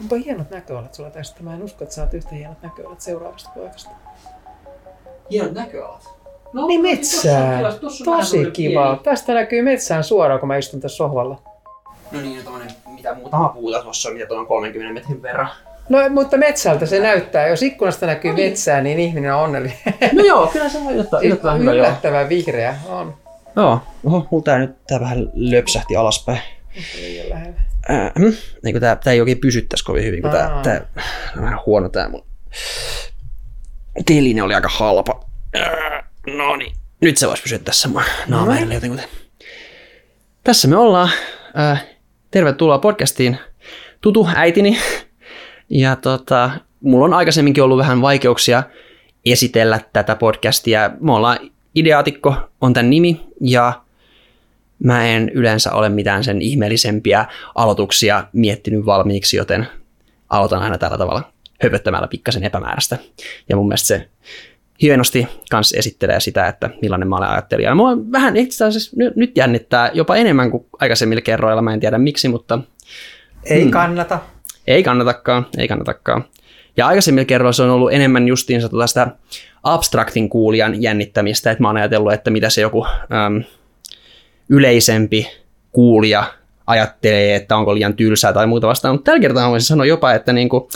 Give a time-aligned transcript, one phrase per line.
[0.00, 1.42] Onpa hienot näköalat sulla tästä.
[1.42, 3.90] Mä en usko, että sä oot yhtä hienot näköalat seuraavasta paikasta.
[5.30, 6.20] Hienot näköalat.
[6.52, 7.60] No, niin metsää.
[8.04, 9.00] Tosi kiva.
[9.02, 11.42] Tästä näkyy metsään suoraan, kun mä istun tässä sohvalla.
[12.12, 15.48] No niin, tommonen, mitä muutama puuta tuossa on, mitä tuon 30 metrin verran.
[15.88, 17.48] No, mutta metsältä se näyttää.
[17.48, 19.78] Jos ikkunasta näkyy metsää, niin ihminen on onnellinen.
[20.12, 21.72] No joo, kyllä se on yllättävän, yllättävän hyvä.
[21.72, 23.14] Yllättävän vihreä on.
[23.56, 23.80] Joo.
[24.04, 26.40] Oho, mulla tää nyt tää vähän löpsähti alaspäin.
[26.96, 27.69] Liian lähellä.
[27.90, 28.12] Äh,
[28.62, 30.62] niin kun tää, tää ei oikein pysy tässä kovin hyvin, kun tää, Aa.
[30.62, 30.86] tää
[31.36, 32.24] on vähän huono tää mun
[34.06, 35.24] teline oli aika halpa.
[35.56, 36.04] Äh,
[36.36, 39.00] no niin, nyt se voisi pysyä tässä mun naamaille jotenkin.
[40.44, 41.10] Tässä me ollaan.
[41.58, 41.84] Äh,
[42.30, 43.38] tervetuloa podcastiin.
[44.00, 44.78] Tutu äitini.
[45.68, 48.62] Ja tota, mulla on aikaisemminkin ollut vähän vaikeuksia
[49.24, 50.90] esitellä tätä podcastia.
[51.00, 51.38] Me ollaan
[51.74, 53.82] Ideaatikko on tämän nimi ja
[54.84, 59.66] mä en yleensä ole mitään sen ihmeellisempiä aloituksia miettinyt valmiiksi, joten
[60.28, 62.98] aloitan aina tällä tavalla höpöttämällä pikkasen epämääräistä.
[63.48, 64.08] Ja mun mielestä se
[64.82, 67.74] hienosti kans esittelee sitä, että millainen mä olen ajattelija.
[67.74, 72.28] Mua vähän itse asiassa nyt, jännittää jopa enemmän kuin aikaisemmilla kerroilla, mä en tiedä miksi,
[72.28, 72.58] mutta
[73.44, 73.70] Ei Hmm.
[73.70, 74.18] kannata.
[74.66, 76.24] ei kannatakaan, ei kannatakaan.
[76.76, 79.08] Ja aikaisemmilla kerroilla se on ollut enemmän justiinsa tota sitä
[79.62, 82.86] abstraktin kuulijan jännittämistä, että mä oon ajatellut, että mitä se joku
[83.26, 83.44] äm,
[84.50, 85.26] yleisempi
[85.72, 86.24] kuulija
[86.66, 88.94] ajattelee, että onko liian tylsää tai muuta vastaan.
[88.94, 90.68] Mutta tällä kertaa voisin sanoa jopa, että niinku,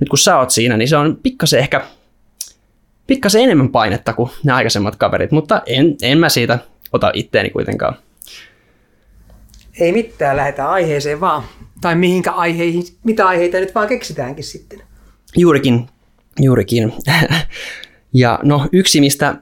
[0.00, 1.84] nyt kun sä oot siinä, niin se on pikkasen ehkä
[3.06, 6.58] pikkasen enemmän painetta kuin ne aikaisemmat kaverit, mutta en, en mä siitä
[6.92, 7.96] ota itteeni kuitenkaan.
[9.80, 11.42] Ei mitään, lähdetään aiheeseen vaan.
[11.80, 14.82] Tai mihinkä aiheihin, mitä aiheita nyt vaan keksitäänkin sitten.
[15.36, 15.86] Juurikin,
[16.40, 16.92] juurikin.
[18.14, 19.34] ja no yksi, mistä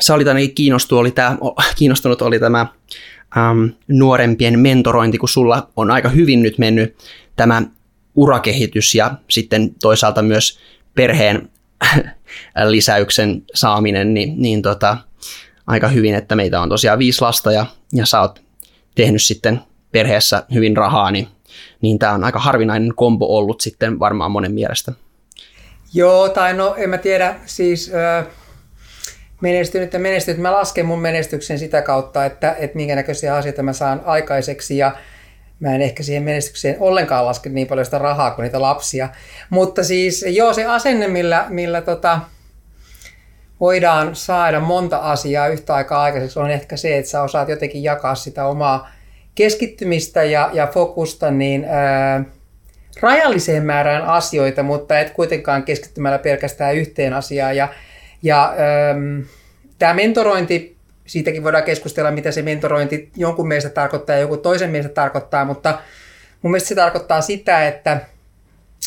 [0.00, 1.38] sä olit ainakin kiinnostunut, oli tämä,
[1.76, 2.66] kiinnostunut, oli tämä
[3.36, 6.96] äm, nuorempien mentorointi, kun sulla on aika hyvin nyt mennyt
[7.36, 7.62] tämä
[8.14, 10.58] urakehitys ja sitten toisaalta myös
[10.94, 11.48] perheen
[12.68, 14.96] lisäyksen saaminen, niin, niin tota,
[15.66, 18.42] aika hyvin, että meitä on tosiaan viisi lasta ja, ja sä oot
[18.94, 19.60] tehnyt sitten
[19.92, 21.28] perheessä hyvin rahaa, niin,
[21.80, 24.92] niin tämä on aika harvinainen kombo ollut sitten varmaan monen mielestä.
[25.94, 28.26] Joo, tai no en mä tiedä, siis ö,
[29.40, 30.40] menestynyt ja menestynyt.
[30.40, 34.92] Mä lasken mun menestyksen sitä kautta, että, että minkä näköisiä asioita mä saan aikaiseksi ja
[35.60, 39.08] mä en ehkä siihen menestykseen ollenkaan laske niin paljon sitä rahaa kuin niitä lapsia.
[39.50, 42.20] Mutta siis joo, se asenne, millä, millä tota,
[43.60, 48.14] voidaan saada monta asiaa yhtä aikaa aikaiseksi, on ehkä se, että sä osaat jotenkin jakaa
[48.14, 48.90] sitä omaa
[49.34, 52.24] keskittymistä ja, ja fokusta niin ää,
[53.00, 57.56] rajalliseen määrään asioita, mutta et kuitenkaan keskittymällä pelkästään yhteen asiaan.
[57.56, 57.68] Ja,
[58.22, 58.54] ja
[58.90, 59.20] ähm,
[59.78, 60.76] tämä mentorointi,
[61.06, 65.78] siitäkin voidaan keskustella, mitä se mentorointi jonkun mielestä tarkoittaa ja joku toisen mielestä tarkoittaa, mutta
[66.42, 68.00] mun mielestä se tarkoittaa sitä, että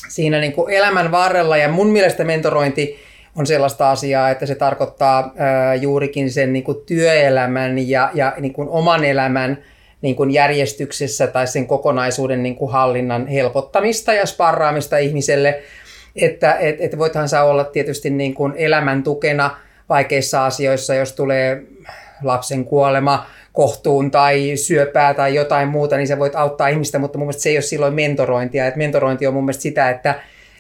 [0.10, 3.00] siinä niin kuin elämän varrella, ja mun mielestä mentorointi
[3.36, 8.54] on sellaista asiaa, että se tarkoittaa ää, juurikin sen niin kuin työelämän ja, ja niin
[8.54, 9.58] kuin oman elämän
[10.02, 15.62] niin kuin järjestyksessä tai sen kokonaisuuden niin kuin hallinnan helpottamista ja sparraamista ihmiselle.
[16.16, 19.58] Että et, et voithan sä olla tietysti niin kuin elämän tukena
[19.90, 21.64] vaikeissa asioissa, jos tulee
[22.24, 27.26] lapsen kuolema kohtuun tai syöpää tai jotain muuta, niin sä voit auttaa ihmistä, mutta mun
[27.28, 28.68] mielestä se ei ole silloin mentorointia.
[28.68, 30.16] Et mentorointi on mun mielestä sitä, että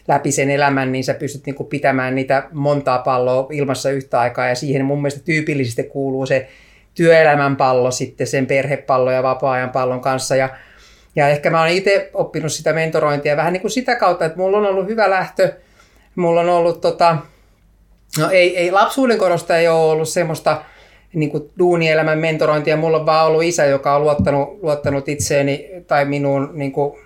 [0.08, 4.47] läpi sen elämän, niin sä pystyt niin kuin pitämään niitä montaa palloa ilmassa yhtä aikaa,
[4.47, 6.47] ja siihen mun mielestä tyypillisesti kuuluu se
[6.96, 10.36] työelämän pallo sitten sen perhepallo ja vapaa-ajan pallon kanssa.
[10.36, 10.50] Ja,
[11.16, 14.57] ja ehkä mä olen itse oppinut sitä mentorointia vähän niin kuin sitä kautta, että mulla
[14.57, 15.53] on ollut hyvä lähtö.
[16.16, 17.18] Mulla on ollut, tota,
[18.19, 20.62] no ei, ei lapsuuden korosta ei ole ollut semmoista
[21.13, 22.78] niin kuin duunielämän mentorointia.
[22.78, 27.00] Mulla on vaan ollut isä, joka on luottanut, luottanut itseeni tai minuun niin kuin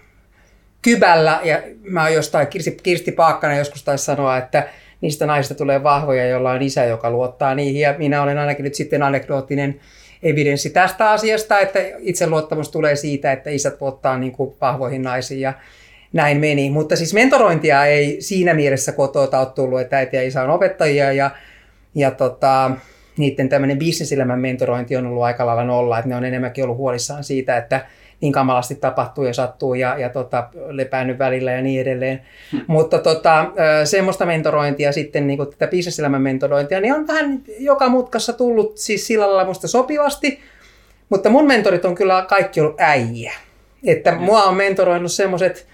[0.82, 1.40] kybällä.
[1.44, 4.68] Ja mä oon jostain, Kirsti, Kirsti Paakkana joskus taisi sanoa, että
[5.02, 7.82] niistä naisista tulee vahvoja, jolla on isä, joka luottaa niihin.
[7.82, 9.80] Ja minä olen ainakin nyt sitten anekdoottinen
[10.24, 15.54] evidenssi tästä asiasta, että itseluottamus tulee siitä, että isät luottaa niin kuin vahvoihin naisiin ja
[16.14, 16.70] näin meni.
[16.70, 21.12] Mutta siis mentorointia ei siinä mielessä kotota ole tullut, että äiti ja isä on opettajia
[21.12, 21.32] ja,
[21.96, 22.72] ja tota,
[23.18, 27.24] niiden tämmöinen bisneselämän mentorointi on ollut aika lailla nolla, että ne on enemmänkin ollut huolissaan
[27.24, 27.86] siitä, että
[28.22, 32.22] niin kamalasti tapahtuu ja sattuu ja, ja tota, lepäänyt välillä ja niin edelleen.
[32.52, 32.62] Hmm.
[32.68, 33.46] Mutta tota,
[33.84, 39.08] semmoista mentorointia sitten, niin kuin tätä bisneselämän mentorointia, niin on vähän joka mutkassa tullut siis
[39.08, 40.40] sillä lailla musta sopivasti,
[41.10, 43.34] mutta mun mentorit on kyllä kaikki ollut äijä.
[43.86, 44.24] Että hmm.
[44.24, 45.68] mua on mentoroinut semmoiset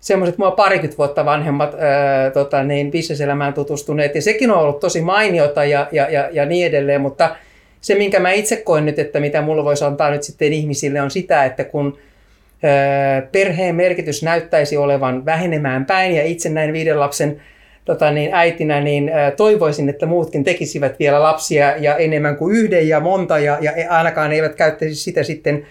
[0.00, 5.00] semmoiset mua parikymmentä vuotta vanhemmat ää, tota, niin bisneselämään tutustuneet, ja sekin on ollut tosi
[5.00, 7.36] mainiota ja, ja, ja, ja niin edelleen, mutta
[7.80, 11.10] se, minkä mä itse koen nyt, että mitä mulla voisi antaa nyt sitten ihmisille, on
[11.10, 11.98] sitä, että kun
[13.32, 17.40] perheen merkitys näyttäisi olevan vähenemään päin ja itse näin viiden lapsen
[17.84, 23.00] tota niin, äitinä, niin toivoisin, että muutkin tekisivät vielä lapsia ja enemmän kuin yhden ja
[23.00, 25.66] monta ja, ja ainakaan eivät käyttäisi sitä sitten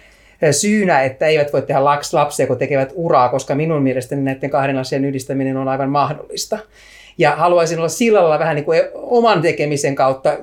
[0.52, 5.06] syynä, että eivät voi tehdä lapsia, kun tekevät uraa, koska minun mielestäni näiden kahden asian
[5.06, 6.60] yhdistäminen on aivan mahdollista.
[7.18, 10.38] Ja haluaisin olla sillä lailla vähän niin kuin oman tekemisen kautta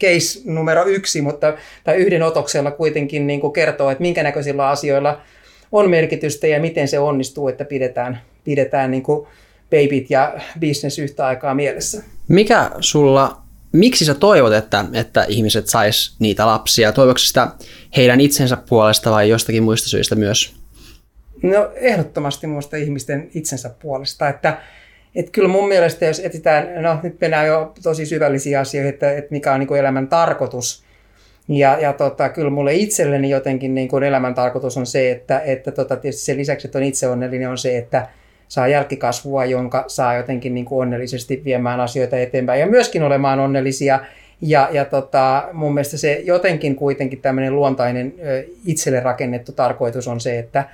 [0.00, 1.54] case numero yksi, mutta
[1.84, 5.20] tai yhden otoksella kuitenkin niin kuin kertoo, että minkä näköisillä asioilla
[5.72, 9.26] on merkitystä ja miten se onnistuu, että pidetään, pidetään niin kuin
[9.70, 12.02] babyt ja business yhtä aikaa mielessä.
[12.28, 16.92] Mikä sulla, miksi sä toivot, että, että ihmiset sais niitä lapsia?
[16.92, 17.48] Toivotko sitä
[17.96, 20.56] heidän itsensä puolesta vai jostakin muista syistä myös?
[21.42, 24.58] No ehdottomasti muista ihmisten itsensä puolesta, että
[25.16, 29.32] että kyllä mun mielestä, jos etsitään, no nyt mennään jo tosi syvällisiä asioita, että, että
[29.32, 30.84] mikä on niin kuin elämän tarkoitus,
[31.48, 35.72] ja, ja tota, kyllä mulle itselleni jotenkin niin kuin elämän tarkoitus on se, että, että
[35.72, 38.08] tota, tietysti sen lisäksi, että on itse onnellinen, on se, että
[38.48, 44.00] saa jälkikasvua, jonka saa jotenkin niin kuin onnellisesti viemään asioita eteenpäin ja myöskin olemaan onnellisia.
[44.40, 48.14] Ja, ja tota, mun mielestä se jotenkin kuitenkin tämmöinen luontainen
[48.66, 50.64] itselle rakennettu tarkoitus on se, että,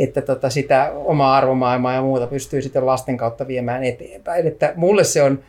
[0.00, 4.46] että tota sitä omaa arvomaailmaa ja muuta pystyy sitten lasten kautta viemään eteenpäin.
[4.46, 5.42] Että mulle se on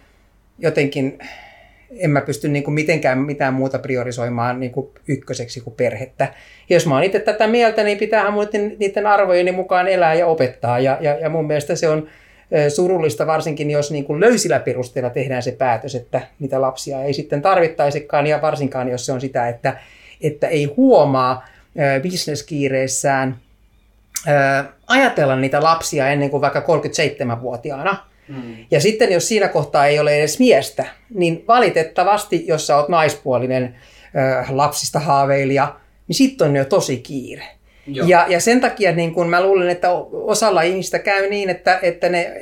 [0.59, 1.19] jotenkin,
[1.97, 6.33] en mä pysty niin kuin mitenkään mitään muuta priorisoimaan niin kuin ykköseksi kuin perhettä.
[6.69, 10.27] Ja jos mä oon itse tätä mieltä, niin pitäähän muuten niiden arvojeni mukaan elää ja
[10.27, 10.79] opettaa.
[10.79, 12.07] Ja, ja, ja mun mielestä se on
[12.69, 17.41] surullista, varsinkin jos niin kuin löysillä perusteella tehdään se päätös, että niitä lapsia ei sitten
[17.41, 19.77] tarvittaisikaan, ja varsinkaan jos se on sitä, että,
[20.21, 21.47] että ei huomaa
[22.01, 23.35] bisneskiireissään–
[24.87, 28.05] ajatella niitä lapsia ennen kuin vaikka 37-vuotiaana.
[28.27, 28.55] Mm.
[28.71, 33.75] Ja sitten jos siinä kohtaa ei ole edes miestä, niin valitettavasti, jos sä oot naispuolinen
[34.15, 35.75] ö, lapsista haaveilija,
[36.07, 37.43] niin sitten on jo tosi kiire.
[37.87, 42.09] Ja, ja sen takia niin kun mä luulen, että osalla ihmistä käy niin, että, että
[42.09, 42.33] ne,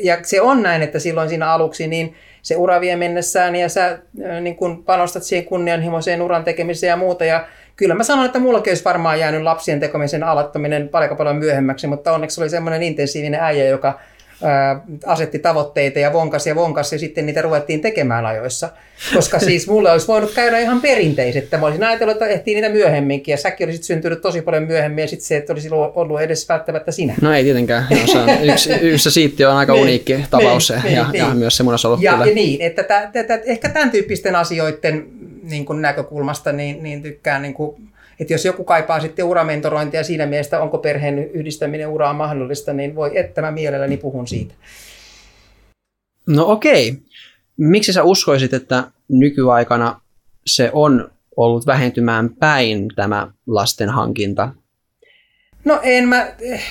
[0.00, 3.98] ja se on näin, että silloin siinä aluksi niin se ura vie mennessään ja sä
[4.40, 7.46] niin kun panostat siihen kunnianhimoiseen uran tekemiseen ja muuta ja
[7.80, 12.12] kyllä mä sanon, että mullakin olisi varmaan jäänyt lapsien tekemisen aloittaminen paljon paljon myöhemmäksi, mutta
[12.12, 13.98] onneksi oli semmoinen intensiivinen äijä, joka
[14.42, 18.68] ää, asetti tavoitteita ja vonkas ja vonkas ja sitten niitä ruvettiin tekemään ajoissa.
[19.14, 22.68] Koska siis mulle olisi voinut käydä ihan perinteiset, että mä olisin ajatellut, että ehtii niitä
[22.68, 26.48] myöhemminkin ja säkin olisit syntynyt tosi paljon myöhemmin ja sitten se, että olisi ollut edes
[26.48, 27.14] välttämättä sinä.
[27.20, 27.86] No ei tietenkään.
[27.90, 31.34] No, se on yksi, yksi siitti on aika niin, uniikki tapaus niin, ja, niin, ja,
[31.34, 31.98] myös se munasolu.
[32.00, 35.19] Ja, ja niin, että tä, tä, tä, ehkä tämän tyyppisten asioiden
[35.50, 37.88] niin kuin näkökulmasta, niin, niin tykkään, niin kuin,
[38.20, 43.18] että jos joku kaipaa sitten uramentorointia siinä mielessä, onko perheen yhdistäminen uraan mahdollista, niin voi,
[43.18, 44.54] että mä mielelläni puhun siitä.
[46.26, 46.98] No okei.
[47.56, 50.00] Miksi sä uskoisit, että nykyaikana
[50.46, 54.48] se on ollut vähentymään päin tämä lasten hankinta?
[55.64, 56.62] No en mä, eh,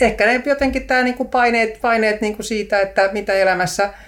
[0.00, 3.90] ehkä ne jotenkin tämä niinku paineet, paineet niinku siitä, että mitä elämässä–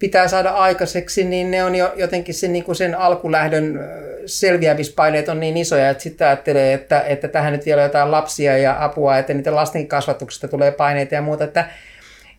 [0.00, 3.80] pitää saada aikaiseksi, niin ne on jo jotenkin sen, niin kuin sen alkulähdön
[4.26, 8.84] selviämispaineet on niin isoja, että sitten ajattelee, että, että tähän nyt vielä jotain lapsia ja
[8.84, 11.44] apua, että niiden lasten kasvatuksesta tulee paineita ja muuta.
[11.44, 11.68] Että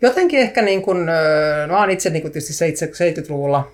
[0.01, 1.05] jotenkin ehkä niin kuin,
[1.67, 3.71] no olen itse niin kuin tietysti 70-luvulla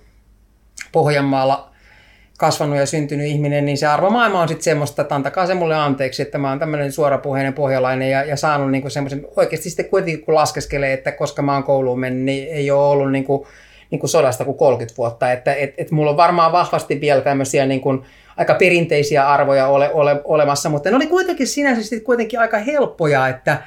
[0.91, 1.71] Pohjanmaalla
[2.37, 6.21] kasvanut ja syntynyt ihminen, niin se arvomaailma on sitten semmoista, että antakaa se mulle anteeksi,
[6.21, 10.35] että mä oon tämmöinen suorapuheinen pohjalainen ja, ja saanut niinku semmoisen, oikeasti sitten kuitenkin kun
[10.35, 13.47] laskeskelee, että koska mä oon kouluun mennyt, niin ei ole ollut niinku
[13.91, 15.31] niin kuin sodasta kuin 30 vuotta.
[15.31, 18.03] Että et, et mulla on varmaan vahvasti vielä tämmöisiä niin kuin
[18.37, 23.57] aika perinteisiä arvoja ole, ole, olemassa, mutta ne oli kuitenkin sinänsä kuitenkin aika helppoja, että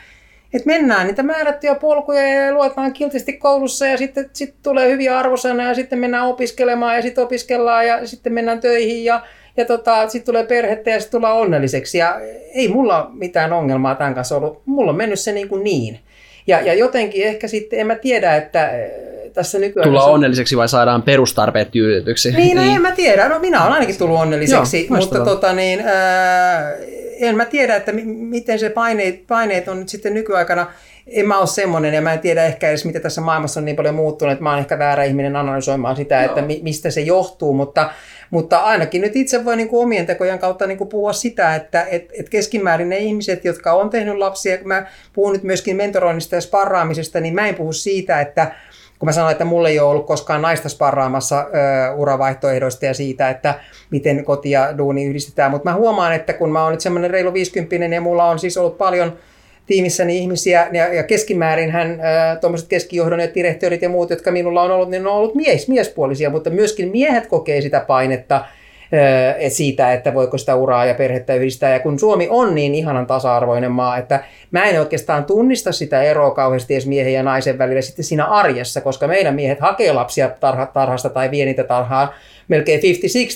[0.55, 5.69] et mennään niitä määrättyjä polkuja ja luetaan kiltisti koulussa ja sitten sit tulee hyviä arvosanoja
[5.69, 9.23] ja sitten mennään opiskelemaan ja sitten opiskellaan ja sitten mennään töihin ja,
[9.57, 11.99] ja tota, sitten tulee perhettä ja sitten tullaan onnelliseksi.
[11.99, 12.21] Ja
[12.55, 14.63] ei mulla mitään ongelmaa tämän kanssa ollut.
[14.67, 15.99] Mulla on mennyt se niin kuin niin.
[16.47, 18.71] Ja, ja jotenkin ehkä sitten, en mä tiedä, että
[19.33, 19.89] tässä nykyään...
[19.89, 22.33] Tulla onnelliseksi vai saadaan perustarpeet tyydytyksi?
[22.33, 22.75] Niin, no niin.
[22.75, 23.29] en mä tiedä.
[23.29, 26.73] No minä olen ainakin tullut onnelliseksi, Joo, mutta tota, niin, ää,
[27.21, 30.67] en mä tiedä, että m- miten se paineet, paineet on nyt sitten nykyaikana.
[31.07, 33.77] En mä ole semmoinen ja mä en tiedä ehkä edes, mitä tässä maailmassa on niin
[33.77, 36.25] paljon muuttunut, että mä oon ehkä väärä ihminen analysoimaan sitä, Joo.
[36.25, 37.91] että mi- mistä se johtuu, mutta
[38.31, 41.87] mutta ainakin nyt itse voi niin kuin omien tekojen kautta niin kuin puhua sitä, että
[41.91, 46.35] et, et keskimäärin ne ihmiset, jotka on tehnyt lapsia, kun mä puhun nyt myöskin mentoroinnista
[46.35, 48.53] ja sparraamisesta, niin mä en puhu siitä, että
[49.01, 53.31] kun mä sanoin, että mulla ei ole ollut koskaan naista sparraamassa ö, uravaihtoehdoista ja siitä,
[53.31, 53.55] että
[53.91, 57.33] miten koti ja duuni yhdistetään, mutta mä huomaan, että kun mä oon nyt semmoinen reilu
[57.33, 59.19] 50 ja mulla on siis ollut paljon
[59.67, 62.01] tiimissäni ihmisiä, ja, ja keskimäärin hän,
[62.41, 65.69] tuommoiset keskijohdon ja direktöörit ja muut, jotka minulla on ollut, niin ne on ollut mies,
[65.69, 68.60] miespuolisia, mutta myöskin miehet kokee sitä painetta et
[69.49, 71.73] siitä, että voiko sitä uraa ja perhettä yhdistää.
[71.73, 76.31] Ja kun Suomi on niin ihanan tasa-arvoinen maa, että mä en oikeastaan tunnista sitä eroa
[76.31, 80.67] kauheasti edes miehen ja naisen välillä sitten siinä arjessa, koska meidän miehet hakee lapsia tarha,
[80.67, 82.15] tarhasta tai vie niitä tarhaa
[82.49, 82.83] melkein 50-60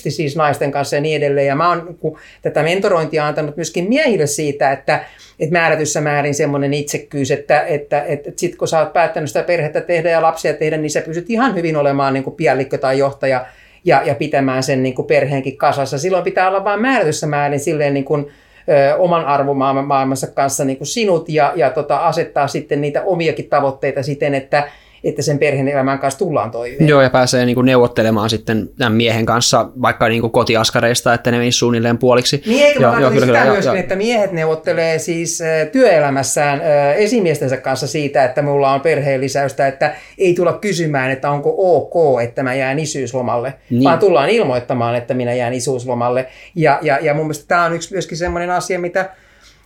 [0.09, 1.47] siis naisten kanssa ja niin edelleen.
[1.47, 1.97] Ja mä oon
[2.41, 5.03] tätä mentorointia antanut myöskin miehille siitä, että,
[5.39, 9.43] että määrätyssä määrin semmoinen itsekkyys, että, että, että, että sit kun sä oot päättänyt sitä
[9.43, 12.97] perhettä tehdä ja lapsia tehdä, niin sä pysyt ihan hyvin olemaan niin kuin piallikko tai
[12.97, 13.45] johtaja
[13.85, 15.97] ja, ja pitämään sen niin kuin perheenkin kasassa.
[15.97, 18.27] Silloin pitää olla vain määrätyssä määrin silleen niin kuin,
[18.69, 24.03] ö, oman arvomaailmansa kanssa niin kuin sinut ja, ja tota, asettaa sitten niitä omiakin tavoitteita
[24.03, 24.69] siten, että
[25.03, 26.87] että sen perheen elämän kanssa tullaan toimeen.
[26.87, 31.31] Joo, ja pääsee niin kuin neuvottelemaan sitten tämän miehen kanssa vaikka niin kuin kotiaskareista, että
[31.31, 32.43] ne menisi suunnilleen puoliksi.
[32.45, 33.79] Niin, eikö joo, joo, kyllä, sitä kyllä, myöskin, jo.
[33.79, 36.61] että miehet neuvottelee siis työelämässään
[36.95, 42.21] esimiestensä kanssa siitä, että mulla on perheen lisäystä, että ei tulla kysymään, että onko ok,
[42.23, 43.83] että mä jään isyyslomalle, niin.
[43.83, 46.27] vaan tullaan ilmoittamaan, että minä jään isyyslomalle.
[46.55, 49.09] Ja, ja, ja mun mielestä tämä on yksi myöskin semmoinen asia, mitä,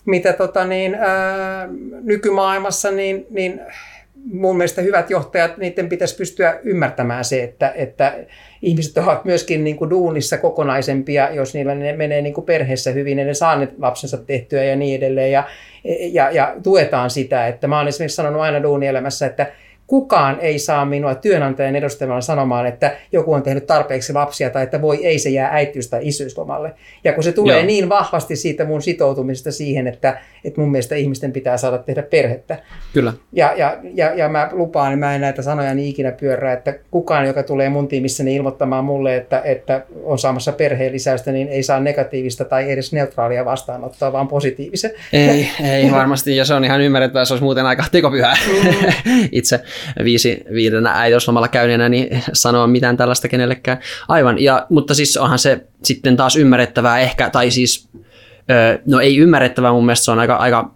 [0.05, 1.67] mitä tota niin, ää,
[2.03, 3.61] nykymaailmassa niin, niin
[4.25, 8.15] mun mielestä hyvät johtajat, niiden pitäisi pystyä ymmärtämään se, että, että
[8.61, 13.19] ihmiset ovat myöskin niin kuin duunissa kokonaisempia, jos niillä ne menee niin kuin perheessä hyvin,
[13.19, 15.31] ja ne saa ne lapsensa tehtyä ja niin edelleen.
[15.31, 15.43] Ja,
[16.11, 19.51] ja, ja tuetaan sitä, että mä olen esimerkiksi sanonut aina duunielämässä, että
[19.89, 24.81] kukaan ei saa minua työnantajan edustajana sanomaan, että joku on tehnyt tarpeeksi lapsia tai että
[24.81, 26.73] voi ei se jää äitiys- tai isyyslomalle.
[27.03, 27.65] Ja kun se tulee Joo.
[27.65, 32.57] niin vahvasti siitä mun sitoutumisesta siihen, että, että mun mielestä ihmisten pitää saada tehdä perhettä.
[32.93, 33.13] Kyllä.
[33.33, 36.73] Ja, ja, ja, ja mä lupaan, että mä en näitä sanoja niin ikinä pyörää, että
[36.91, 41.63] kukaan, joka tulee mun tiimissäni ilmoittamaan mulle, että, että on saamassa perheen lisäystä, niin ei
[41.63, 44.91] saa negatiivista tai edes neutraalia vastaanottoa, vaan positiivisen.
[45.13, 49.29] Ei, ei varmasti, ja se on ihan ymmärrettävää, se olisi muuten aika tekopyhää mm.
[49.31, 49.59] itse
[50.03, 53.77] viisi, viidenä äitiyslomalla käyneenä niin sanoa mitään tällaista kenellekään.
[54.07, 57.89] Aivan, ja, mutta siis onhan se sitten taas ymmärrettävää ehkä, tai siis
[58.85, 60.71] no ei ymmärrettävää, mun mielestä se on aika, aika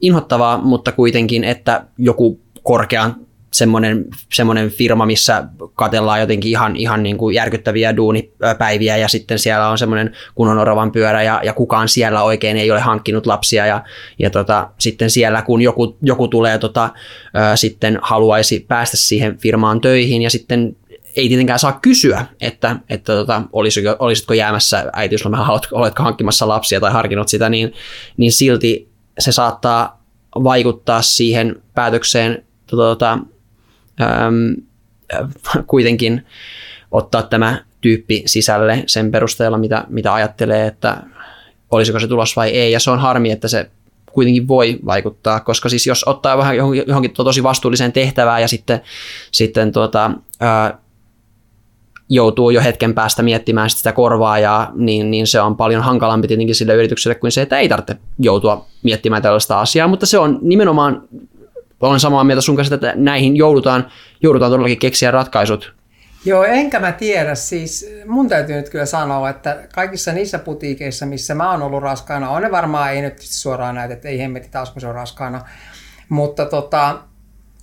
[0.00, 3.25] inhottavaa, mutta kuitenkin, että joku korkean
[3.56, 5.44] semmoinen, semmoinen firma, missä
[5.74, 10.92] katellaan jotenkin ihan, ihan niin kuin järkyttäviä duunipäiviä ja sitten siellä on semmoinen kunnon oravan
[10.92, 13.84] pyörä ja, ja kukaan siellä oikein ei ole hankkinut lapsia ja,
[14.18, 16.90] ja tota, sitten siellä kun joku, joku tulee tota,
[17.34, 20.76] ää, sitten haluaisi päästä siihen firmaan töihin ja sitten
[21.16, 26.92] ei tietenkään saa kysyä, että, että tota, olisitko, olisitko jäämässä äitiyslomalla, oletko hankkimassa lapsia tai
[26.92, 27.72] harkinnut sitä, niin,
[28.16, 30.02] niin silti se saattaa
[30.34, 32.44] vaikuttaa siihen päätökseen
[33.02, 33.26] äm,
[35.66, 36.26] kuitenkin
[36.90, 41.02] ottaa tämä tyyppi sisälle sen perusteella, mitä, mitä ajattelee, että
[41.70, 42.72] olisiko se tulos vai ei.
[42.72, 43.70] Ja se on harmi, että se
[44.12, 48.80] kuitenkin voi vaikuttaa, koska siis jos ottaa vähän johonkin tosi vastuulliseen tehtävään ja sitten,
[49.32, 50.10] sitten tuota,
[50.40, 50.78] ää,
[52.08, 56.74] joutuu jo hetken päästä miettimään sitä korvaajaa, niin, niin se on paljon hankalampi tietenkin sille
[56.74, 61.02] yritykselle kuin se, että ei tarvitse joutua miettimään tällaista asiaa, mutta se on nimenomaan
[61.80, 63.90] olen samaa mieltä sun kanssa, että näihin joudutaan,
[64.22, 65.74] joudutaan todellakin keksiä ratkaisut.
[66.24, 67.34] Joo, enkä mä tiedä.
[67.34, 72.30] Siis mun täytyy nyt kyllä sanoa, että kaikissa niissä putiikeissa, missä mä oon ollut raskaana,
[72.30, 75.44] on ne varmaan, ei nyt suoraan näitä, että ei hemmetti taas kun se on raskaana.
[76.08, 76.98] Mutta tota,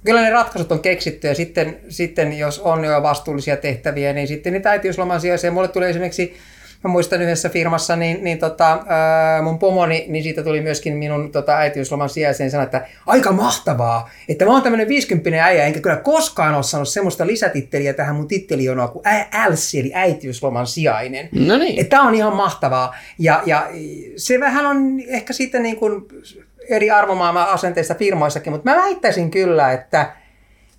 [0.05, 4.53] kyllä ne ratkaisut on keksitty ja sitten, sitten jos on jo vastuullisia tehtäviä, niin sitten
[4.53, 5.51] niitä äitiysloman sijaisia.
[5.51, 6.38] Mulle tuli esimerkiksi
[6.84, 11.32] mä muistan yhdessä firmassa, niin, niin tota, ää, mun pomoni, niin siitä tuli myöskin minun
[11.32, 15.96] tota, äitiysloman sijaiseen sanoa, että aika mahtavaa, että mä oon tämmöinen 50 äijä, enkä kyllä
[15.96, 21.30] koskaan ole saanut semmoista lisätitteliä tähän mun tittelionoa kuin ÄLSI, eli äitiysloman sijainen.
[21.32, 21.80] No niin.
[21.80, 22.96] Että tää on ihan mahtavaa.
[23.20, 23.70] Ja, ja
[24.16, 26.06] se vähän on ehkä sitten niin kuin
[26.70, 30.13] eri arvomaailman asenteista firmoissakin, mutta mä väittäisin kyllä, että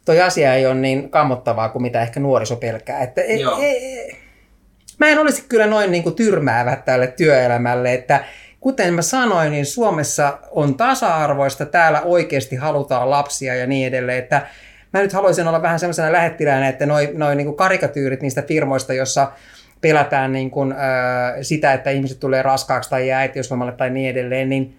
[0.04, 3.02] toi asia ei ole niin kammottavaa kuin mitä ehkä nuoriso pelkää.
[3.02, 4.16] Että e, e,
[4.98, 8.24] mä en olisi kyllä noin niin kuin tyrmäävä tälle työelämälle, että
[8.60, 14.46] kuten mä sanoin, niin Suomessa on tasa-arvoista, täällä oikeasti halutaan lapsia ja niin edelleen, että
[14.92, 19.32] mä nyt haluaisin olla vähän semmoisena lähettiläänä, että noin noi niin karikatyyrit niistä firmoista, jossa
[19.80, 20.78] pelätään niin kuin, äh,
[21.42, 24.78] sitä, että ihmiset tulee raskaaksi tai jää äitiyslomalle tai niin edelleen, niin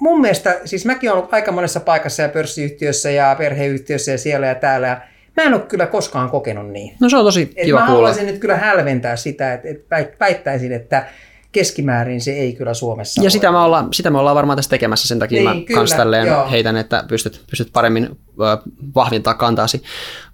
[0.00, 4.46] mun mielestä, siis mäkin olen ollut aika monessa paikassa ja pörssiyhtiössä ja perheyhtiössä ja siellä
[4.46, 5.00] ja täällä,
[5.38, 6.96] Mä en ole kyllä koskaan kokenut niin.
[7.00, 8.00] No se on tosi et kiva mä kuulla.
[8.00, 11.06] haluaisin nyt kyllä hälventää sitä, että, että väittäisin, että
[11.52, 13.30] keskimäärin se ei kyllä Suomessa Ja ole.
[13.30, 15.90] sitä me, ollaan, sitä me ollaan varmaan tässä tekemässä, sen takia niin, mä kyllä, kans
[15.92, 16.50] tälleen joo.
[16.50, 18.58] heitän, että pystyt, pystyt paremmin äh,
[18.94, 19.82] vahvintaa kantaasi.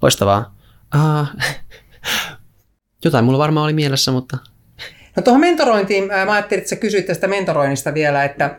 [0.02, 0.54] Loistavaa.
[0.94, 1.26] Uh,
[3.04, 4.38] jotain mulla varmaan oli mielessä, mutta...
[5.16, 8.58] No tuohon mentorointiin, mä ajattelin, että sä kysyit tästä mentoroinnista vielä, että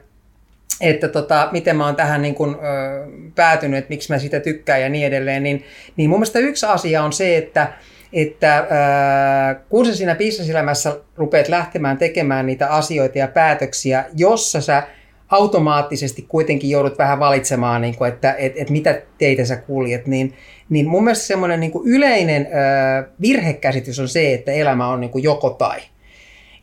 [0.82, 4.82] että tota, miten mä oon tähän niin kun, ö, päätynyt, että miksi mä sitä tykkään
[4.82, 5.64] ja niin edelleen, niin,
[5.98, 7.74] niin mun mielestä yksi asia on se, että
[8.14, 14.84] että ää, kun sä siinä bisneselämässä rupeat lähtemään tekemään niitä asioita ja päätöksiä, jossa sä
[15.30, 20.34] automaattisesti kuitenkin joudut vähän valitsemaan, niin kuin, että et, et mitä teitä sä kuljet, niin,
[20.70, 25.50] niin mun mielestä semmoinen niin yleinen ää, virhekäsitys on se, että elämä on niin joko
[25.50, 25.80] tai.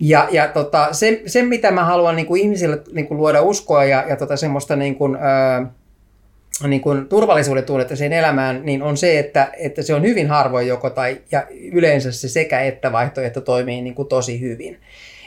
[0.04, 3.84] Ja, ja tota, se, se, mitä mä haluan niin kuin ihmisille niin kuin luoda uskoa
[3.84, 5.72] ja, ja tota, semmoista niin kuin, ää,
[6.66, 10.68] niin kuin turvallisuuden tunnetta siihen elämään, niin on se, että, että se on hyvin harvoin
[10.68, 14.78] joko tai, ja yleensä se sekä että vaihtoehto toimii niin kuin tosi hyvin.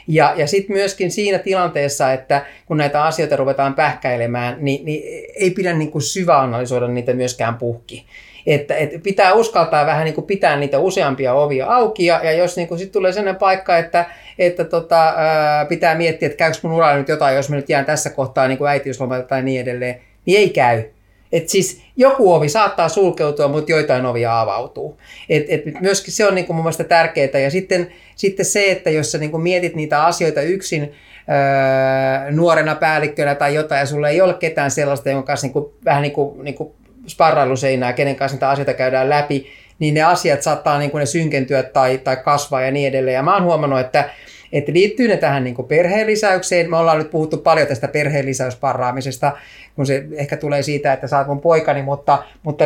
[0.08, 5.50] Ja, ja sitten myöskin siinä tilanteessa, että kun näitä asioita ruvetaan pähkäilemään, niin, niin ei
[5.50, 8.06] pidä niin kuin syväanalysoida niitä myöskään puhki.
[8.46, 12.56] Että, että pitää uskaltaa vähän niin kuin pitää niitä useampia ovia auki, ja, ja jos
[12.56, 14.04] niin sitten tulee sellainen paikka, että,
[14.38, 17.84] että tota, ää, pitää miettiä, että käykö mun uralla nyt jotain, jos mä nyt jään
[17.84, 20.84] tässä kohtaa niin kuin äitiyslomalta tai niin edelleen, niin ei käy
[21.32, 25.00] et siis joku ovi saattaa sulkeutua, mutta joitain ovia avautuu.
[25.28, 27.38] Et, et myöskin se on niin kuin mun mielestä tärkeää.
[27.38, 32.74] Ja sitten, sitten se, että jos sä niin kuin mietit niitä asioita yksin öö, nuorena
[32.74, 36.12] päällikkönä tai jotain, ja sulla ei ole ketään sellaista, jonka kanssa niin kuin, vähän niin
[36.12, 36.72] kuin, niin kuin
[37.06, 39.46] sparrailuseinää, kenen kanssa niitä asioita käydään läpi,
[39.78, 43.14] niin ne asiat saattaa niin kuin ne synkentyä tai, tai kasvaa ja niin edelleen.
[43.14, 44.10] Ja mä oon huomannut, että
[44.52, 46.70] että liittyy ne tähän niin perheenlisäykseen.
[46.70, 49.32] Me ollaan nyt puhuttu paljon tästä perheenlisäysparraamisesta,
[49.76, 52.64] kun se ehkä tulee siitä, että sä oot mun poikani, mutta, mutta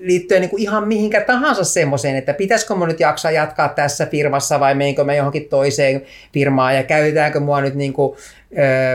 [0.00, 4.74] liittyen niin ihan mihinkä tahansa semmoiseen, että pitäisikö mun nyt jaksaa jatkaa tässä firmassa vai
[4.74, 8.16] meinkö me johonkin toiseen firmaan ja käytetäänkö mua nyt niin kuin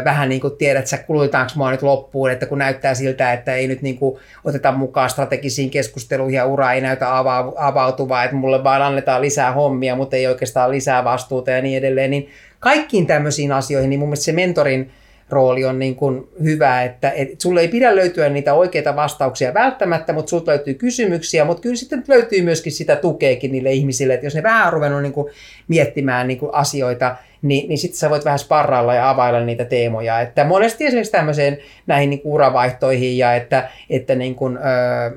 [0.06, 3.68] vähän niin kuin tiedät, että kulutetaanko mua nyt loppuun, että kun näyttää siltä, että ei
[3.68, 7.18] nyt niin kuin oteta mukaan strategisiin keskusteluihin ja ura ei näytä
[7.58, 12.12] avautuvaa, että mulle vaan annetaan lisää hommia, mutta ei oikeastaan lisää vastuuta ja niin edelleen,
[12.12, 12.30] niin
[12.60, 14.92] kaikkiin tämmöisiin asioihin, niin mun mielestä se mentorin
[15.30, 20.14] rooli on niin kuin hyvä, että et sulle ei pidä löytyä niitä oikeita vastauksia välttämättä,
[20.14, 24.36] mutta sulta löytyy kysymyksiä, mutta kyllä sitten löytyy myöskin sitä tukeekin niille ihmisille, että jos
[24.36, 25.34] ne vähän on ruvennut niin kuin
[25.68, 30.22] miettimään niin kuin asioita, niin, niin sitten sä voit vähän sparrailla ja availla niitä teemoja.
[30.22, 31.58] Että monesti esimerkiksi tämmöiseen
[31.88, 35.12] näihin niin kuin uravaihtoihin ja että, että niin kuin, öö,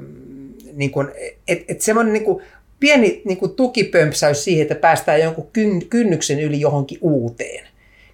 [0.72, 1.08] niin kuin,
[1.48, 2.42] et, et semmoinen niin kuin
[2.80, 5.50] pieni niin kuin tukipömpsäys siihen, että päästään jonkun
[5.90, 7.64] kynnyksen yli johonkin uuteen.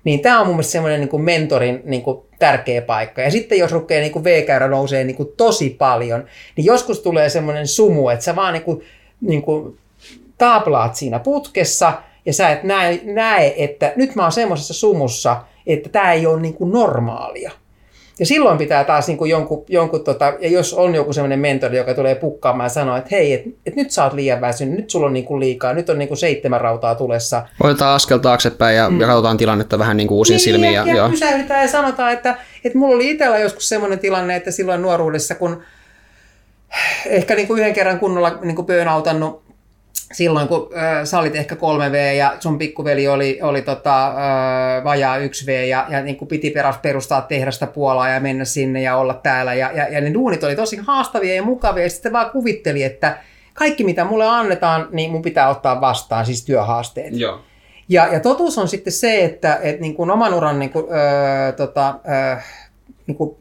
[0.04, 3.22] Niin tämä on mun mielestä semmoinen niin mentorin niin kuin tärkeä paikka.
[3.22, 6.24] Ja sitten jos rupeaa niin V-käyrä nousee niin kuin tosi paljon,
[6.56, 8.82] niin joskus tulee semmoinen sumu, että sä vaan niin kuin,
[9.20, 9.78] niin kuin
[10.38, 11.92] taaplaat siinä putkessa
[12.26, 16.40] ja sä et näe, näe että nyt mä oon semmoisessa sumussa, että tämä ei ole
[16.40, 17.50] niin kuin normaalia.
[18.18, 21.76] Ja silloin pitää taas niin kuin jonkun, jonkun tota, ja jos on joku sellainen mentori,
[21.76, 24.90] joka tulee pukkaamaan ja sanoo, että hei, että et nyt sä oot liian väsynyt, nyt
[24.90, 27.42] sulla on niin kuin liikaa, nyt on niin kuin seitsemän rautaa tulessa.
[27.60, 29.00] Otetaan askel taaksepäin ja, mm.
[29.00, 30.74] ja katsotaan tilannetta vähän niin kuin uusin niin, silmiin.
[30.74, 34.50] Ja, ja, ja pysäytetään ja sanotaan, että, että mulla oli itsellä joskus sellainen tilanne, että
[34.50, 35.62] silloin nuoruudessa, kun
[37.06, 39.42] ehkä niin kuin yhden kerran kunnolla niin kuin burnoutannut
[40.12, 45.18] silloin, kun äh, sä olit ehkä 3V ja sun pikkuveli oli, oli tota, äh, vajaa
[45.18, 49.54] 1V ja, ja niin kuin piti perustaa tehdasta Puolaa ja mennä sinne ja olla täällä.
[49.54, 53.18] Ja, ja, ja ne duunit oli tosi haastavia ja mukavia ja sitten vaan kuvitteli, että
[53.54, 57.16] kaikki mitä mulle annetaan, niin mun pitää ottaa vastaan, siis työhaasteet.
[57.16, 57.40] Joo.
[57.88, 61.52] Ja, ja totuus on sitten se, että et niin kuin oman uran niin kuin, öö,
[61.52, 62.36] tota, öö,
[63.06, 63.36] niin kuin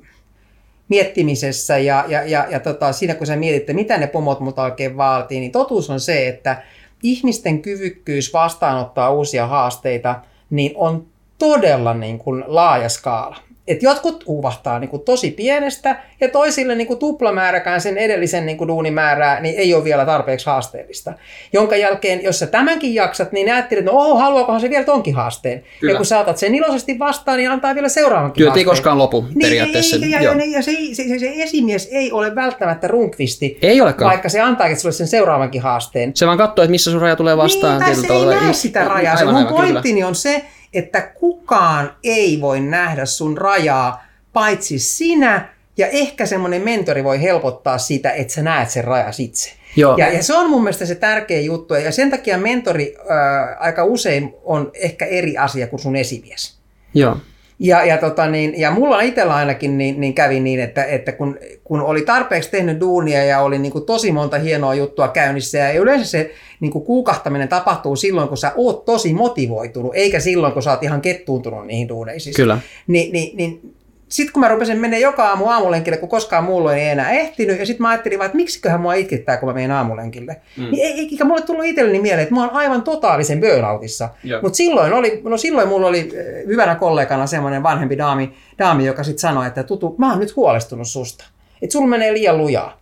[0.89, 4.97] miettimisessä ja, ja, ja, ja tota, siinä kun sä mietit, mitä ne pomot multa oikein
[4.97, 6.63] vaatii, niin totuus on se, että
[7.03, 13.48] ihmisten kyvykkyys vastaanottaa uusia haasteita niin on todella niin kuin laaja skaala.
[13.69, 18.57] Et jotkut uvahtaa niin kuin tosi pienestä ja toisille niin kuin tuplamääräkään sen edellisen niin
[18.57, 21.13] kuin duunimäärää niin ei ole vielä tarpeeksi haasteellista.
[21.53, 25.15] Jonka jälkeen, jos sä tämänkin jaksat, niin ajattelet, että no oho, haluakohan se vielä tonkin
[25.15, 25.63] haasteen.
[25.79, 25.93] Kyllä.
[25.93, 29.39] Ja kun saatat sen iloisesti vastaan, niin antaa vielä seuraavankin Työt ei koskaan lopu niin,
[29.41, 29.95] periaatteessa.
[29.95, 34.09] Ei, ja, ja, ja se, se, se, se, esimies ei ole välttämättä runkvisti, ei olekaan.
[34.09, 36.11] vaikka se antaakin sulle sen seuraavankin haasteen.
[36.15, 37.81] Se vaan katsoo, että missä sun raja tulee vastaan.
[37.81, 39.17] Niin, se ei näe sitä rajaa.
[39.17, 40.07] Aivan, se mun pointtini kyllä.
[40.07, 47.03] on se, että kukaan ei voi nähdä sun rajaa paitsi sinä ja ehkä semmoinen mentori
[47.03, 49.51] voi helpottaa sitä, että sä näet sen rajas itse.
[49.75, 49.97] Joo.
[49.97, 53.83] Ja, ja se on mun mielestä se tärkeä juttu ja sen takia mentori ää, aika
[53.83, 56.57] usein on ehkä eri asia kuin sun esimies.
[56.93, 57.17] Joo.
[57.59, 61.39] Ja, ja, tota niin, ja mulla itsellä ainakin niin, niin kävi niin, että, että kun,
[61.63, 65.79] kun oli tarpeeksi tehnyt duunia ja oli niin kuin tosi monta hienoa juttua käynnissä ja
[65.79, 70.63] yleensä se niin kuin kuukahtaminen tapahtuu silloin, kun sä oot tosi motivoitunut, eikä silloin, kun
[70.63, 72.35] sä oot ihan kettuuntunut niihin duuneisiin.
[72.35, 72.57] Kyllä.
[72.87, 73.73] Ni, niin, niin
[74.09, 77.65] sitten kun mä rupesin mennä joka aamu aamulenkille, kun koskaan muulla ei enää ehtinyt, ja
[77.65, 80.41] sitten mä ajattelin vaan, että miksiköhän mua itkettää, kun mä menen aamulenkille.
[80.57, 80.63] Mm.
[80.63, 84.09] Niin ei, eikä mulle tullut itselleni mieleen, että mä oon aivan totaalisen burnoutissa.
[84.41, 89.03] Mutta silloin, oli, no silloin mulla oli eh, hyvänä kollegana semmoinen vanhempi daami, daami joka
[89.03, 91.25] sitten sanoi, että tutu, mä oon nyt huolestunut susta.
[91.61, 92.79] Että sulla menee liian lujaa.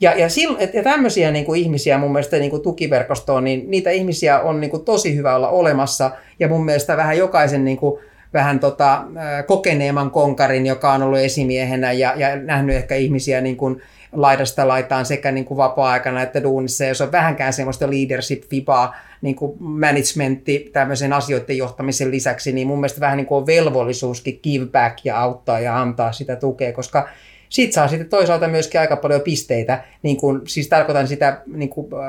[0.00, 3.90] Ja, ja, sil, ja tämmöisiä niin kuin ihmisiä mun mielestä niin kuin tukiverkostoon, niin niitä
[3.90, 6.10] ihmisiä on niin kuin tosi hyvä olla olemassa.
[6.38, 8.00] Ja mun mielestä vähän jokaisen niin kuin,
[8.34, 9.04] vähän tota,
[9.46, 15.06] kokeneemman konkarin, joka on ollut esimiehenä ja, ja nähnyt ehkä ihmisiä niin kuin laidasta laitaan
[15.06, 16.84] sekä niin kuin vapaa-aikana että duunissa.
[16.84, 23.00] Jos on vähänkään semmoista leadership-vibaa, niin kuin managementti tämmöisen asioiden johtamisen lisäksi, niin mun mielestä
[23.00, 27.08] vähän niin kuin on velvollisuuskin give back ja auttaa ja antaa sitä tukea, koska
[27.48, 31.86] siitä saa sitten toisaalta myöskin aika paljon pisteitä, niin kuin, siis tarkoitan sitä niin kuin,
[31.94, 32.00] äh,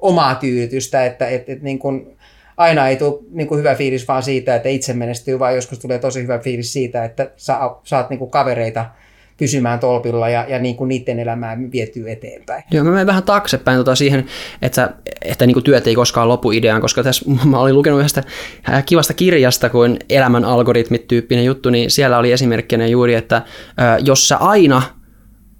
[0.00, 2.16] omaa tyydytystä, että et, et, niin kuin,
[2.58, 5.98] aina ei tule niin kuin hyvä fiilis vaan siitä, että itse menestyy, vaan joskus tulee
[5.98, 8.86] tosi hyvä fiilis siitä, että sa, saat niin kuin kavereita
[9.36, 12.64] pysymään tolpilla ja, ja niin kuin niiden elämää vietyy eteenpäin.
[12.70, 14.26] Joo, mä menen vähän taaksepäin tota siihen,
[14.62, 18.22] että, että niin kuin työt ei koskaan lopu ideaan, koska tässä mä olin lukenut yhdestä
[18.68, 23.44] äh, kivasta kirjasta kuin Elämän algoritmit tyyppinen juttu, niin siellä oli esimerkkinä juuri, että äh,
[24.04, 24.82] jos sä aina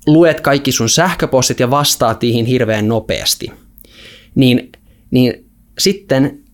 [0.07, 3.53] luet kaikki sun sähköpostit ja vastaat niihin hirveän nopeasti,
[4.35, 4.73] niin,
[5.11, 6.48] niin sitten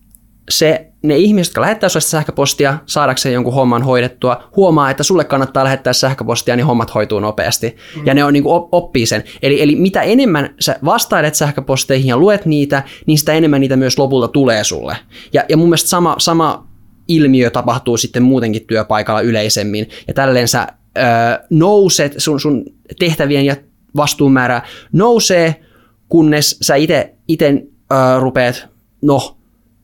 [0.49, 5.63] se ne ihmiset, jotka lähettää sinulle sähköpostia saadakseen jonkun homman hoidettua, huomaa, että sulle kannattaa
[5.63, 7.77] lähettää sähköpostia, niin hommat hoituu nopeasti.
[7.95, 8.05] Mm.
[8.05, 9.23] Ja ne on niin kuin oppii sen.
[9.41, 13.99] Eli, eli mitä enemmän sä vastailet sähköposteihin ja luet niitä, niin sitä enemmän niitä myös
[13.99, 14.97] lopulta tulee sulle.
[15.33, 16.67] Ja, ja mun mielestä sama, sama
[17.07, 19.89] ilmiö tapahtuu sitten muutenkin työpaikalla yleisemmin.
[20.07, 21.01] Ja tälleen sä ö,
[21.49, 22.65] nouset, sun, sun
[22.99, 23.55] tehtävien ja
[23.95, 24.61] vastuunmäärä
[24.93, 25.55] nousee,
[26.09, 27.13] kunnes sä itse
[28.19, 28.67] rupeat,
[29.01, 29.34] no,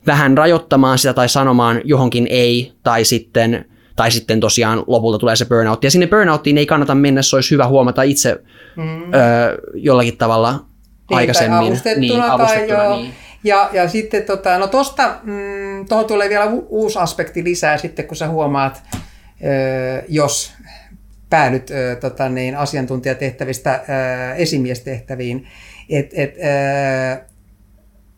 [0.07, 5.45] vähän rajoittamaan sitä tai sanomaan johonkin ei, tai sitten, tai sitten tosiaan lopulta tulee se
[5.45, 5.83] burnout.
[5.83, 8.41] Ja sinne burnouttiin ei kannata mennä, se olisi hyvä huomata itse
[8.75, 9.13] mm.
[9.13, 9.17] ö,
[9.73, 11.57] jollakin tavalla niin, aikaisemmin.
[11.57, 12.95] Avustettuna, niin, avustettuna tai joo.
[12.95, 13.13] Niin.
[13.43, 18.07] Ja, ja sitten tota, no tosta, mm, tuohon tulee vielä u- uusi aspekti lisää sitten,
[18.07, 18.83] kun sä huomaat,
[19.43, 20.53] ö, jos
[21.29, 25.47] päädyt ö, tota niin, asiantuntijatehtävistä ö, esimiestehtäviin,
[25.89, 27.30] että et, ö,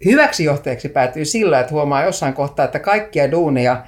[0.05, 3.83] hyväksi johtajaksi päätyy sillä, että huomaa jossain kohtaa, että kaikkia duuneja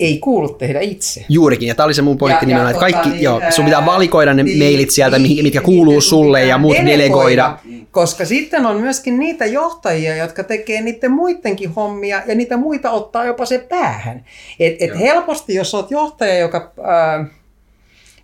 [0.00, 1.24] ei kuulu tehdä itse.
[1.28, 3.86] Juurikin, ja tämä oli se mun pointti ja, nimenomaan, että kaikki, niin, joo, sun pitää
[3.86, 6.96] valikoida ne niin, mailit sieltä, niin, mitkä kuuluu niin, sulle ja muut delegoida.
[6.96, 7.58] delegoida.
[7.90, 13.24] Koska sitten on myöskin niitä johtajia, jotka tekee niiden muidenkin hommia ja niitä muita ottaa
[13.24, 14.24] jopa se päähän.
[14.60, 16.72] Et, et helposti, jos olet johtaja, joka...
[16.78, 17.26] Äh,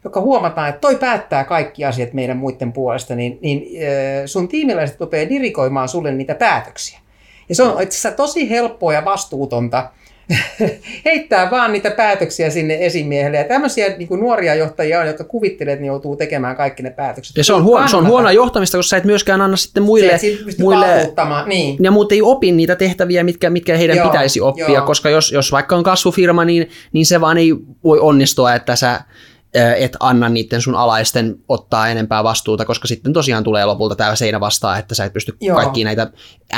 [0.05, 3.67] joka huomataan, että toi päättää kaikki asiat meidän muiden puolesta, niin, niin
[4.27, 6.99] sun tiimiläiset rupeaa dirikoimaan sulle niitä päätöksiä.
[7.49, 9.91] Ja se on itse asiassa tosi helppoa ja vastuutonta
[11.05, 13.37] heittää vaan niitä päätöksiä sinne esimiehelle.
[13.39, 16.91] Ja tämmöisiä niin kuin nuoria johtajia on, jotka kuvittelee, että ne joutuu tekemään kaikki ne
[16.91, 17.37] päätökset.
[17.37, 20.21] Ja se on, huono, se on huonoa johtamista, koska sä et myöskään anna sitten muille...
[20.59, 21.13] muille
[21.47, 21.77] niin.
[21.81, 24.87] Ja muut ei opi niitä tehtäviä, mitkä, mitkä heidän joo, pitäisi oppia, joo.
[24.87, 27.55] koska jos, jos vaikka on kasvufirma, niin, niin se vaan ei
[27.85, 29.01] voi onnistua, että sä
[29.79, 34.41] et anna niiden sun alaisten ottaa enempää vastuuta, koska sitten tosiaan tulee lopulta tämä seinä
[34.41, 35.57] vastaan, että sä et pysty Joo.
[35.57, 36.11] kaikki näitä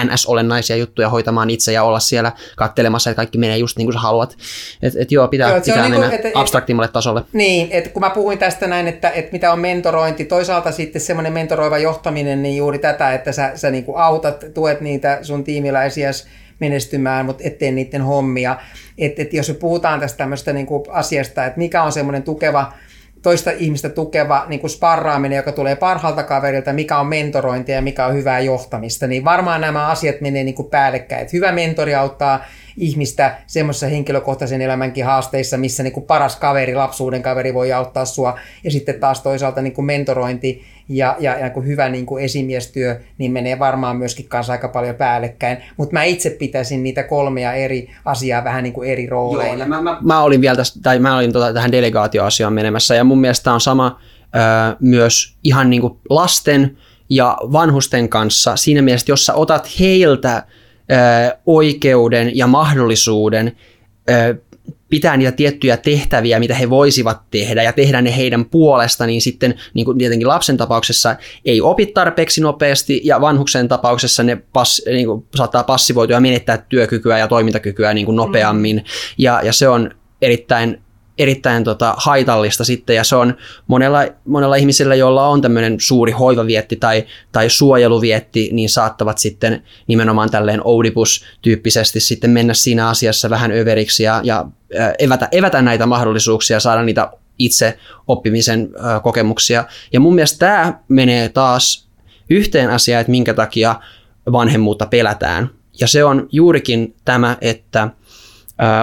[0.04, 3.98] NS-olennaisia juttuja hoitamaan itse ja olla siellä kattelemassa, että kaikki menee just niin kuin sä
[3.98, 4.36] haluat.
[4.82, 7.22] Et, et joo, pitää, joo, pitää niin mennä kuin, et, abstraktimmalle tasolle.
[7.32, 11.32] Niin, että kun mä puhuin tästä näin, että, että mitä on mentorointi, toisaalta sitten semmoinen
[11.32, 16.26] mentoroiva johtaminen, niin juuri tätä, että sä, sä niin kuin autat, tuet niitä sun tiimiläisiäsi
[16.60, 18.56] menestymään, mutta ettei niiden hommia.
[18.98, 22.72] Että et jos me puhutaan tästä tämmöistä niin kuin asiasta, että mikä on semmoinen tukeva
[23.22, 28.06] toista ihmistä tukeva niin kuin sparraaminen, joka tulee parhaalta kaverilta, mikä on mentorointia ja mikä
[28.06, 31.22] on hyvää johtamista, niin varmaan nämä asiat menee niin kuin päällekkäin.
[31.22, 32.44] Että hyvä mentori auttaa
[32.76, 38.38] ihmistä semmoisessa henkilökohtaisen elämänkin haasteissa, missä niin kuin paras kaveri, lapsuuden kaveri voi auttaa sua.
[38.64, 43.00] Ja sitten taas toisaalta niin kuin mentorointi ja, ja, ja kuin hyvä niin kuin esimiestyö,
[43.18, 45.58] niin menee varmaan myöskin kanssa aika paljon päällekkäin.
[45.76, 49.58] Mutta mä itse pitäisin niitä kolmea eri asiaa vähän niin kuin eri rooleina.
[49.58, 53.04] Joo, mä, mä, mä, olin vielä tästä, tai mä olin tota, tähän delegaatioasiaan menemässä, ja
[53.04, 56.78] mun mielestä on sama ö, myös ihan niin kuin lasten
[57.10, 60.42] ja vanhusten kanssa siinä mielessä, että jos sä otat heiltä
[61.46, 63.56] oikeuden ja mahdollisuuden
[64.88, 69.54] pitää niitä tiettyjä tehtäviä, mitä he voisivat tehdä ja tehdä ne heidän puolesta, niin sitten
[69.74, 75.06] niin kuin tietenkin lapsen tapauksessa ei opi tarpeeksi nopeasti ja vanhuksen tapauksessa ne pass, niin
[75.06, 78.76] kuin, saattaa passivoitua ja menettää työkykyä ja toimintakykyä niin kuin nopeammin.
[78.76, 78.82] Mm.
[79.18, 79.90] Ja, ja se on
[80.22, 80.80] erittäin
[81.18, 86.76] erittäin tota, haitallista sitten, ja se on monella, monella ihmisellä, joilla on tämmöinen suuri hoivavietti
[86.76, 94.02] tai, tai suojeluvietti, niin saattavat sitten nimenomaan tälleen Oedipus-tyyppisesti sitten mennä siinä asiassa vähän överiksi
[94.02, 94.46] ja, ja
[94.98, 97.78] evätä, evätä näitä mahdollisuuksia, saada niitä itse
[98.08, 98.68] oppimisen
[99.02, 99.64] kokemuksia.
[99.92, 101.88] Ja mun mielestä tämä menee taas
[102.30, 103.74] yhteen asiaan, että minkä takia
[104.32, 105.50] vanhemmuutta pelätään.
[105.80, 107.88] Ja se on juurikin tämä, että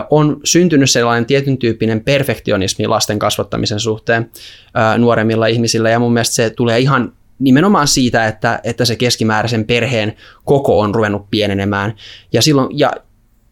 [0.10, 4.32] on syntynyt sellainen tietyn tyyppinen perfektionismi lasten kasvattamisen suhteen
[4.98, 10.14] nuoremmilla ihmisillä, ja mun mielestä se tulee ihan nimenomaan siitä, että, että se keskimääräisen perheen
[10.44, 11.96] koko on ruvennut pienenemään.
[12.34, 12.94] Ja, silloin, ja,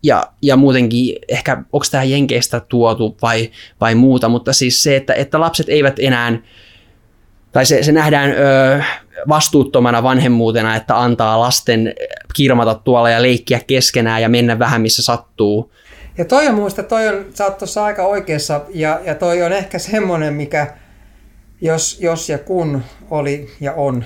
[0.03, 5.13] ja, ja muutenkin ehkä, onko tämä Jenkeistä tuotu vai, vai muuta, mutta siis se, että,
[5.13, 6.37] että lapset eivät enää,
[7.51, 8.83] tai se, se nähdään ö,
[9.29, 11.93] vastuuttomana vanhemmuutena, että antaa lasten
[12.33, 15.71] kirmata tuolla ja leikkiä keskenään ja mennä vähän missä sattuu.
[16.17, 19.53] Ja toi on muista, toi on, sä oot tuossa aika oikeassa, ja, ja toi on
[19.53, 20.67] ehkä semmoinen, mikä,
[21.61, 24.05] jos, jos ja kun oli ja on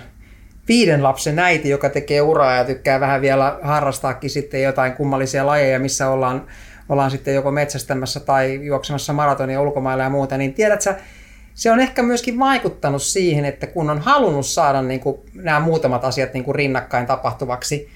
[0.68, 5.80] viiden lapsen äiti, joka tekee uraa ja tykkää vähän vielä harrastaakin sitten jotain kummallisia lajeja,
[5.80, 6.48] missä ollaan,
[6.90, 10.96] ollaan sitten joko metsästämässä tai juoksemassa maratonia ulkomailla ja muuta, niin tiedät sä,
[11.54, 16.06] se on ehkä myöskin vaikuttanut siihen, että kun on halunnut saada niin kuin nämä muutamat
[16.06, 17.90] asiat niin kuin rinnakkain tapahtuvaksi,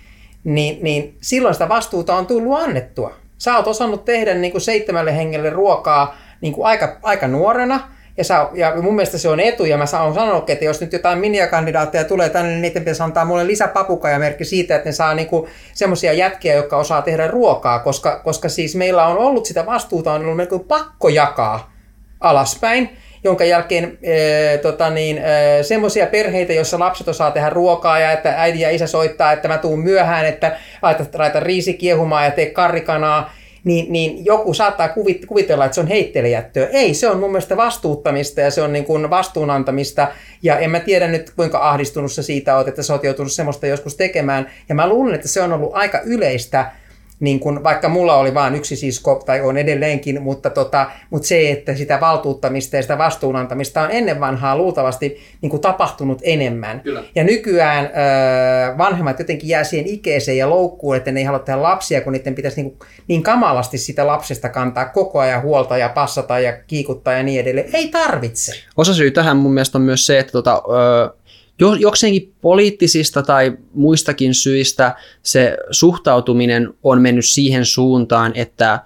[0.43, 3.20] niin, niin silloin sitä vastuuta on tullut annettua.
[3.41, 7.79] Sä oot osannut tehdä niin kuin seitsemälle hengelle ruokaa niin kuin aika, aika nuorena,
[8.17, 10.93] ja, sä, ja mun mielestä se on etu, ja mä oon sanonut, että jos nyt
[10.93, 15.47] jotain miniakandidaatteja tulee tänne, niin niiden pitäisi antaa mulle lisäpapukajamerkki siitä, että ne saa niinku
[15.73, 20.21] semmoisia jätkiä, jotka osaa tehdä ruokaa, koska, koska siis meillä on ollut sitä vastuuta, on
[20.21, 21.73] ollut melko pakko jakaa
[22.19, 28.11] alaspäin, jonka jälkeen e, tota niin, e, semmoisia perheitä, joissa lapset osaa tehdä ruokaa ja
[28.11, 32.31] että äiti ja isä soittaa, että mä tuun myöhään, että laita, laita riisi kiehumaan ja
[32.31, 34.89] tee karrikanaa, niin, niin joku saattaa
[35.27, 36.67] kuvitella, että se on heittelijättöä.
[36.67, 40.07] Ei, se on mun mielestä vastuuttamista ja se on niin kuin vastuunantamista.
[40.43, 43.67] Ja en mä tiedä nyt, kuinka ahdistunut sä siitä oot, että sä oot joutunut semmoista
[43.67, 44.49] joskus tekemään.
[44.69, 46.71] Ja mä luulen, että se on ollut aika yleistä
[47.21, 51.51] niin kun, vaikka mulla oli vain yksi sisko, tai on edelleenkin, mutta, tota, mutta se,
[51.51, 56.81] että sitä valtuuttamista ja sitä vastuunantamista on ennen vanhaa luultavasti niin kuin tapahtunut enemmän.
[56.81, 57.03] Kyllä.
[57.15, 61.61] Ja nykyään ö, vanhemmat jotenkin jää siihen ikeeseen ja loukkuun, että ne ei halua tehdä
[61.61, 66.39] lapsia, kun niiden pitäisi niin, niin kamalasti sitä lapsesta kantaa koko ajan huolta ja passata
[66.39, 67.69] ja kiikuttaa ja niin edelleen.
[67.73, 68.53] Ei tarvitse.
[68.77, 71.20] Osa syy tähän mun mielestä on myös se, että tota, ö,
[71.79, 78.79] jokseenkin poliittisista tai muistakin syistä se suhtautuminen on mennyt siihen suuntaan, että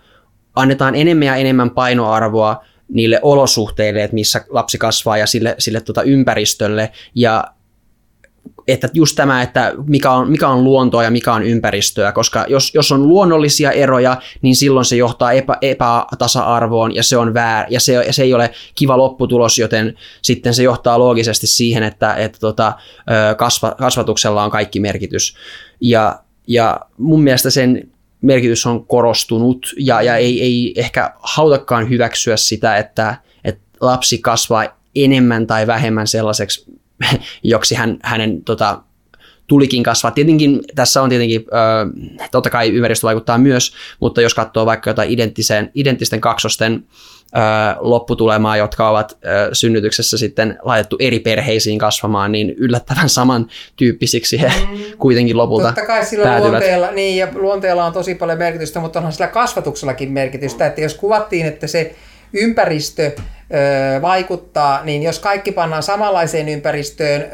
[0.56, 6.04] annetaan enemmän ja enemmän painoarvoa niille olosuhteille, että missä lapsi kasvaa ja sille, sille tota
[6.04, 6.92] ympäristölle.
[7.16, 7.44] Ja
[8.68, 12.74] että just tämä, että mikä on, mikä on luontoa ja mikä on ympäristöä, koska jos,
[12.74, 17.80] jos on luonnollisia eroja, niin silloin se johtaa epä, epätasa-arvoon ja se on väär, ja
[17.80, 22.74] se, se ei ole kiva lopputulos, joten sitten se johtaa loogisesti siihen, että, että tota,
[23.38, 25.36] kasva, kasvatuksella on kaikki merkitys.
[25.82, 27.90] Ja, ja mun mielestä sen
[28.22, 34.66] merkitys on korostunut ja, ja ei, ei ehkä hautakaan hyväksyä sitä, että, että lapsi kasvaa
[34.96, 36.66] enemmän tai vähemmän sellaiseksi
[37.44, 38.82] joksi hän, hänen tota,
[39.48, 40.12] tulikin kasvaa.
[40.12, 45.10] Tietenkin tässä on tietenkin, ö, totta kai ympäristö vaikuttaa myös, mutta jos katsoo vaikka jotain
[45.10, 46.84] identtisen, identtisten kaksosten
[47.36, 47.40] ö,
[47.80, 54.78] lopputulemaa, jotka ovat ö, synnytyksessä sitten laitettu eri perheisiin kasvamaan, niin yllättävän samantyyppisiksi he mm.
[54.98, 56.50] kuitenkin lopulta Totta kai sillä päätyvät.
[56.50, 60.94] luonteella, niin, ja luonteella on tosi paljon merkitystä, mutta onhan sillä kasvatuksellakin merkitystä, että jos
[60.94, 61.96] kuvattiin, että se
[62.34, 63.12] ympäristö
[64.02, 67.26] vaikuttaa, niin jos kaikki pannaan samanlaiseen ympäristöön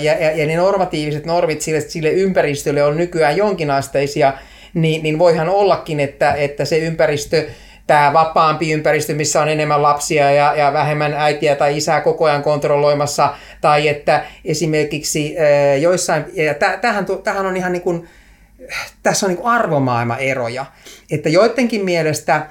[0.00, 4.32] ja, ja, ja ne normatiiviset normit sille, sille ympäristölle on nykyään jonkinasteisia,
[4.74, 7.46] niin, niin voihan ollakin, että, että se ympäristö,
[7.86, 12.42] tämä vapaampi ympäristö, missä on enemmän lapsia ja, ja vähemmän äitiä tai isää koko ajan
[12.42, 15.36] kontrolloimassa, tai että esimerkiksi
[15.80, 18.08] joissain, ja tämähän, tämähän on ihan niin kuin,
[19.02, 20.66] tässä on niin arvomaailmaeroja,
[21.10, 22.46] että joidenkin mielestä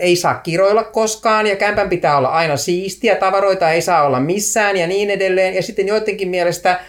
[0.00, 4.76] ei saa kiroilla koskaan ja kämpän pitää olla aina siistiä, tavaroita ei saa olla missään
[4.76, 5.54] ja niin edelleen.
[5.54, 6.80] Ja sitten joidenkin mielestä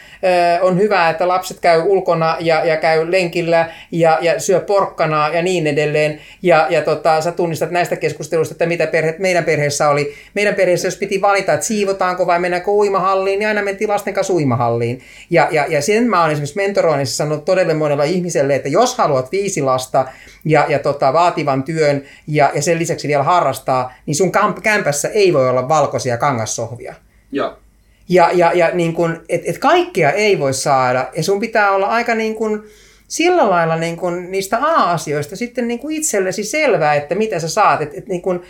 [0.62, 5.42] on hyvä, että lapset käy ulkona ja, ja käy lenkillä ja, ja syö porkkanaa ja
[5.42, 6.20] niin edelleen.
[6.42, 10.14] Ja, ja tota, sä tunnistat näistä keskusteluista, että mitä perhe, meidän perheessä oli.
[10.34, 14.34] Meidän perheessä, jos piti valita, että siivotaanko vai mennäänkö uimahalliin, niin aina mentiin lasten kanssa
[14.34, 15.02] uimahalliin.
[15.30, 19.32] Ja, ja, ja sen mä oon esimerkiksi mentoroinnissa sanonut todella monella ihmiselle, että jos haluat
[19.32, 20.06] viisi lasta
[20.46, 24.32] ja, ja tota, vaativan työn ja, ja sen lisäksi vielä harrastaa, niin sun
[24.64, 26.96] kämpässä ei voi olla valkoisia kangassohvia.
[27.32, 27.63] Joo.
[28.10, 31.88] Ja, ja, ja niin kun, et, et kaikkea ei voi saada ja sun pitää olla
[31.88, 32.64] aika niin kun,
[33.08, 37.82] sillä lailla niin kun, niistä A-asioista sitten niin kun itsellesi selvää, että mitä sä saat.
[37.82, 38.42] Et, et niin kun,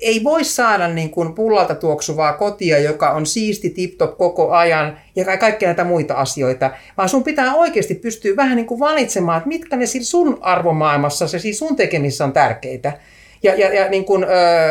[0.00, 5.36] ei voi saada niin kun pullalta tuoksuvaa kotia, joka on siisti tip-top koko ajan ja
[5.36, 9.76] kaikkea näitä muita asioita, vaan sun pitää oikeasti pystyä vähän niin kuin valitsemaan, että mitkä
[9.76, 12.92] ne sun arvomaailmassa, se siis sun tekemissä on tärkeitä.
[13.42, 14.28] Ja, ja, ja niin kun, ö,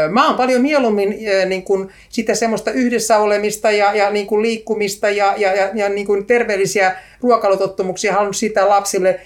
[0.10, 4.42] mä oon paljon mieluummin ö, niin kun sitä semmoista yhdessä olemista ja, ja niin kun
[4.42, 9.20] liikkumista ja, ja, ja, ja niin kun terveellisiä ruokailutottumuksia halunnut sitä lapsille.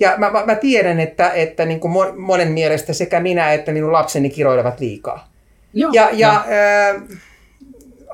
[0.00, 3.92] Ja mä, mä, mä tiedän, että, että niin kuin monen mielestä sekä minä että minun
[3.92, 5.28] lapseni kiroilevat liikaa.
[5.74, 7.00] Joo, ja ja ö,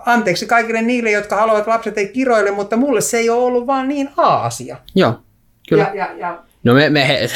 [0.07, 3.89] anteeksi kaikille niille, jotka haluavat lapset ei kiroille, mutta mulle se ei ole ollut vaan
[3.89, 4.77] niin A-asia.
[4.95, 5.15] Joo,
[5.69, 5.91] kyllä.
[5.95, 7.29] Ja, ja, ja No me, me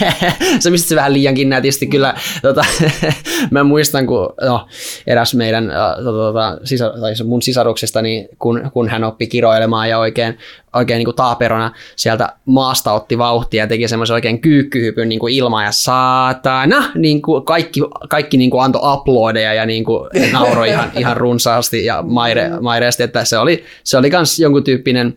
[0.60, 2.14] se mistä se vähän liiankin nätisti kyllä.
[2.42, 2.64] Tota,
[3.50, 4.66] mä muistan, kun no,
[5.06, 5.72] eräs meidän,
[6.04, 10.38] tota, sisar, tai mun sisaruksesta, niin kun, kun hän oppi kiroilemaan ja oikein,
[10.74, 15.34] oikein niin kuin taaperona sieltä maasta otti vauhtia ja teki semmoisen oikein kyykkyhypyn niin kuin
[15.34, 20.68] ilmaan ja saatana, niin kuin kaikki, kaikki niin kuin antoi uploadeja ja niin kuin nauroi
[20.68, 25.16] ihan, ihan runsaasti ja maire, maireasti, että se oli, se oli kans jonkun tyyppinen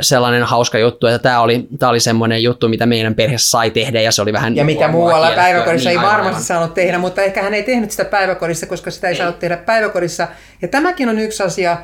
[0.00, 4.00] sellainen hauska juttu, että tämä oli, tämä oli semmoinen juttu, mitä meidän perheessä sai tehdä
[4.00, 4.56] ja se oli vähän...
[4.56, 6.42] Ja mitä muualla päiväkodissa niin, ei varmasti aivan.
[6.42, 9.18] saanut tehdä, mutta ehkä hän ei tehnyt sitä päiväkodissa, koska sitä ei, ei.
[9.18, 10.28] saanut tehdä päiväkodissa.
[10.62, 11.76] Ja tämäkin on yksi asia,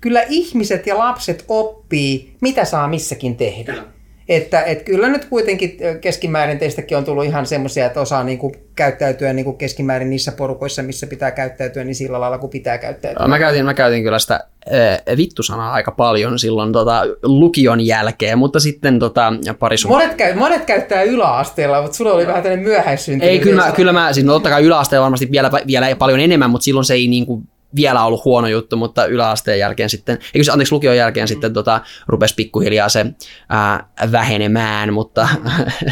[0.00, 3.72] kyllä ihmiset ja lapset oppii, mitä saa missäkin tehdä.
[3.72, 3.97] Kyllä.
[4.28, 9.32] Että et kyllä nyt kuitenkin keskimäärin teistäkin on tullut ihan semmoisia, että osaa niinku käyttäytyä
[9.32, 13.28] niinku keskimäärin niissä porukoissa, missä pitää käyttäytyä, niin sillä lailla kuin pitää käyttäytyä.
[13.28, 14.40] Mä käytin, mä käytin kyllä sitä
[14.72, 19.32] äh, vittusanaa aika paljon silloin tota, lukion jälkeen, mutta sitten tota,
[19.74, 19.90] sun...
[19.90, 23.32] Monet, käy, monet käyttää yläasteella, mutta sulla oli vähän tämmöinen myöhäissyntynyt.
[23.32, 26.50] Ei, kyllä mä, kyllä mä siis no totta kai yläasteella varmasti vielä, vielä paljon enemmän,
[26.50, 27.42] mutta silloin se ei niinku
[27.76, 31.28] vielä ollut huono juttu, mutta yläasteen jälkeen sitten, eikö anteeksi lukion jälkeen mm.
[31.28, 33.06] sitten tota, rupesi pikkuhiljaa se
[33.48, 35.28] ää, vähenemään, mutta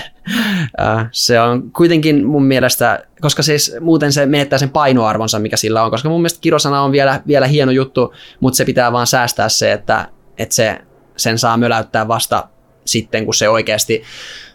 [0.78, 5.84] ää, se on kuitenkin mun mielestä, koska siis muuten se menettää sen painoarvonsa, mikä sillä
[5.84, 9.48] on, koska mun mielestä kirosana on vielä, vielä hieno juttu, mutta se pitää vaan säästää
[9.48, 10.08] se, että,
[10.38, 10.78] että se,
[11.16, 12.48] sen saa möläyttää vasta
[12.84, 14.02] sitten, kun se oikeasti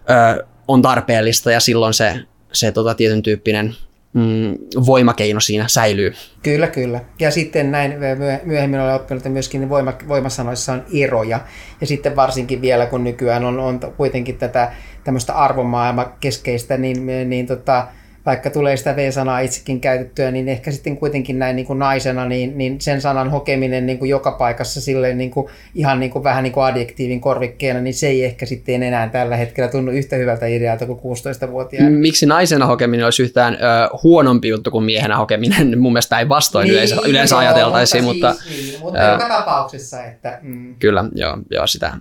[0.07, 2.19] ää, on tarpeellista ja silloin se,
[2.53, 3.75] se tota, tietyn tyyppinen
[4.13, 6.13] mm, voimakeino siinä säilyy.
[6.43, 6.99] Kyllä, kyllä.
[7.19, 7.95] Ja sitten näin
[8.43, 11.39] myöhemmin olen oppinut, että myöskin voima, voimasanoissa on eroja.
[11.81, 14.71] Ja sitten varsinkin vielä, kun nykyään on, on kuitenkin tätä
[15.03, 17.87] tämmöistä arvomaailmakeskeistä, niin, niin tota,
[18.25, 22.57] vaikka tulee sitä V-sanaa itsekin käytettyä, niin ehkä sitten kuitenkin näin niin kuin naisena, niin,
[22.57, 26.43] niin sen sanan hokeminen niin kuin joka paikassa silleen niin kuin, ihan niin kuin, vähän
[26.43, 30.45] niin kuin adjektiivin korvikkeena, niin se ei ehkä sitten enää tällä hetkellä tunnu yhtä hyvältä
[30.45, 31.89] idealta kuin 16-vuotiaana.
[31.89, 33.57] Miksi naisena hokeminen olisi yhtään ö,
[34.03, 35.79] huonompi juttu kuin miehenä hokeminen?
[35.81, 38.33] Mun mielestä ei vastoin niin, yleensä, yleensä joo, ajateltaisiin, mutta...
[38.33, 40.39] Siis, mutta, niin, mutta joka tapauksessa, että...
[40.41, 40.75] Mm.
[40.79, 41.93] Kyllä, joo, joo sitä.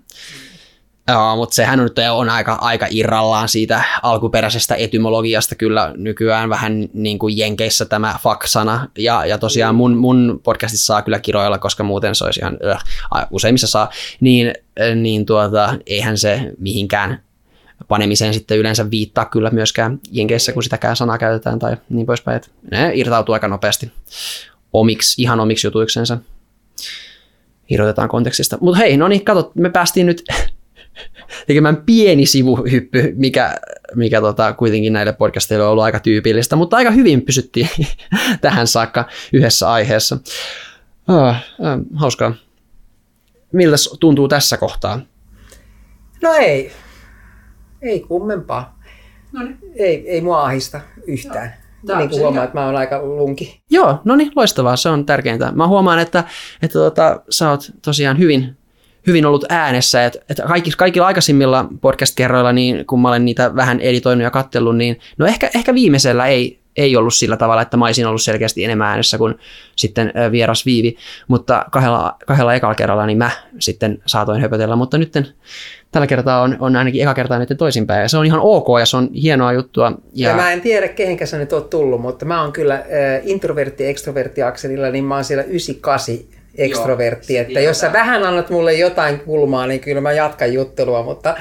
[1.08, 7.18] Joo, mutta sehän nyt on aika, aika irrallaan siitä alkuperäisestä etymologiasta kyllä nykyään vähän niin
[7.18, 8.88] kuin Jenkeissä tämä fuck-sana.
[8.98, 13.26] Ja, ja tosiaan mun, mun podcastissa saa kyllä kiroilla, koska muuten se olisi ihan, äh,
[13.30, 14.52] useimmissa saa, niin,
[14.94, 17.22] niin tuota, eihän se mihinkään
[17.88, 22.36] panemiseen sitten yleensä viittaa kyllä myöskään Jenkeissä, kun sitäkään sanaa käytetään tai niin poispäin.
[22.36, 23.92] Että ne irtautuu aika nopeasti
[24.72, 26.18] omiksi, ihan omiksi jutuiksensa.
[27.70, 28.58] Irrotetaan kontekstista.
[28.60, 30.24] Mutta hei, no niin, kato, me päästiin nyt
[31.46, 33.56] tekemään pieni sivuhyppy, mikä,
[33.94, 37.68] mikä tota, kuitenkin näille podcasteille on ollut aika tyypillistä, mutta aika hyvin pysyttiin
[38.40, 40.18] tähän saakka yhdessä aiheessa.
[41.08, 42.34] Oh, äh, hauskaa.
[43.52, 45.00] Miltä tuntuu tässä kohtaa?
[46.22, 46.72] No ei.
[47.82, 48.80] Ei kummempaa.
[49.32, 49.58] Noniin.
[49.74, 51.54] Ei, ei mua ahista yhtään.
[51.82, 51.98] Joo.
[51.98, 53.62] niin kuin huomaa, että mä oon aika lunki.
[53.70, 55.52] Joo, no niin, loistavaa, se on tärkeintä.
[55.52, 56.24] Mä huomaan, että,
[56.62, 58.56] että tota, sä oot tosiaan hyvin
[59.06, 60.04] hyvin ollut äänessä.
[60.04, 64.76] Että, että kaikki, kaikilla aikaisimmilla podcast-kerroilla, niin kun mä olen niitä vähän editoinut ja kattellut,
[64.76, 68.64] niin no ehkä, ehkä viimeisellä ei, ei ollut sillä tavalla, että mä olisin ollut selkeästi
[68.64, 69.34] enemmän äänessä kuin
[69.76, 70.96] sitten vieras Viivi,
[71.28, 75.12] mutta kahdella, kahdella ekalla kerralla niin mä sitten saatoin höpötellä, mutta nyt
[75.90, 78.86] tällä kertaa on, on ainakin eka kertaa nyt toisinpäin ja se on ihan ok ja
[78.86, 79.92] se on hienoa juttua.
[80.14, 82.82] Ja, ja mä en tiedä kehenkä sä nyt oot tullut, mutta mä oon kyllä äh,
[83.24, 86.14] introvertti-extrovertti akselilla, niin mä oon siellä 98
[86.54, 91.02] ekstrovertti, Joo, että jos sä vähän annat mulle jotain kulmaa, niin kyllä mä jatkan juttelua,
[91.02, 91.36] mutta...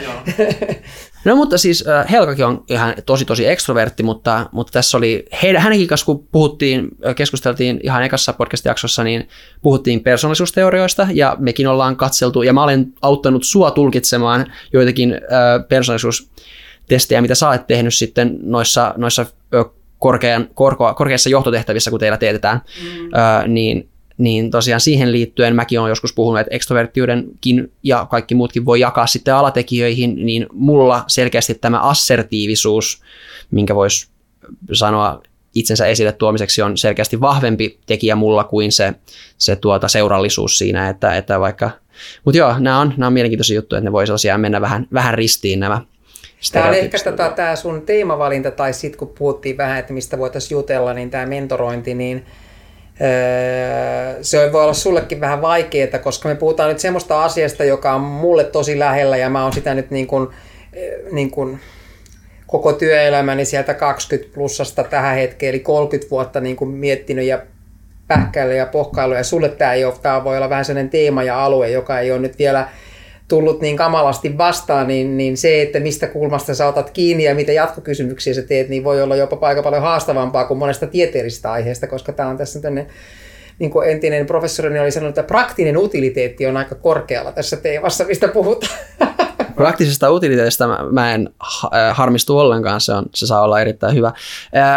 [1.26, 5.62] no mutta siis äh, Helkakin on ihan tosi tosi ekstrovertti, mutta, mutta tässä oli, heidän,
[5.62, 9.28] hänenkin kanssa kun puhuttiin, keskusteltiin ihan ekassa podcast-jaksossa, niin
[9.62, 15.20] puhuttiin persoonallisuusteorioista ja mekin ollaan katseltu ja mä olen auttanut sua tulkitsemaan joitakin äh,
[15.70, 19.26] persoonallisuustestejä, mitä sä oot tehnyt sitten noissa, noissa
[20.00, 23.20] korkean, korko, korkeissa johtotehtävissä, kun teillä teetetään, mm.
[23.20, 23.89] äh, niin
[24.20, 29.08] niin tosiaan siihen liittyen mäkin olen joskus puhunut, että ekstroverttiudenkin ja kaikki muutkin voi jakaa
[29.08, 33.02] sitten alatekijöihin, niin mulla selkeästi tämä assertiivisuus,
[33.52, 34.08] minkä voisi
[34.74, 35.22] sanoa
[35.56, 38.94] itsensä esille tuomiseksi on selkeästi vahvempi tekijä mulla kuin se,
[39.38, 41.70] se tuota seurallisuus siinä, että, että vaikka,
[42.26, 45.14] mutta joo, nämä on, nämä on mielenkiintoisia juttuja, että ne voi tosiaan mennä vähän, vähän
[45.14, 45.82] ristiin nämä
[46.52, 50.56] Tämä on ehkä tota, tämä sun teemavalinta, tai sitten kun puhuttiin vähän, että mistä voitaisiin
[50.56, 52.26] jutella, niin tämä mentorointi, niin
[54.22, 58.44] se voi olla sullekin vähän vaikeaa, koska me puhutaan nyt semmoista asiasta, joka on mulle
[58.44, 60.28] tosi lähellä ja mä oon sitä nyt niin kuin,
[60.74, 61.60] eh, niin kuin
[62.48, 67.40] koko työelämäni sieltä 20 plussasta tähän hetkeen, eli 30 vuotta niin kuin miettinyt ja
[68.08, 71.46] pähkäillä ja pohkailla ja sulle tämä ei ole, tämä voi olla vähän sellainen teema ja
[71.46, 72.68] alue, joka ei ole nyt vielä
[73.30, 77.52] tullut niin kamalasti vastaan, niin, niin se, että mistä kulmasta sä otat kiinni ja mitä
[77.52, 82.12] jatkokysymyksiä sä teet, niin voi olla jopa aika paljon haastavampaa kuin monesta tieteellisestä aiheesta, koska
[82.12, 82.88] tämä on tässä tänne
[83.60, 88.28] niin kuin entinen professori oli sanonut, että praktinen utiliteetti on aika korkealla tässä teemassa, mistä
[88.28, 88.74] puhutaan.
[89.56, 91.30] Praktisesta utiliteetista mä, en
[91.94, 94.12] harmistu ollenkaan, se, on, se saa olla erittäin hyvä.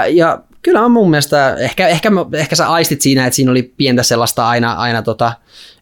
[0.08, 4.48] Ja kyllä mun mielestä, ehkä, ehkä, ehkä sä aistit siinä, että siinä oli pientä sellaista
[4.48, 5.32] aina, aina tota,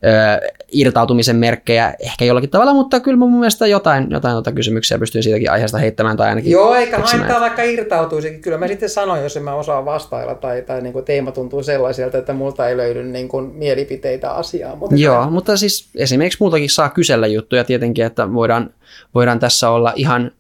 [0.05, 5.23] ö, irtautumisen merkkejä ehkä jollakin tavalla, mutta kyllä mun mielestä jotain, jotain tota kysymyksiä pystyn
[5.23, 8.41] siitäkin aiheesta heittämään tai ainakin Joo, eikä haittaa vaikka irtautuisikin.
[8.41, 11.63] Kyllä mä sitten sanoin, jos en mä osaa vastailla tai, tai niin kuin teema tuntuu
[11.63, 14.79] sellaiselta, että multa ei löydy niin kuin mielipiteitä asiaan.
[14.79, 18.71] Mutta Joo, mutta siis esimerkiksi multakin saa kysellä juttuja tietenkin, että voidaan,
[19.15, 20.31] voidaan tässä olla ihan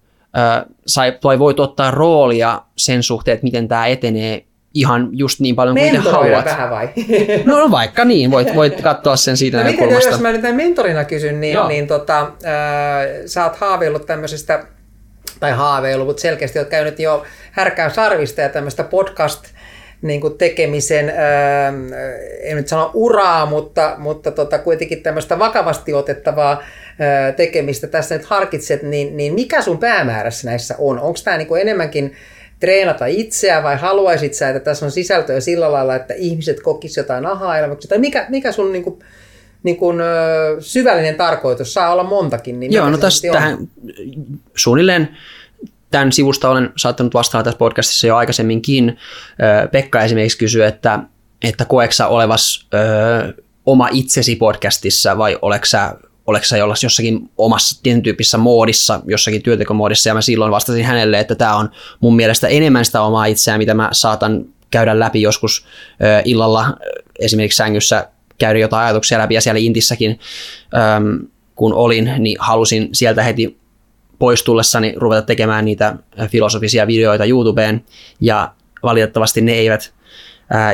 [1.20, 6.00] tai voit ottaa roolia sen suhteen, että miten tämä etenee ihan just niin paljon kuin
[6.00, 6.44] haluat.
[6.44, 6.88] vähän vai?
[7.44, 10.10] no, no vaikka niin, voit, voit katsoa sen siitä no, näkökulmasta.
[10.10, 12.30] Jos mä nyt mentorina kysyn, niin, niin tota, äh,
[13.26, 14.64] sä oot haaveillut tämmöisestä,
[15.40, 19.44] tai haaveillut, mutta selkeästi oot käynyt jo härkään sarvista ja tämmöistä podcast
[20.02, 21.72] niin kuin tekemisen, ää,
[22.42, 26.62] en nyt sano uraa, mutta, mutta tota, kuitenkin tämmöistä vakavasti otettavaa
[27.36, 30.98] tekemistä tässä nyt harkitset, niin, niin mikä sun päämäärässä näissä on?
[30.98, 32.12] Onko tämä niin enemmänkin
[32.60, 37.26] treenata itseä vai haluaisit sä, että tässä on sisältöä sillä lailla, että ihmiset kokisivat jotain
[37.26, 37.88] aha-elämyksiä?
[37.88, 38.98] Tai mikä, mikä sun niin kuin,
[39.62, 41.74] niin kuin, ö, syvällinen tarkoitus?
[41.74, 42.60] Saa olla montakin.
[42.60, 43.58] Niin Joo, no tässä tähän
[44.56, 45.08] suunnilleen
[45.90, 48.98] tämän sivusta olen saattanut vastata tässä podcastissa jo aikaisemminkin.
[49.72, 50.98] Pekka esimerkiksi kysyi, että,
[51.42, 55.94] että koeksa olevas ö, oma itsesi podcastissa vai oleksä
[56.30, 61.34] oliko sä jossakin omassa tietyn tyyppisessä moodissa, jossakin työtekomoodissa, ja mä silloin vastasin hänelle, että
[61.34, 61.70] tämä on
[62.00, 65.66] mun mielestä enemmän sitä omaa itseään, mitä mä saatan käydä läpi joskus
[66.24, 66.76] illalla
[67.18, 68.08] esimerkiksi sängyssä
[68.38, 70.20] käydä jotain ajatuksia läpi, ja siellä Intissäkin,
[71.54, 73.58] kun olin, niin halusin sieltä heti
[74.18, 75.96] pois tullessani ruveta tekemään niitä
[76.28, 77.84] filosofisia videoita YouTubeen,
[78.20, 78.52] ja
[78.82, 79.92] valitettavasti ne eivät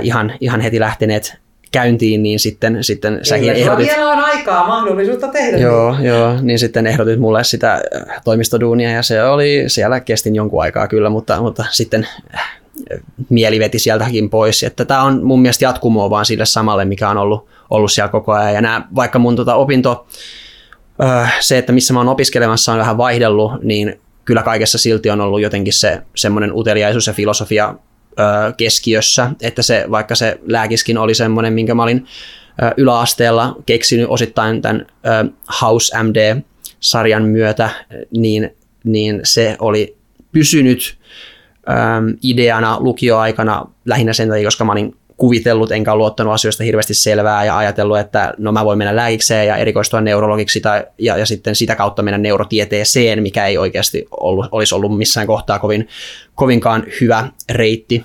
[0.03, 1.46] ihan, ihan heti lähteneet
[1.77, 3.87] käyntiin, niin sitten, sitten säkin ehdotit...
[3.87, 5.59] vielä on aikaa mahdollisuutta tehdä.
[5.59, 6.05] Joo, niin.
[6.05, 10.89] joo, niin sitten ehdotit mulle sitä äh, toimistoduunia ja se oli, siellä kestin jonkun aikaa
[10.89, 12.51] kyllä, mutta, mutta sitten äh,
[13.29, 14.63] mieli veti sieltäkin pois.
[14.63, 18.33] Että tämä on mun mielestä jatkumoa vaan sille samalle, mikä on ollut, ollut siellä koko
[18.33, 18.55] ajan.
[18.55, 20.07] Ja nämä, vaikka mun tota opinto,
[21.05, 25.21] äh, se, että missä mä oon opiskelemassa on vähän vaihdellut, niin kyllä kaikessa silti on
[25.21, 27.75] ollut jotenkin se semmoinen uteliaisuus ja filosofia
[28.57, 32.07] keskiössä, että se, vaikka se lääkiskin oli semmoinen, minkä mä olin
[32.77, 34.87] yläasteella keksinyt osittain tämän
[35.61, 37.71] House MD-sarjan myötä,
[38.11, 39.97] niin, niin se oli
[40.33, 40.99] pysynyt
[42.23, 47.45] ideana lukioaikana lähinnä sen takia, koska mä olin kuvitellut enkä ole luottanut asioista hirveästi selvää
[47.45, 51.55] ja ajatellut, että no mä voin mennä lääkikseen ja erikoistua neurologiksi tai, ja, ja sitten
[51.55, 55.89] sitä kautta mennä neurotieteeseen, mikä ei oikeasti ollut, olisi ollut missään kohtaa kovin,
[56.35, 58.05] kovinkaan hyvä reitti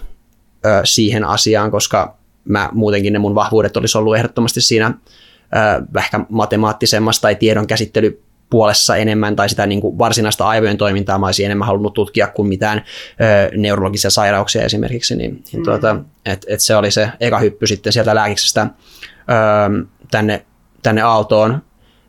[0.65, 6.19] ö, siihen asiaan, koska mä muutenkin ne mun vahvuudet olisi ollut ehdottomasti siinä ö, ehkä
[6.29, 11.45] matemaattisemmassa tai tiedon käsittely puolessa enemmän tai sitä niin kuin varsinaista aivojen toimintaa mä olisin
[11.45, 15.63] enemmän halunnut tutkia kuin mitään ö, neurologisia sairauksia esimerkiksi, niin, niin mm.
[15.63, 15.95] tuota,
[16.25, 20.45] et, et se oli se eka hyppy sitten sieltä lääkiksestä ö, tänne,
[20.83, 21.61] tänne Aaltoon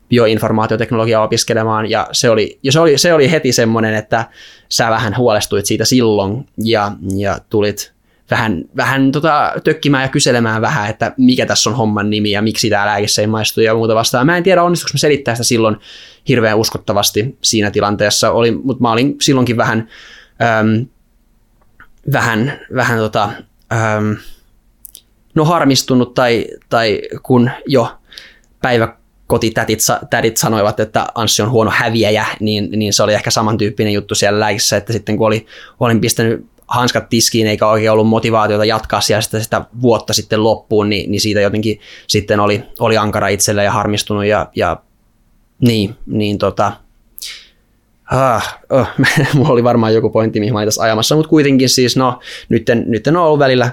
[0.09, 4.25] bioinformaatioteknologiaa opiskelemaan ja se oli, ja se oli, se oli heti semmoinen, että
[4.69, 7.92] sä vähän huolestuit siitä silloin ja, ja tulit
[8.33, 12.69] vähän, vähän tota, tökkimään ja kyselemään vähän, että mikä tässä on homman nimi ja miksi
[12.69, 14.25] tämä lääke ei maistu ja muuta vastaan.
[14.25, 15.77] Mä en tiedä, onnistuiko mä selittää sitä silloin
[16.27, 19.89] hirveän uskottavasti siinä tilanteessa, oli, mutta mä olin silloinkin vähän,
[20.59, 20.85] äm,
[22.13, 23.29] vähän, vähän tota,
[23.73, 24.15] äm,
[25.35, 27.97] no harmistunut tai, tai kun jo
[28.61, 28.95] päivä
[29.27, 29.79] kotitätit
[30.09, 34.39] tädit sanoivat, että Anssi on huono häviäjä, niin, niin se oli ehkä samantyyppinen juttu siellä
[34.39, 35.45] lääkissä, että sitten kun oli,
[35.79, 40.89] olin pistänyt hanskat tiskiin eikä oikein ollut motivaatiota jatkaa siellä sitä, sitä vuotta sitten loppuun,
[40.89, 44.77] niin, niin siitä jotenkin sitten oli, oli ankara itselle ja harmistunut ja, ja
[45.61, 46.71] niin, niin tota,
[48.11, 48.87] ah, oh,
[49.33, 53.17] mulla oli varmaan joku pointti, mihin mä ajamassa, mutta kuitenkin siis no, nyt, nyt on
[53.17, 53.71] ollut välillä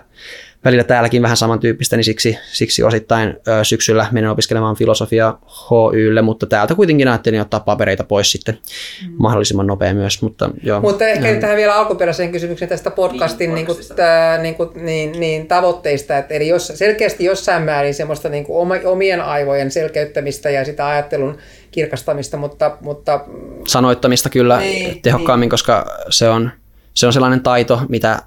[0.65, 5.35] välillä täälläkin vähän samantyyppistä, niin siksi, siksi osittain ö, syksyllä menen opiskelemaan filosofia
[5.71, 8.59] HYlle, mutta täältä kuitenkin ajattelin ottaa papereita pois sitten
[9.07, 9.15] mm.
[9.19, 10.23] mahdollisimman nopea myös.
[10.23, 10.81] Mutta, joo.
[10.81, 11.41] mutta ehkä mm.
[11.41, 16.35] tähän vielä alkuperäiseen kysymykseen tästä podcastin niin, niin, tää, niin, kuin, niin, niin, tavoitteista, että
[16.35, 21.39] eli jos, selkeästi jossain määrin semmoista niin kuin omien aivojen selkeyttämistä ja sitä ajattelun
[21.71, 22.77] kirkastamista, mutta...
[22.81, 23.25] mutta
[23.69, 25.51] Sanoittamista kyllä niin, tehokkaammin, niin.
[25.51, 26.51] koska se on,
[26.95, 28.23] se on sellainen taito, mitä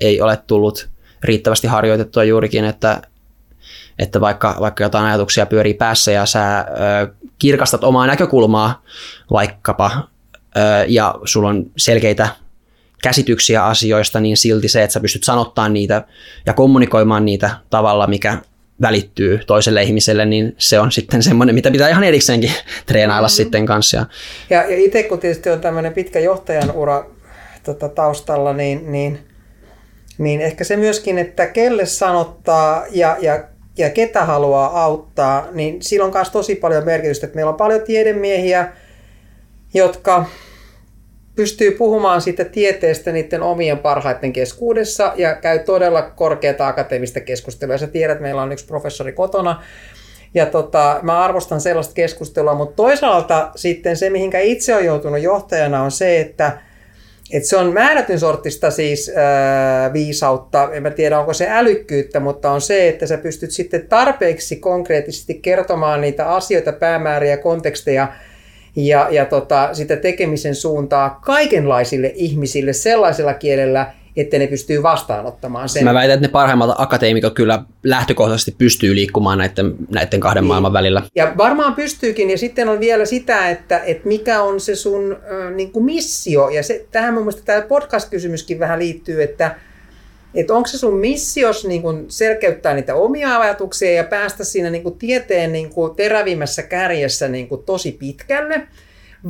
[0.00, 3.02] ei ole tullut riittävästi harjoitettua juurikin, että
[3.98, 6.64] että vaikka, vaikka jotain ajatuksia pyörii päässä ja sä ö,
[7.38, 8.82] kirkastat omaa näkökulmaa
[9.30, 10.08] vaikkapa
[10.56, 12.28] ö, ja sulla on selkeitä
[13.02, 16.04] käsityksiä asioista, niin silti se, että sä pystyt sanottaa niitä
[16.46, 18.38] ja kommunikoimaan niitä tavalla, mikä
[18.80, 22.52] välittyy toiselle ihmiselle, niin se on sitten semmoinen, mitä pitää ihan erikseenkin
[22.86, 23.36] treenailla mm-hmm.
[23.36, 24.06] sitten kanssa.
[24.50, 27.06] Ja, ja itse kun tietysti on tämmöinen pitkä johtajan ura
[27.64, 29.25] tota, taustalla, niin, niin,
[30.18, 33.44] niin ehkä se myöskin, että kelle sanottaa ja, ja,
[33.78, 37.80] ja ketä haluaa auttaa, niin sillä on myös tosi paljon merkitystä, että meillä on paljon
[37.80, 38.72] tiedemiehiä,
[39.74, 40.24] jotka
[41.36, 47.78] pystyy puhumaan siitä tieteestä niiden omien parhaiten keskuudessa ja käy todella korkeata akateemista keskustelua.
[47.78, 49.62] Sä tiedät, meillä on yksi professori kotona,
[50.34, 55.82] ja tota, mä arvostan sellaista keskustelua, mutta toisaalta sitten se, mihinkä itse on joutunut johtajana,
[55.82, 56.58] on se, että
[57.32, 62.50] et se on määrätyn sortista siis ää, viisautta, en mä tiedä onko se älykkyyttä, mutta
[62.50, 68.08] on se, että sä pystyt sitten tarpeeksi konkreettisesti kertomaan niitä asioita, päämääriä, konteksteja,
[68.76, 75.84] ja, ja tota, sitä tekemisen suuntaa kaikenlaisille ihmisille sellaisella kielellä, että ne pystyy vastaanottamaan sen.
[75.84, 80.48] Mä väitän, että ne parhaimmat akateemikot kyllä lähtökohtaisesti pystyy liikkumaan näiden, näiden kahden niin.
[80.48, 81.02] maailman välillä.
[81.14, 85.52] Ja varmaan pystyykin, ja sitten on vielä sitä, että, että mikä on se sun äh,
[85.52, 89.56] niin kuin missio, ja se, tähän mun mielestä tämä podcast-kysymyskin vähän liittyy, että
[90.34, 94.82] että onko se sun missios niin kun selkeyttää niitä omia ajatuksia ja päästä siinä niin
[94.82, 98.66] kun tieteen niin kun terävimmässä kärjessä niin kun tosi pitkälle,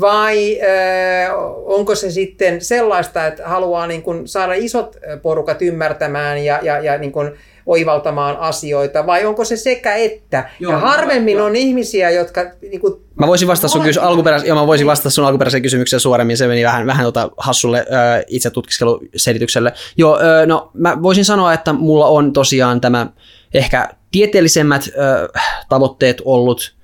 [0.01, 1.31] vai äh,
[1.65, 6.99] onko se sitten sellaista, että haluaa niin kun saada isot porukat ymmärtämään ja, ja, ja
[6.99, 7.33] niin kun
[7.67, 10.49] oivaltamaan asioita, vai onko se sekä että?
[10.61, 12.41] Joo, ja harvemmin on ihmisiä, jotka...
[12.63, 16.01] Niin kuin, mä voisin vastata sun, kysy- alkuperäis- joo, mä voisin vastata sun alkuperäiseen kysymykseen
[16.01, 19.73] suoremmin, se meni vähän, vähän tota hassulle äh, itse tutkiskeluselitykselle.
[19.97, 23.07] Joo, äh, no mä voisin sanoa, että mulla on tosiaan tämä
[23.55, 26.76] ehkä tieteellisemmät äh, tavoitteet ollut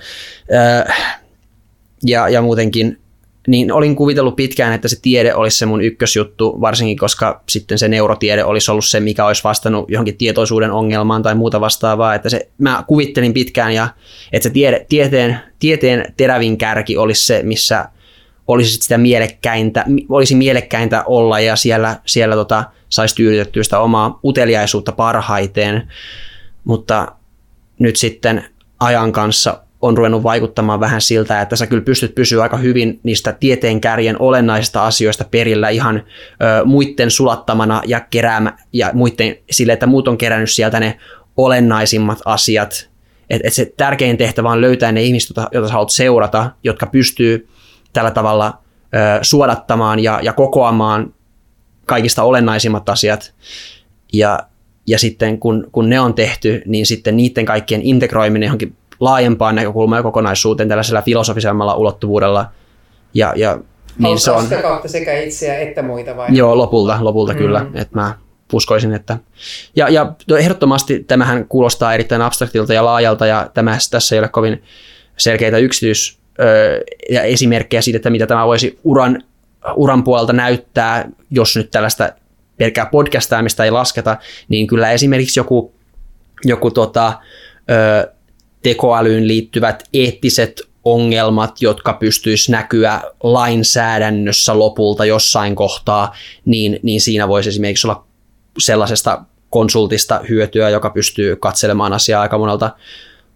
[2.07, 3.02] ja, ja muutenkin
[3.47, 7.89] niin olin kuvitellut pitkään, että se tiede olisi se mun ykkösjuttu, varsinkin koska sitten se
[7.89, 12.15] neurotiede olisi ollut se, mikä olisi vastannut johonkin tietoisuuden ongelmaan tai muuta vastaavaa.
[12.15, 13.89] Että se, mä kuvittelin pitkään, ja,
[14.33, 17.89] että se tiede, tieteen, tieteen terävin kärki olisi se, missä
[18.49, 24.93] olisi sitä mielekkäintä, olisi mielekkäintä olla ja siellä, siellä tota, saisi tyydytettyä sitä omaa uteliaisuutta
[24.93, 25.89] parhaiten.
[26.65, 27.13] Mutta
[27.79, 28.45] nyt sitten
[28.81, 33.33] ajan kanssa on ruvennut vaikuttamaan vähän siltä, että sä kyllä pystyt pysyä aika hyvin niistä
[33.33, 39.87] tieteen kärjen olennaisista asioista perillä ihan ö, muiden sulattamana ja keräämä, ja muiden sille, että
[39.87, 40.99] muut on kerännyt sieltä ne
[41.37, 42.91] olennaisimmat asiat.
[43.31, 47.49] Että et se tärkein tehtävä on löytää ne ihmiset, joita sä haluat seurata, jotka pystyy
[47.93, 48.59] tällä tavalla
[48.95, 51.15] ö, suodattamaan ja, ja kokoamaan
[51.87, 53.35] kaikista olennaisimmat asiat.
[54.13, 54.39] Ja,
[54.87, 59.99] ja sitten kun, kun ne on tehty, niin sitten niiden kaikkien integroiminen johonkin laajempaan näkökulmaan
[59.99, 62.47] ja kokonaisuuteen tällaisella filosofisemmalla ulottuvuudella.
[63.15, 63.59] Ja, ja
[63.99, 64.47] niin se on.
[64.63, 66.29] Kautta sekä itseä että muita vai?
[66.31, 67.39] Joo, lopulta, lopulta mm.
[67.39, 67.67] kyllä.
[67.75, 68.15] Että mä
[68.53, 69.19] uskoisin, että...
[69.77, 74.63] Ja, ja ehdottomasti tämähän kuulostaa erittäin abstraktilta ja laajalta ja tämä, tässä ei ole kovin
[75.17, 76.19] selkeitä yksityis-
[77.11, 79.23] ja esimerkkejä siitä, että mitä tämä voisi uran,
[79.77, 82.13] uran puolelta näyttää, jos nyt tällaista
[82.57, 84.17] pelkkää podcastaamista ei lasketa,
[84.49, 85.75] niin kyllä esimerkiksi joku,
[86.45, 87.13] joku tota,
[88.63, 97.49] tekoälyyn liittyvät eettiset ongelmat, jotka pystyisi näkyä lainsäädännössä lopulta jossain kohtaa, niin, niin siinä voisi
[97.49, 98.05] esimerkiksi olla
[98.59, 102.71] sellaisesta konsultista hyötyä, joka pystyy katselemaan asiaa aika monelta,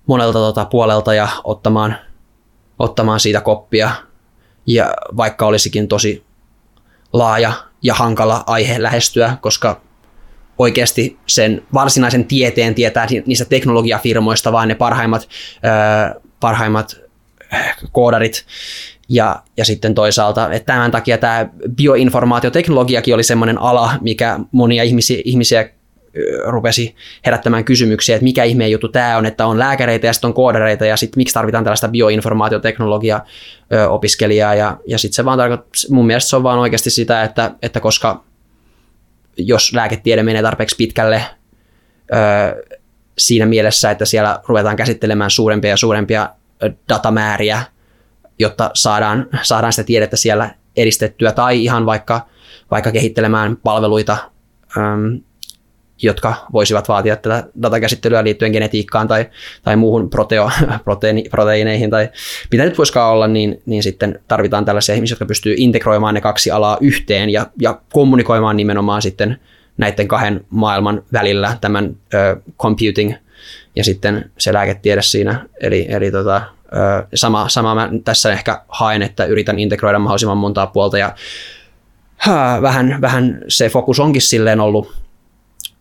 [0.06, 1.96] monelta tota puolelta ja ottamaan,
[2.78, 3.90] ottamaan siitä koppia.
[4.66, 6.24] Ja vaikka olisikin tosi
[7.12, 7.52] laaja
[7.82, 9.80] ja hankala aihe lähestyä, koska
[10.58, 15.28] oikeasti sen varsinaisen tieteen tietää niistä teknologiafirmoista, vaan ne parhaimmat,
[16.12, 17.00] ö, parhaimmat
[17.92, 18.44] koodarit.
[19.08, 25.22] Ja, ja sitten toisaalta, että tämän takia tämä bioinformaatioteknologiakin oli semmoinen ala, mikä monia ihmisiä,
[25.24, 25.68] ihmisiä
[26.46, 26.94] rupesi
[27.26, 30.86] herättämään kysymyksiä, että mikä ihmeen juttu tämä on, että on lääkäreitä ja sitten on koodareita
[30.86, 33.20] ja sitten miksi tarvitaan tällaista bioinformaatioteknologia
[33.88, 37.50] opiskelijaa ja, ja sitten se vaan tarkoittaa, mun mielestä se on vaan oikeasti sitä, että,
[37.62, 38.24] että koska
[39.36, 41.22] jos lääketiede menee tarpeeksi pitkälle
[42.12, 42.78] ö,
[43.18, 46.28] siinä mielessä, että siellä ruvetaan käsittelemään suurempia ja suurempia
[46.88, 47.62] datamääriä
[48.38, 52.26] jotta saadaan, saadaan sitä tiedettä siellä edistettyä tai ihan vaikka,
[52.70, 54.16] vaikka kehittelemään palveluita,
[56.02, 59.26] jotka voisivat vaatia tätä datakäsittelyä liittyen genetiikkaan tai,
[59.62, 60.50] tai muuhun proteo,
[60.84, 62.08] proteini, proteiineihin tai
[62.52, 66.50] mitä nyt voisikaan olla, niin, niin sitten tarvitaan tällaisia ihmisiä, jotka pystyy integroimaan ne kaksi
[66.50, 69.40] alaa yhteen ja, ja kommunikoimaan nimenomaan sitten
[69.76, 73.14] näiden kahden maailman välillä tämän ö, computing
[73.76, 75.46] ja sitten se lääketiede siinä.
[75.60, 76.42] Eli, eli tota,
[76.72, 81.14] ö, sama, sama mä tässä ehkä haen, että yritän integroida mahdollisimman montaa puolta ja
[82.62, 85.05] vähän, vähän se fokus onkin silleen ollut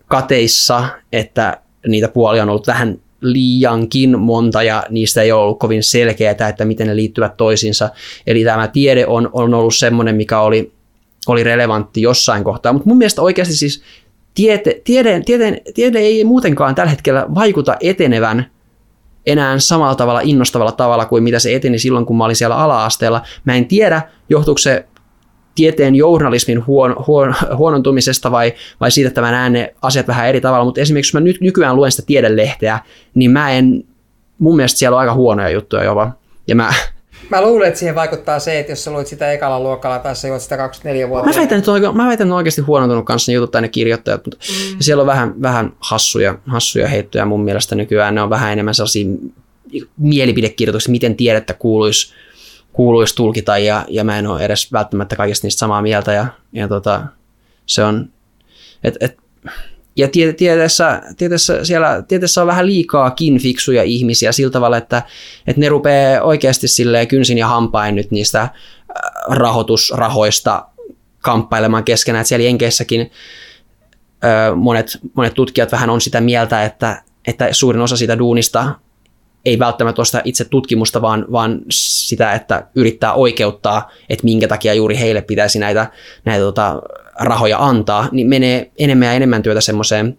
[0.08, 5.84] kateissa, että niitä puolia on ollut vähän liiankin monta ja niistä ei ole ollut kovin
[5.84, 7.90] selkeää, että miten ne liittyvät toisiinsa.
[8.28, 10.72] Eli tämä tiede on, on ollut semmoinen, mikä oli,
[11.28, 13.84] oli relevantti jossain kohtaa, mutta mun mielestä oikeasti siis
[14.34, 18.46] tiede, tiede, tiede, tiede ei muutenkaan tällä hetkellä vaikuta etenevän
[19.26, 23.22] enää samalla tavalla innostavalla tavalla kuin mitä se eteni silloin, kun mä olin siellä ala-asteella.
[23.46, 24.86] Mä en tiedä, johtuuko se
[25.56, 30.42] tieteen journalismin huon, huon, huonontumisesta vai, vai siitä, että mä näen ne asiat vähän eri
[30.42, 32.80] tavalla, mutta esimerkiksi jos mä nyt nykyään luen sitä tiedelehteä,
[33.14, 33.84] niin mä en,
[34.40, 36.12] mun mielestä siellä on aika huonoja juttuja jopa.
[36.48, 36.74] Ja mä,
[37.30, 40.28] Mä luulen, että siihen vaikuttaa se, että jos sä luit sitä ekalla luokalla tai sä
[40.28, 41.30] juot sitä 24 vuotta.
[41.30, 43.68] Mä väitän, että on, mä väitän, että on oikeasti huonontunut kanssa ne jutut tai ne
[43.68, 44.78] kirjoittajat, mutta mm.
[44.80, 48.16] siellä on vähän, vähän hassuja, hassuja heittoja mun mielestä nykyään.
[48.16, 49.06] Ne on vähän enemmän sellaisia
[49.98, 52.14] mielipidekirjoituksia, miten tiedettä kuuluisi
[52.76, 56.68] kuuluisi tulkita ja, ja mä en ole edes välttämättä kaikista niistä samaa mieltä ja, ja
[56.68, 57.02] tota,
[57.66, 58.10] se on,
[58.84, 59.18] et, et,
[59.96, 60.08] ja
[60.38, 65.04] tieteessä, tieteessä, siellä, tieteessä on vähän liikaakin fiksuja ihmisiä sillä tavalla, että,
[65.48, 68.52] että ne rupeaa oikeasti silleen kynsin ja hampain nyt niistä äh,
[69.30, 70.66] rahoitusrahoista
[71.20, 72.22] kamppailemaan keskenään.
[72.22, 73.12] Että siellä Jenkeissäkin
[74.56, 78.76] monet, monet tutkijat vähän on sitä mieltä, että, että suurin osa siitä duunista
[79.46, 84.74] ei välttämättä ole sitä itse tutkimusta, vaan, vaan sitä, että yrittää oikeuttaa, että minkä takia
[84.74, 85.88] juuri heille pitäisi näitä,
[86.26, 86.82] näitä tota,
[87.20, 90.18] rahoja antaa, niin menee enemmän ja enemmän työtä semmoiseen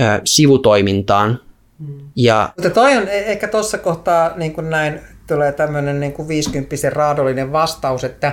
[0.00, 1.40] ö, sivutoimintaan.
[1.78, 1.98] Mm.
[2.16, 6.28] Ja, Mutta toi on e- ehkä tuossa kohtaa niin kuin näin tulee tämmöinen niin kuin
[6.28, 8.32] 50 raadollinen vastaus, että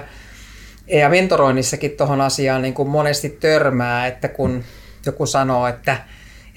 [0.87, 4.63] ja mentoroinnissakin tuohon asiaan niin kuin monesti törmää, että kun
[5.05, 5.97] joku sanoo, että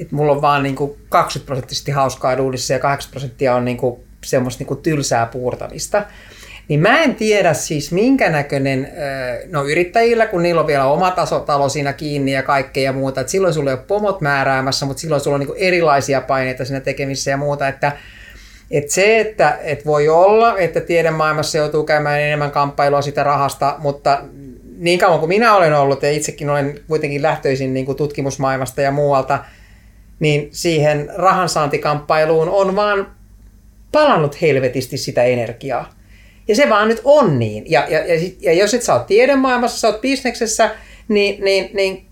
[0.01, 3.77] että mulla on vaan niin kuin 20 prosenttisesti hauskaa duunissa ja 80 prosenttia on niin
[3.77, 6.03] kuin semmoista niin kuin tylsää puurtamista.
[6.69, 8.89] Niin mä en tiedä siis minkä näköinen,
[9.51, 13.21] no yrittäjillä, kun niillä on vielä oma taso, talo siinä kiinni ja kaikkea ja muuta,
[13.21, 16.81] että silloin sulla ei ole pomot määräämässä, mutta silloin sulla on niin erilaisia paineita siinä
[16.81, 17.93] tekemisessä ja muuta, että
[18.71, 24.23] että se, että et voi olla, että tiedemaailmassa joutuu käymään enemmän kamppailua sitä rahasta, mutta
[24.79, 28.91] niin kauan kuin minä olen ollut ja itsekin olen kuitenkin lähtöisin niin kuin tutkimusmaailmasta ja
[28.91, 29.45] muualta,
[30.21, 33.13] niin siihen rahansaantikamppailuun on vaan
[33.93, 35.93] palannut helvetisti sitä energiaa.
[36.49, 37.71] Ja se vaan nyt on niin.
[37.71, 40.71] Ja, ja, ja, ja jos et sä oot tiedemaailmassa, sä oot bisneksessä,
[41.09, 42.08] niin, niin, niin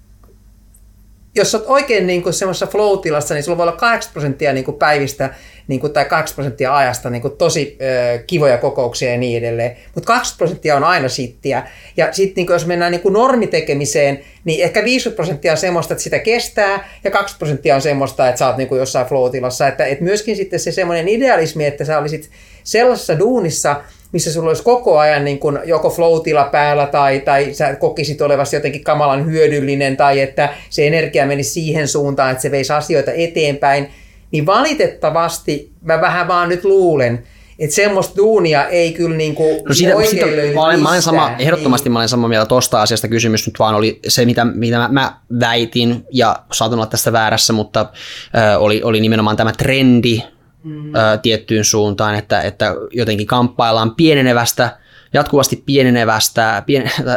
[1.37, 5.35] jos oot oikein niin semmoisessa flow-tilassa, niin sulla voi olla 80 prosenttia niin kuin päivistä
[5.69, 9.77] niin kuin, tai 80 prosenttia ajasta niin kuin tosi ö, kivoja kokouksia ja niin edelleen.
[9.95, 11.69] Mutta 20 prosenttia on aina sittiä.
[11.97, 16.05] Ja sitten niin jos mennään niin kuin normitekemiseen, niin ehkä 50 prosenttia on semmoista, että
[16.05, 19.69] sitä kestää, ja 20 prosenttia on semmoista, että sä oot niin kuin jossain flow-tilassa.
[19.69, 22.31] Että, että myöskin sitten se semmoinen idealismi, että sä olisit
[22.65, 23.83] sellaisessa duunissa,
[24.17, 28.57] missä sulla olisi koko ajan niin kuin joko flow-tila päällä tai, tai sä kokisit olevasi
[28.57, 33.91] jotenkin kamalan hyödyllinen tai että se energia menisi siihen suuntaan, että se veisi asioita eteenpäin,
[34.31, 37.23] niin valitettavasti mä vähän vaan nyt luulen,
[37.59, 41.31] että semmoista duunia ei kyllä niin kuin no siitä, siitä, mä, olen, mä olen sama,
[41.39, 41.93] ehdottomasti niin.
[41.93, 43.09] mä olen samaa mieltä tuosta asiasta.
[43.09, 47.53] Kysymys nyt vaan oli se, mitä, mitä mä, mä väitin, ja saatan olla tästä väärässä,
[47.53, 50.23] mutta äh, oli, oli nimenomaan tämä trendi
[50.67, 50.95] mm.
[50.95, 54.79] ö, tiettyyn suuntaan, että, että jotenkin kamppaillaan pienenevästä,
[55.13, 57.13] jatkuvasti pienenevästä pien, ö,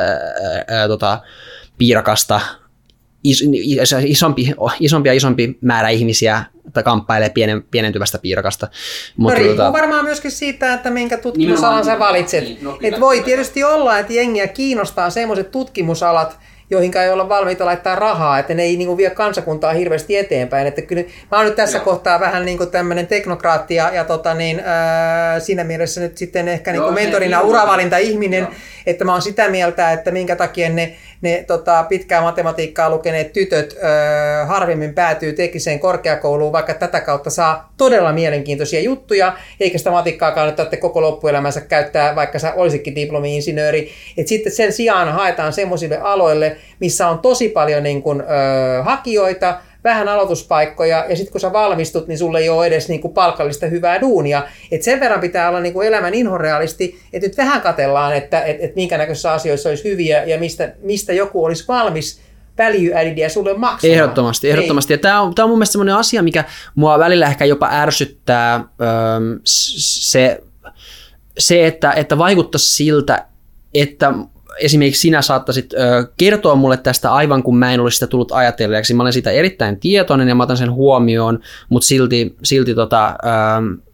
[0.84, 1.20] ö, tota,
[1.78, 2.41] piirakasta
[3.24, 3.43] is,
[4.06, 8.68] isompi, isompi ja isompi määrä ihmisiä että kamppailee pienen, pienentyvästä piirakasta.
[9.18, 9.74] Mutta no riippuu tota...
[9.74, 12.43] varmaan myöskin siitä, että minkä tutkimusalan sä valitset.
[12.43, 16.39] Niin, no, Et voi tietysti olla, että jengiä kiinnostaa sellaiset tutkimusalat,
[16.70, 20.67] joihin ei olla valmiita laittaa rahaa, että ne ei niin kuin, vie kansakuntaa hirveästi eteenpäin.
[20.67, 21.86] Että kyllä, mä oon nyt tässä Joo.
[21.86, 26.47] kohtaa vähän niin kuin tämmöinen teknokraatti ja, ja tota, niin, ää, siinä mielessä nyt sitten
[26.47, 28.51] ehkä niin kuin mentorina uravalinta ihminen, Joo.
[28.86, 33.78] että mä oon sitä mieltä, että minkä takia ne ne tota, pitkää matematiikkaa lukeneet tytöt
[33.78, 40.32] ö, harvemmin päätyy tekniseen korkeakouluun, vaikka tätä kautta saa todella mielenkiintoisia juttuja, eikä sitä matikkaa
[40.32, 43.89] tarvitse koko loppuelämänsä käyttää, vaikka sä olisikin diplomi-insinööri.
[44.17, 49.59] Et sitten sen sijaan haetaan semmoisille aloille, missä on tosi paljon niin kun, ö, hakijoita,
[49.84, 53.65] vähän aloituspaikkoja ja sitten kun sä valmistut, niin sulle ei ole edes niin kuin palkallista
[53.65, 54.43] hyvää duunia.
[54.71, 58.57] Et sen verran pitää olla niin kuin elämän inhorealisti, että nyt vähän katellaan, että et,
[58.59, 62.21] et minkä näköisissä asioissa olisi hyviä ja mistä, mistä joku olisi valmis
[62.57, 63.97] value sulle maksamaan.
[63.97, 64.53] Ehdottomasti, niin.
[64.53, 64.93] ehdottomasti.
[64.93, 64.99] Niin.
[64.99, 66.43] Ja tämä on, tämä on mun mielestä sellainen asia, mikä
[66.75, 68.89] mua välillä ehkä jopa ärsyttää öö,
[69.45, 70.41] se,
[71.38, 73.25] se että, että vaikuttaisi siltä,
[73.73, 74.13] että
[74.62, 75.78] esimerkiksi sinä saattaisit ö,
[76.18, 78.93] kertoa mulle tästä aivan kun mä en olisi sitä tullut ajatelleeksi.
[78.93, 81.39] Mä olen siitä erittäin tietoinen ja mä otan sen huomioon,
[81.70, 83.89] mutta silti, silti tota, ö,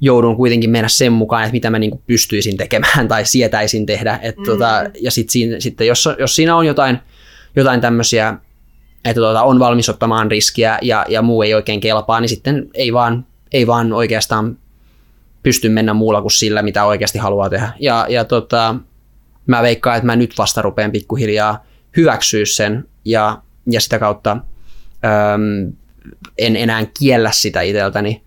[0.00, 4.18] joudun kuitenkin mennä sen mukaan, että mitä mä niin pystyisin tekemään tai sietäisin tehdä.
[4.22, 4.44] Et, mm.
[4.44, 6.98] tota, ja sit siinä, sitten jos, jos siinä on jotain,
[7.56, 8.34] jotain tämmöisiä,
[9.04, 12.92] että tota, on valmis ottamaan riskiä ja, ja muu ei oikein kelpaa, niin sitten ei
[12.92, 14.58] vaan, ei vaan oikeastaan
[15.42, 17.72] pysty mennä muulla kuin sillä, mitä oikeasti haluaa tehdä.
[17.80, 18.74] Ja, ja tota,
[19.50, 21.64] mä veikkaan, että mä nyt vasta rupean pikkuhiljaa
[21.96, 23.38] hyväksyä sen ja,
[23.70, 25.72] ja sitä kautta äm,
[26.38, 28.22] en enää kiellä sitä itseltäni.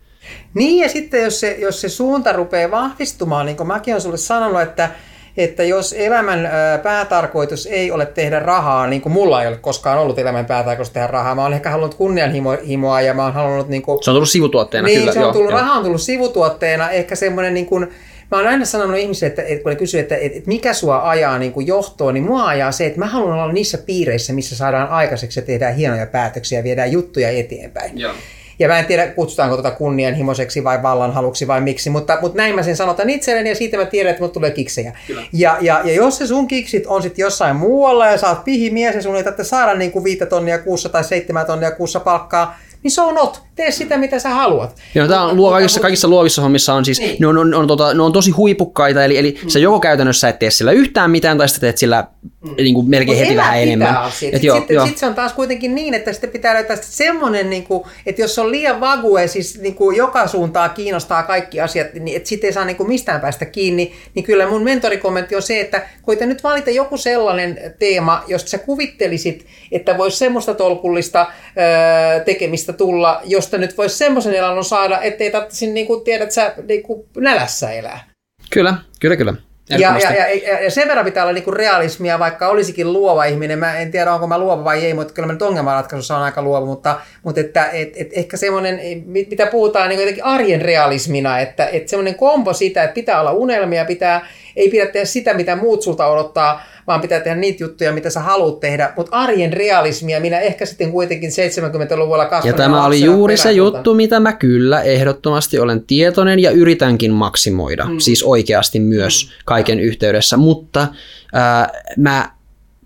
[0.54, 4.18] Niin ja sitten jos se, jos se suunta rupeaa vahvistumaan, niin kuin mäkin olen sulle
[4.18, 4.90] sanonut, että,
[5.38, 6.50] että jos elämän
[6.84, 11.08] päätarkoitus ei ole tehdä rahaa, niin kuin mulla ei ole koskaan ollut elämän päätarkoitus tehdä
[11.08, 13.70] rahaa, mä olen ehkä halunnut kunnianhimoa ja mä olen halunnut...
[13.70, 15.14] Niin kuin, se on tullut sivutuotteena niin, kyllä.
[15.14, 17.92] se on tullut, joo, raha on tullut sivutuotteena, ehkä semmoinen niin kuin,
[18.34, 21.40] mä oon aina sanonut ihmisille, että, että kun ne kysyy, että, että, mikä sua ajaa
[21.40, 24.90] niin kuin johtoon, niin mua ajaa se, että mä haluan olla niissä piireissä, missä saadaan
[24.90, 28.00] aikaiseksi ja tehdään hienoja päätöksiä ja viedään juttuja eteenpäin.
[28.00, 28.14] Joo.
[28.60, 32.64] Ja mä en tiedä, kutsutaanko tuota kunnianhimoiseksi vai vallanhaluksi vai miksi, mutta, mutta näin mä
[32.64, 34.98] sen sanotan itselleni ja siitä mä tiedän, että mut tulee kiksejä.
[35.34, 38.96] Ja, ja, ja, jos se sun kiksit on sitten jossain muualla ja sä oot pihimies
[38.96, 42.60] ja sun ei tarvitse saada niin kuin viittä tonnia kuussa tai seitsemän tonnia kuussa palkkaa,
[42.84, 43.42] niin so not.
[43.56, 44.76] Tee sitä, mitä sä haluat.
[44.96, 47.18] Joo, tämä on luo, kaikissa, kaikissa luovissa hommissa on siis, niin.
[47.20, 49.50] ne, on, on, on, tota, ne on tosi huipukkaita, eli, eli mm.
[49.50, 52.08] sä joko käytännössä et tee sillä yhtään mitään, tai sitten teet sillä
[52.44, 52.56] mm.
[52.58, 54.12] niin kuin melkein Mut heti vähän enemmän.
[54.12, 57.64] Sitten sit, sit, sit se on taas kuitenkin niin, että sitten pitää löytää semmoinen, niin
[57.64, 62.18] kuin, että jos on liian vague, siis niin kuin joka suuntaan kiinnostaa kaikki asiat, niin
[62.18, 65.60] että sitten ei saa niin kuin mistään päästä kiinni, niin kyllä mun mentorikommentti on se,
[65.60, 71.28] että koita nyt valita joku sellainen teema, josta sä kuvittelisit, että voisi semmoista tolkullista
[71.58, 76.54] öö, tekemistä tulla, josta nyt voisi semmoisen elannon saada, ettei tarvitsisi niin kuin, tiedät sä
[76.68, 78.04] niin kuin nälässä elää.
[78.50, 79.34] Kyllä, kyllä, kyllä.
[79.70, 83.60] Ja, ja, ja, ja, sen verran pitää olla niinku realismia, vaikka olisikin luova ihminen.
[83.60, 86.42] Mä en tiedä, onko mä luova vai ei, mutta kyllä mä nyt ongelmanratkaisussa on aika
[86.42, 86.66] luova.
[86.66, 91.90] Mutta, mutta että, et, et ehkä semmoinen, mitä puhutaan niin jotenkin arjen realismina, että, että
[91.90, 96.08] semmoinen kombo sitä, että pitää olla unelmia, pitää, ei pidä tehdä sitä, mitä muut sulta
[96.08, 98.94] odottaa, vaan pitää tehdä niitä juttuja, mitä sä haluat tehdä.
[98.98, 102.60] Mutta arjen realismia minä ehkä sitten kuitenkin 70-luvulla kasvanut.
[102.60, 107.86] Ja tämä oli juuri se juttu, mitä mä kyllä ehdottomasti olen tietoinen ja yritänkin maksimoida.
[107.86, 108.00] Mm.
[108.00, 109.44] Siis oikeasti myös mm.
[109.46, 110.38] kaiken yhteydessä.
[110.38, 110.88] Mutta
[111.34, 112.30] ää, mä,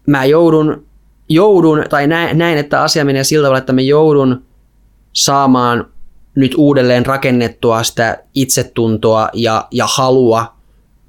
[0.08, 0.86] mä joudun,
[1.30, 4.44] joudun, tai näin, että asia menee sillä tavalla, että mä joudun
[5.14, 5.88] saamaan
[6.36, 10.54] nyt uudelleen rakennettua sitä itsetuntoa ja, ja halua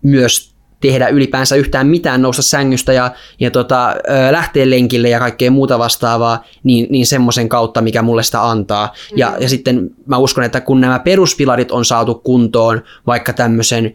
[0.03, 0.47] myös
[0.80, 3.10] tehdä ylipäänsä yhtään mitään, nousta sängystä ja,
[3.40, 3.96] ja tota,
[4.30, 8.86] lähteä lenkille ja kaikkea muuta vastaavaa, niin, niin semmoisen kautta, mikä mulle sitä antaa.
[8.86, 9.18] Mm.
[9.18, 13.94] Ja, ja sitten mä uskon, että kun nämä peruspilarit on saatu kuntoon, vaikka tämmöisen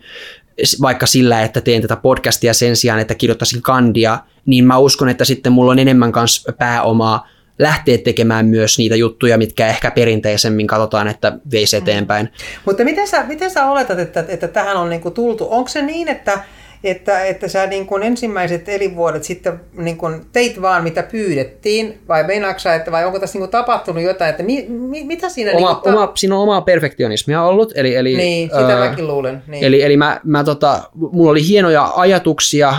[0.81, 5.25] vaikka sillä, että teen tätä podcastia sen sijaan, että kirjoittaisin kandia, niin mä uskon, että
[5.25, 7.27] sitten mulla on enemmän kanssa pääomaa
[7.59, 11.81] lähteä tekemään myös niitä juttuja, mitkä ehkä perinteisemmin katsotaan, että veisi mm.
[11.83, 12.25] eteenpäin.
[12.25, 12.31] Mm.
[12.65, 15.47] Mutta miten sä, miten sä oletat, että, että tähän on niinku tultu?
[15.49, 16.39] Onko se niin, että
[16.83, 22.23] että, että sä niin kuin ensimmäiset elinvuodet sitten niin kuin teit vaan mitä pyydettiin, vai
[22.23, 25.51] meinaatko että vai onko tässä niin kuin tapahtunut jotain, että mi, mi, mitä siinä...
[25.51, 27.95] Oma, niin kuin ta- oma, siinä on omaa perfektionismia ollut, eli...
[27.95, 29.43] eli niin, sitä ää, mäkin luulen.
[29.47, 29.63] Niin.
[29.63, 32.73] Eli, eli mä, mä tota, mulla oli hienoja ajatuksia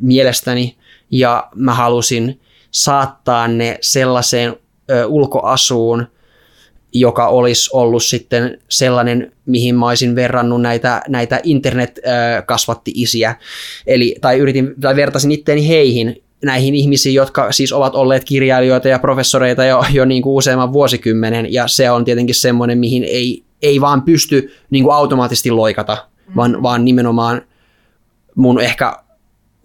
[0.00, 0.76] mielestäni,
[1.10, 4.56] ja mä halusin saattaa ne sellaiseen
[4.90, 6.06] ö, ulkoasuun,
[6.92, 13.34] joka olisi ollut sitten sellainen, mihin mä olisin verrannut näitä, näitä internet-kasvatti-isiä.
[13.86, 18.98] Eli, tai, yritin, tai vertasin itteeni heihin, näihin ihmisiin, jotka siis ovat olleet kirjailijoita ja
[18.98, 23.80] professoreita jo, jo niin kuin useamman vuosikymmenen, ja se on tietenkin semmoinen, mihin ei, ei
[23.80, 25.96] vaan pysty niin kuin automaattisesti loikata,
[26.28, 26.36] mm.
[26.36, 27.42] vaan, vaan nimenomaan
[28.34, 28.96] mun ehkä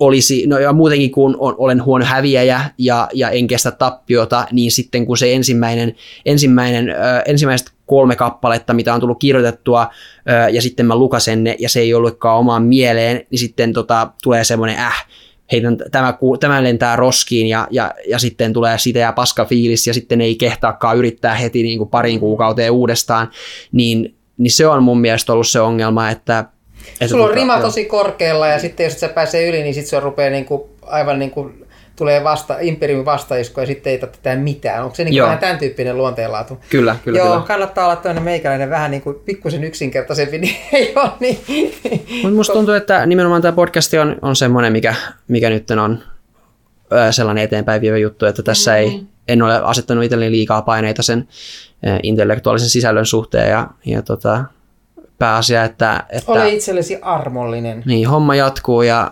[0.06, 4.72] olisi, no ja muutenkin kun on, olen huono häviäjä ja, ja en kestä tappiota, niin
[4.72, 5.96] sitten kun se ensimmäinen,
[6.26, 6.94] ensimmäinen, ö,
[7.26, 9.88] ensimmäiset kolme kappaletta, mitä on tullut kirjoitettua,
[10.30, 14.08] ö, ja sitten mä lukasen ne, ja se ei ollutkaan omaan mieleen, niin sitten tota,
[14.24, 15.06] tulee semmoinen äh,
[15.52, 19.94] heitän, tämä, tämä lentää roskiin ja, ja, ja sitten tulee sitä ja paska fiilis ja
[19.94, 23.30] sitten ei kehtaakaan yrittää heti niin kuin pariin kuukauteen uudestaan,
[23.72, 26.46] niin, niin se on mun mielestä ollut se ongelma, että
[27.02, 30.00] et Sulla on rima tosi korkealla ja sitten jos se pääsee yli, niin sitten se
[30.00, 31.52] rupeaa niinku, aivan niinku
[31.96, 34.84] tulee vasta, imperiumin vastaisku ja sitten ei tätä mitään.
[34.84, 36.58] Onko se niin vähän tämän tyyppinen luonteenlaatu?
[36.70, 37.20] Kyllä, kyllä.
[37.20, 37.48] Joo, kyllä.
[37.48, 41.40] kannattaa olla tämmöinen meikäläinen vähän niin kuin pikkusen yksinkertaisempi, niin ei ole niin.
[42.22, 44.96] Mutta musta tuntuu, että nimenomaan tämä podcast on, on semmoinen, mikä,
[45.28, 46.00] mikä nyt on
[47.12, 48.96] sellainen eteenpäin vievä juttu, että tässä mm-hmm.
[48.96, 51.28] ei, en ole asettanut itselleni liikaa paineita sen
[52.04, 54.44] intellektuaalisen sisällön suhteen ja, ja tota,
[55.24, 56.32] pääasia, että, että...
[56.32, 57.84] Ole itsellesi armollinen.
[57.86, 59.12] Niin, homma jatkuu ja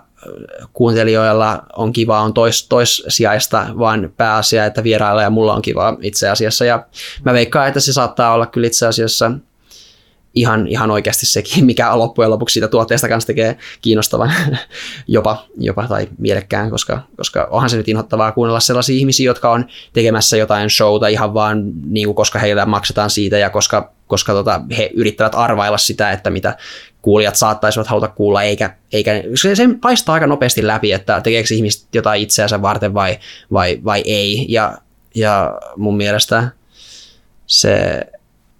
[0.74, 6.30] kuuntelijoilla on kiva, on tois, toissijaista, vaan pääasia, että vierailla ja mulla on kiva itse
[6.30, 6.66] asiassa.
[6.66, 6.86] Ja
[7.24, 9.32] mä veikkaan, että se saattaa olla kyllä itse asiassa
[10.36, 14.34] ihan, ihan oikeasti sekin, mikä loppujen lopuksi siitä tuotteesta kanssa tekee kiinnostavan
[15.08, 19.66] jopa, jopa tai mielekkään, koska, koska onhan se nyt inhottavaa kuunnella sellaisia ihmisiä, jotka on
[19.94, 24.62] tekemässä jotain showta ihan vaan niin kuin, koska heillä maksetaan siitä ja koska, koska tota,
[24.78, 26.58] he yrittävät arvailla sitä, että mitä
[27.02, 31.88] kuulijat saattaisivat haluta kuulla, eikä, eikä se, se paistaa aika nopeasti läpi, että tekeekö ihmiset
[31.94, 33.20] jotain itseänsä varten vai,
[33.54, 34.78] vai, vai ei, ja,
[35.16, 36.50] ja mun mielestä
[37.48, 38.02] se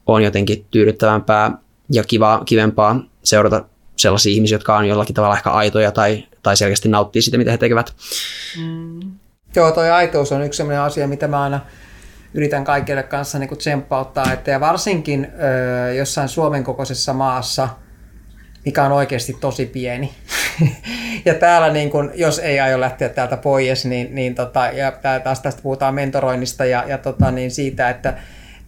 [0.08, 1.52] on jotenkin tyydyttävämpää
[1.92, 6.90] ja kiva, kivempaa seurata sellaisia ihmisiä, jotka on jollakin tavalla ehkä aitoja tai, tai selkeästi
[6.90, 7.94] nauttii siitä, mitä he tekevät.
[8.60, 9.00] Mm.
[9.56, 11.60] Joo, toi aitous on yksi sellainen asia, mitä mä aina
[12.34, 15.28] yritän kaikille kanssa niin tsemppauttaa, että ja varsinkin
[15.88, 17.70] ö, jossain Suomen kokoisessa maassa,
[18.66, 20.14] mikä on oikeasti tosi pieni.
[21.26, 24.94] ja täällä, niin kun, jos ei aio lähteä täältä pois, niin, niin tota, ja
[25.24, 28.14] taas tästä puhutaan mentoroinnista ja, ja tota, niin siitä, että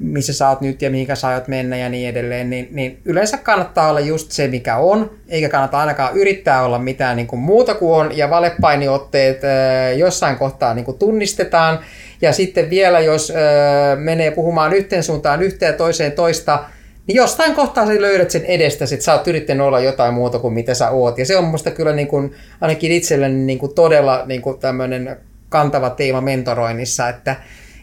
[0.04, 3.38] missä sä oot nyt ja mihinkä sä aiot mennä ja niin edelleen, niin, niin yleensä
[3.38, 7.76] kannattaa olla just se, mikä on, eikä kannata ainakaan yrittää olla mitään niin kuin muuta
[7.76, 11.80] kuin on, ja valepainiotteet äh, jossain kohtaa niin kuin tunnistetaan,
[12.22, 16.64] ja sitten vielä, jos äh, menee puhumaan yhteen suuntaan yhteen toiseen toista,
[17.08, 20.54] niin jostain kohtaa sä löydät sen edestä, että sä oot yrittänyt olla jotain muuta kuin
[20.54, 21.18] mitä sä oot.
[21.18, 25.18] Ja se on musta kyllä niin kuin, ainakin itselleni niin kuin todella niin kuin tämmöinen
[25.50, 27.36] kantava teema mentoroinnissa, että,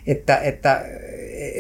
[0.06, 0.80] että, että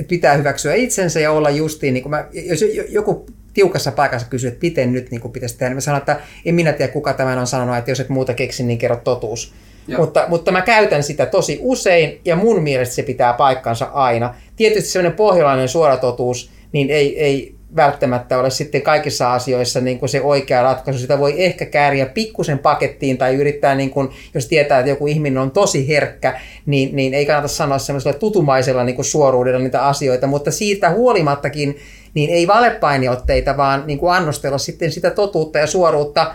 [0.08, 4.66] pitää hyväksyä itsensä ja olla justiin, niin kuin mä, jos joku tiukassa paikassa kysyy, että
[4.66, 7.38] miten nyt niin kuin pitäisi tehdä, niin mä sanon, että en minä tiedä kuka tämän
[7.38, 9.54] on sanonut, että jos et muuta keksi, niin kerro totuus.
[9.98, 14.34] Mutta, mutta mä käytän sitä tosi usein ja mun mielestä se pitää paikkansa aina.
[14.56, 20.20] Tietysti sellainen pohjalainen suoratotuus, niin ei, ei välttämättä ole sitten kaikissa asioissa niin kuin se
[20.20, 21.00] oikea ratkaisu.
[21.00, 25.38] Sitä voi ehkä kääriä pikkusen pakettiin tai yrittää, niin kuin, jos tietää, että joku ihminen
[25.38, 30.26] on tosi herkkä, niin, niin ei kannata sanoa semmoisella tutumaisella niin kuin suoruudella niitä asioita,
[30.26, 31.78] mutta siitä huolimattakin
[32.14, 36.34] niin ei valepainiotteita, vaan niin kuin annostella sitten sitä totuutta ja suoruutta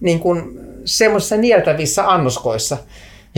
[0.00, 2.76] niin kuin semmoisissa nieltävissä annoskoissa.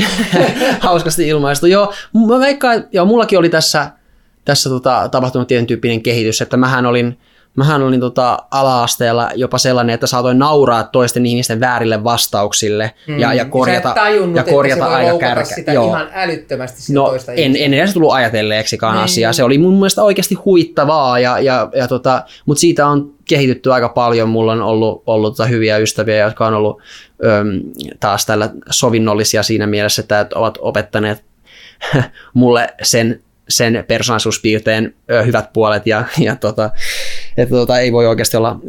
[0.81, 1.67] Hauskasti ilmaistu.
[1.67, 1.93] Joo,
[2.29, 3.91] mä veikkaan, joo, mullakin oli tässä
[4.47, 7.19] tässä tota, tapahtunut tietyn tyyppinen kehitys, että mähän olin,
[7.57, 13.19] mähän olin tota, ala-asteella jopa sellainen, että saatoin nauraa toisten ihmisten väärille vastauksille mm.
[13.19, 15.45] ja, ja korjata, tajunnut, ja korjata aika kärkä.
[15.45, 15.87] sitä Joo.
[15.89, 19.05] ihan älyttömästi sitä no, toista en, en edes tullut ajatelleeksikaan niin.
[19.05, 19.33] asiaa.
[19.33, 23.89] Se oli mun mielestä oikeasti huittavaa, ja, ja, ja tota, mutta siitä on kehitytty aika
[23.89, 24.29] paljon.
[24.29, 26.81] Mulla on ollut, ollut tota hyviä ystäviä, jotka on ollut
[27.25, 27.61] öm,
[28.01, 31.25] taas tällä sovinnollisia siinä mielessä, että ovat opettaneet
[32.35, 34.95] mulle sen sen persoonallisuuspiirteen
[35.27, 36.71] hyvät puolet ja, ja tota,
[37.37, 38.61] että tota, ei voi oikeasti olla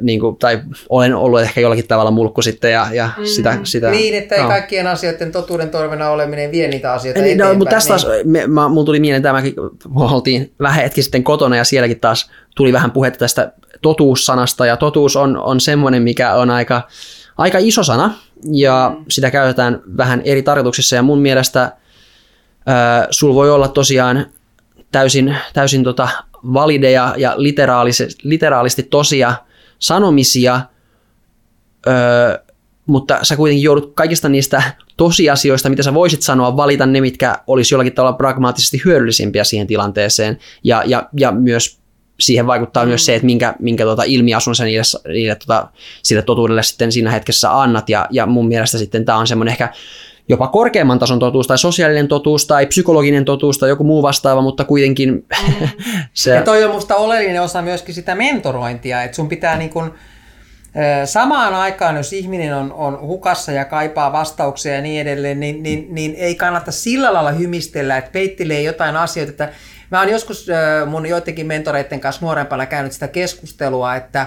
[0.00, 3.24] niin kuin, tai olen ollut ehkä jollakin tavalla mulkku sitten ja, ja mm.
[3.24, 3.90] sitä, sitä...
[3.90, 4.48] Niin, että ei no.
[4.48, 8.02] kaikkien asioiden totuuden torvena oleminen vie niitä asioita niin, no, mutta tästä niin.
[8.06, 9.54] taas, me, mä, mun tuli mieleen tämäkin,
[9.94, 13.52] oltiin vähän hetki sitten kotona ja sielläkin taas tuli vähän puhetta tästä
[13.82, 16.82] totuussanasta ja totuus on, on semmoinen, mikä on aika,
[17.38, 18.14] aika iso sana
[18.52, 19.04] ja mm.
[19.08, 21.72] sitä käytetään vähän eri tarkoituksissa ja mun mielestä
[23.10, 24.26] Sulla voi olla tosiaan
[24.92, 26.08] täysin, täysin tota
[26.44, 27.34] valideja ja
[28.22, 29.34] literaalisti tosia
[29.78, 30.60] sanomisia,
[31.86, 32.38] öö,
[32.86, 34.62] mutta sä kuitenkin joudut kaikista niistä
[34.96, 40.38] tosiasioista, mitä sä voisit sanoa, valita ne, mitkä olisi jollakin tavalla pragmaattisesti hyödyllisimpiä siihen tilanteeseen.
[40.64, 41.80] Ja, ja, ja myös
[42.20, 42.88] siihen vaikuttaa mm.
[42.88, 45.68] myös se, että minkä, minkä tota ilmiasun sä niille, niille tota,
[46.02, 47.88] sille totuudelle sitten siinä hetkessä annat.
[47.88, 49.72] Ja, ja mun mielestä sitten tämä on semmoinen ehkä
[50.30, 54.64] jopa korkeamman tason totuus tai sosiaalinen totuus tai psykologinen totuus tai joku muu vastaava, mutta
[54.64, 55.10] kuitenkin
[55.48, 55.68] mm.
[56.12, 56.30] se...
[56.30, 59.92] Ja toi on musta oleellinen osa myöskin sitä mentorointia, että sun pitää niin kuin,
[61.04, 65.86] Samaan aikaan, jos ihminen on, on hukassa ja kaipaa vastauksia ja niin edelleen, niin, niin,
[65.90, 69.30] niin ei kannata sillä lailla hymistellä, että peittelee jotain asioita.
[69.30, 69.48] Että
[69.90, 70.46] mä oon joskus
[70.86, 74.26] mun joidenkin mentoreiden kanssa nuorempana käynyt sitä keskustelua, että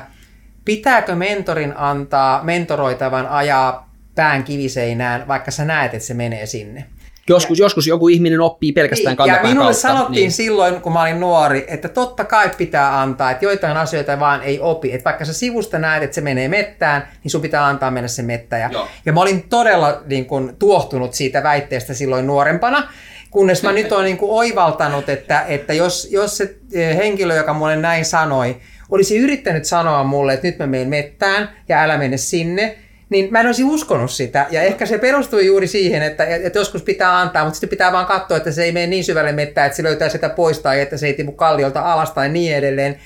[0.65, 6.85] pitääkö mentorin antaa mentoroitavan ajaa pään kiviseinään, vaikka sä näet, että se menee sinne.
[7.29, 9.81] Joskus, ja, joskus joku ihminen oppii pelkästään niin, kantapään Ja minulle kautta.
[9.81, 10.31] sanottiin niin.
[10.31, 14.59] silloin, kun mä olin nuori, että totta kai pitää antaa, että joitain asioita vaan ei
[14.59, 14.93] opi.
[14.93, 18.23] Että vaikka sä sivusta näet, että se menee mettään, niin sun pitää antaa mennä se
[18.23, 18.57] mettä.
[18.57, 18.87] Ja, Joo.
[19.05, 22.87] ja mä olin todella niin kuin, tuohtunut siitä väitteestä silloin nuorempana,
[23.31, 27.53] kunnes mä nyt olen niin kuin, oivaltanut, että, että jos, jos se eh, henkilö, joka
[27.53, 28.57] mulle näin sanoi,
[28.89, 32.77] olisi yrittänyt sanoa mulle, että nyt mä menen mettään ja älä mene sinne,
[33.13, 34.45] niin mä en olisi uskonut sitä.
[34.51, 38.05] Ja ehkä se perustui juuri siihen, että, että joskus pitää antaa, mutta sitten pitää vaan
[38.05, 40.97] katsoa, että se ei mene niin syvälle mettään, että se löytää sitä pois tai että
[40.97, 42.97] se ei tipu kalliolta alas tai niin edelleen.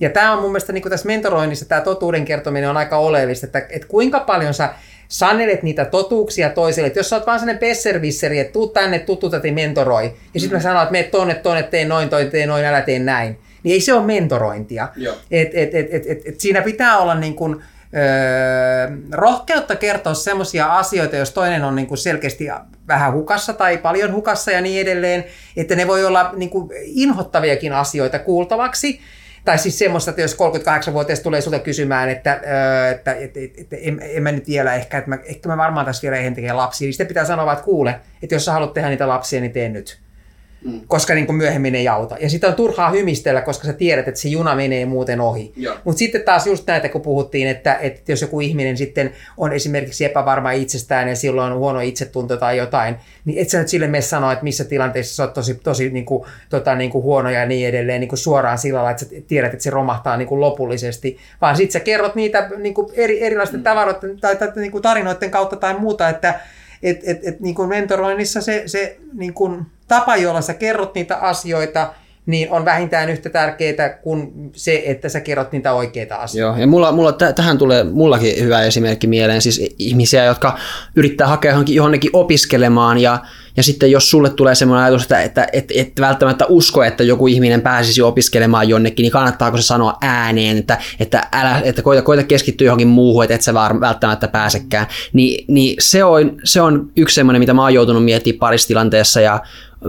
[0.00, 3.66] Ja tämä on mun mielestä niin tässä mentoroinnissa, tämä totuuden kertominen on aika oleellista, että,
[3.70, 4.68] että kuinka paljon sä
[5.08, 6.86] sanelet niitä totuuksia toiselle.
[6.86, 10.62] Että jos sä oot vaan sellainen pesservisseri, että tuu tänne, tututati mentoroi, ja sitten mä
[10.62, 13.38] sanon, että mene tonne, tonne, tee noin, toi, tee noin, älä tee näin.
[13.62, 14.88] Niin ei se ole mentorointia.
[14.96, 15.14] Joo.
[15.30, 17.62] Et, et, et, et, et, et siinä pitää olla niin kuin,
[17.96, 22.48] öö, rohkeutta kertoa semmoisia asioita, jos toinen on niin kuin selkeästi
[22.88, 25.24] vähän hukassa tai paljon hukassa ja niin edelleen,
[25.56, 29.00] että ne voi olla niin kuin inhottaviakin asioita kuultavaksi.
[29.44, 33.76] Tai siis semmoista, että jos 38-vuotias tulee sulta kysymään, että, öö, että, että, että, että
[33.76, 36.52] en, en, mä nyt vielä ehkä, että mä, ehkä mä varmaan tässä vielä eihän tekee
[36.52, 39.52] lapsia, niin sitten pitää sanoa että kuule, että jos sä haluat tehdä niitä lapsia, niin
[39.52, 40.05] tee nyt
[40.64, 40.80] Mm.
[40.86, 42.16] koska niin kuin myöhemmin ei auta.
[42.20, 45.52] Ja sitä on turhaa hymistellä, koska sä tiedät, että se juna menee muuten ohi.
[45.84, 50.04] Mutta sitten taas just näitä, kun puhuttiin, että, että jos joku ihminen sitten on esimerkiksi
[50.04, 54.02] epävarma itsestään ja silloin on huono itsetunto tai jotain, niin et sä nyt sille mene
[54.02, 57.46] sanoa, että missä tilanteessa sä oot tosi, tosi niin kuin, tota, niin kuin huono ja
[57.46, 60.40] niin edelleen niin kuin suoraan sillä lailla, että sä tiedät, että se romahtaa niin kuin
[60.40, 64.82] lopullisesti, vaan sitten sä kerrot niitä niin kuin eri, erilaisten tavaroiden tai, tai niin kuin
[64.82, 66.40] tarinoiden kautta tai muuta, että
[66.82, 71.16] et, et, et, niin kuin mentoroinnissa se, se niin kuin tapa, jolla sä kerrot niitä
[71.16, 71.92] asioita,
[72.26, 76.58] niin on vähintään yhtä tärkeää kuin se, että sä kerrot niitä oikeita asioita.
[76.58, 80.58] Joo, ja mulla, mulla tähän tulee mullakin hyvä esimerkki mieleen, siis ihmisiä, jotka
[80.96, 83.18] yrittää hakea johonkin, johonkin opiskelemaan, ja,
[83.56, 87.26] ja sitten jos sulle tulee semmoinen ajatus, että, että et, et välttämättä usko, että joku
[87.26, 92.22] ihminen pääsisi opiskelemaan jonnekin, niin kannattaako se sanoa ääneen, että, että, älä, että koita, koita
[92.22, 94.86] keskittyä johonkin muuhun, että et sä välttämättä pääsekään.
[95.12, 99.20] Ni, niin se on, se on yksi semmoinen, mitä mä oon joutunut miettimään parissa tilanteessa,
[99.20, 99.40] ja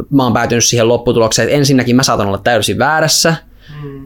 [0.10, 3.36] mä oon päätynyt siihen lopputulokseen, että ensinnäkin mä saatan olla täysin väärässä,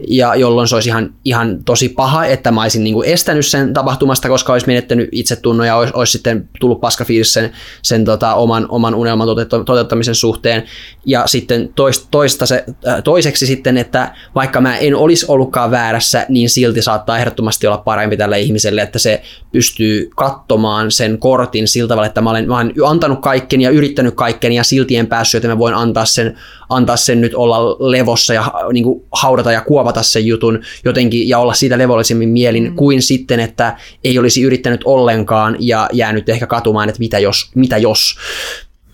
[0.08, 3.74] ja jolloin se olisi ihan, ihan tosi paha, että mä olisin niin kuin estänyt sen
[3.74, 7.52] tapahtumasta, koska olisi menettänyt itsetunnon ja olisi, olisi sitten tullut paskafiilis sen,
[7.82, 10.64] sen tota, oman, oman unelman toteut- toteuttamisen suhteen.
[11.06, 16.26] Ja sitten toista, toista se, äh, toiseksi sitten, että vaikka mä en olisi ollutkaan väärässä,
[16.30, 21.88] niin silti saattaa ehdottomasti olla parempi tälle ihmiselle, että se pystyy katsomaan sen kortin sillä
[21.88, 25.40] tavalla, että mä olen, mä olen antanut kaikkeni ja yrittänyt kaikkeni ja silti en päässyt,
[25.40, 26.38] että mä voin antaa sen,
[26.70, 31.40] antaa sen nyt olla levossa ja niin kuin haudata ja kuopata sen jutun jotenkin ja
[31.40, 32.76] olla siitä levollisemmin mielin mm.
[32.76, 37.78] kuin sitten, että ei olisi yrittänyt ollenkaan ja jäänyt ehkä katumaan, että mitä jos, mitä
[37.78, 38.18] jos.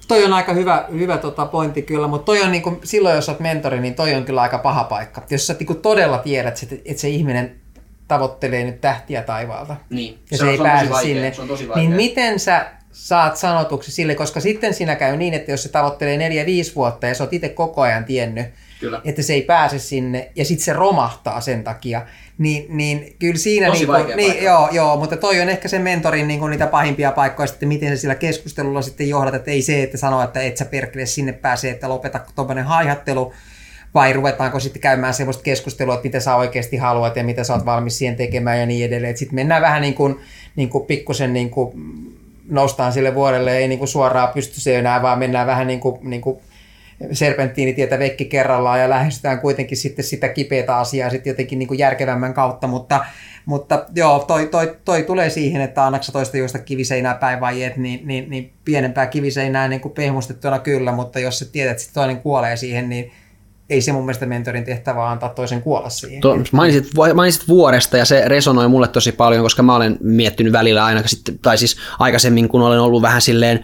[0.07, 3.39] Toi on aika hyvä, hyvä tota pointti kyllä, mutta toi on niinku, silloin jos olet
[3.39, 5.21] mentori, niin toi on kyllä aika paha paikka.
[5.29, 7.55] Jos sä niinku todella tiedät, että, että se ihminen
[8.07, 11.33] tavoittelee nyt tähtiä taivaalta Niin, ja se, se ei pääse sinne,
[11.75, 16.29] niin miten sä saat sanotuksi sille, koska sitten siinä käy niin, että jos se tavoittelee
[16.71, 18.45] 4-5 vuotta ja sä oot itse koko ajan tiennyt,
[18.79, 19.01] Kyllä.
[19.05, 22.01] että se ei pääse sinne ja sitten se romahtaa sen takia,
[22.37, 23.67] niin, niin kyllä siinä...
[23.67, 24.45] Tosi niin vaikea niin, paikka.
[24.45, 27.89] joo, joo, mutta toi on ehkä sen mentorin niin kuin niitä pahimpia paikkoja sitten, miten
[27.89, 31.33] se sillä keskustelulla sitten johdat, että ei se, että sanoo, että et sä perkele sinne
[31.33, 33.33] pääse, että lopeta tuommoinen haihattelu,
[33.93, 37.65] vai ruvetaanko sitten käymään sellaista keskustelua, että mitä sä oikeasti haluat ja mitä sä oot
[37.65, 39.17] valmis siihen tekemään ja niin edelleen.
[39.17, 40.19] Sitten mennään vähän niin kuin,
[40.55, 41.73] niin kuin pikkusen niin kuin
[42.49, 45.99] noustaan sille vuodelle, ei niin kuin suoraan pysty se enää, vaan mennään vähän niin kuin,
[46.09, 46.37] niin kuin
[47.11, 52.33] serpenttiinitietä vekki kerrallaan ja lähestytään kuitenkin sitten sitä kipeätä asiaa sitten jotenkin niin kuin järkevämmän
[52.33, 53.05] kautta, mutta,
[53.45, 57.77] mutta joo, toi, toi, toi tulee siihen, että annaksa toista juosta kiviseinää päin vai et,
[57.77, 62.21] niin, niin, niin pienempää kiviseinää niin kuin pehmustettuna kyllä, mutta jos sä tiedät, että toinen
[62.21, 63.11] kuolee siihen, niin
[63.69, 66.21] ei se mun mielestä mentorin tehtävä antaa toisen kuolla siihen.
[66.21, 70.85] To, mainitsit, mainitsit vuoresta ja se resonoi mulle tosi paljon, koska mä olen miettinyt välillä
[70.85, 71.01] aina,
[71.41, 73.63] tai siis aikaisemmin kun olen ollut vähän silleen,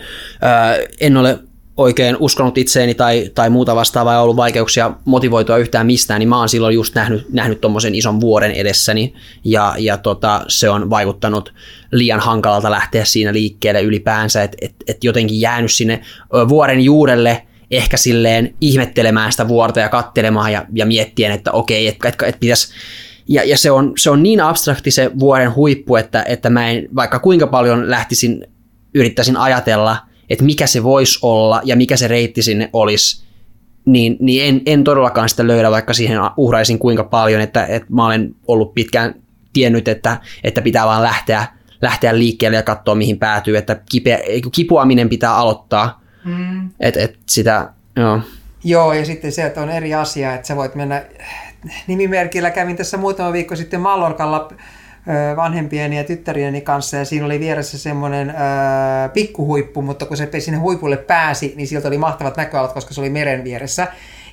[1.02, 1.40] en ole
[1.78, 6.40] oikein uskonut itseeni tai, tai muuta vastaavaa ja ollut vaikeuksia motivoitua yhtään mistään, niin mä
[6.40, 9.14] oon silloin just nähnyt, nähnyt tommosen ison vuoren edessäni.
[9.44, 11.54] Ja, ja tota, se on vaikuttanut
[11.92, 16.02] liian hankalalta lähteä siinä liikkeelle ylipäänsä, että et, et jotenkin jäänyt sinne
[16.50, 22.10] vuoren juurelle ehkä silleen ihmettelemään sitä vuorta ja kattelemaan ja, ja miettien, että okei, että
[22.10, 22.74] et, et pitäisi
[23.28, 26.88] ja, ja se, on, se on niin abstrakti se vuoren huippu, että, että mä en
[26.96, 28.48] vaikka kuinka paljon lähtisin,
[28.94, 29.98] yrittäisin ajatella,
[30.34, 33.24] että mikä se voisi olla ja mikä se reitti sinne olisi,
[33.86, 38.06] niin, niin en, en todellakaan sitä löydä, vaikka siihen uhraisin kuinka paljon, että, että mä
[38.06, 39.16] olen ollut pitkään
[39.54, 41.48] tiennyt, että, että pitää vaan lähteä,
[41.82, 44.20] lähteä liikkeelle ja katsoa, mihin päätyy, että kipeä,
[44.52, 46.70] kipuaminen pitää aloittaa, Mm.
[46.80, 48.20] Et, et sitä, joo.
[48.64, 51.04] Joo, ja sitten se, että on eri asia, että sä voit mennä
[51.88, 52.52] nimimerkillä.
[52.52, 54.52] Kävin tässä muutama viikko sitten Mallorcalla
[55.36, 58.34] vanhempieni ja tyttärieni kanssa ja siinä oli vieressä semmoinen
[59.14, 63.10] pikkuhuippu, mutta kun se sinne huipulle pääsi, niin sieltä oli mahtavat näköalat, koska se oli
[63.10, 63.88] meren vieressä.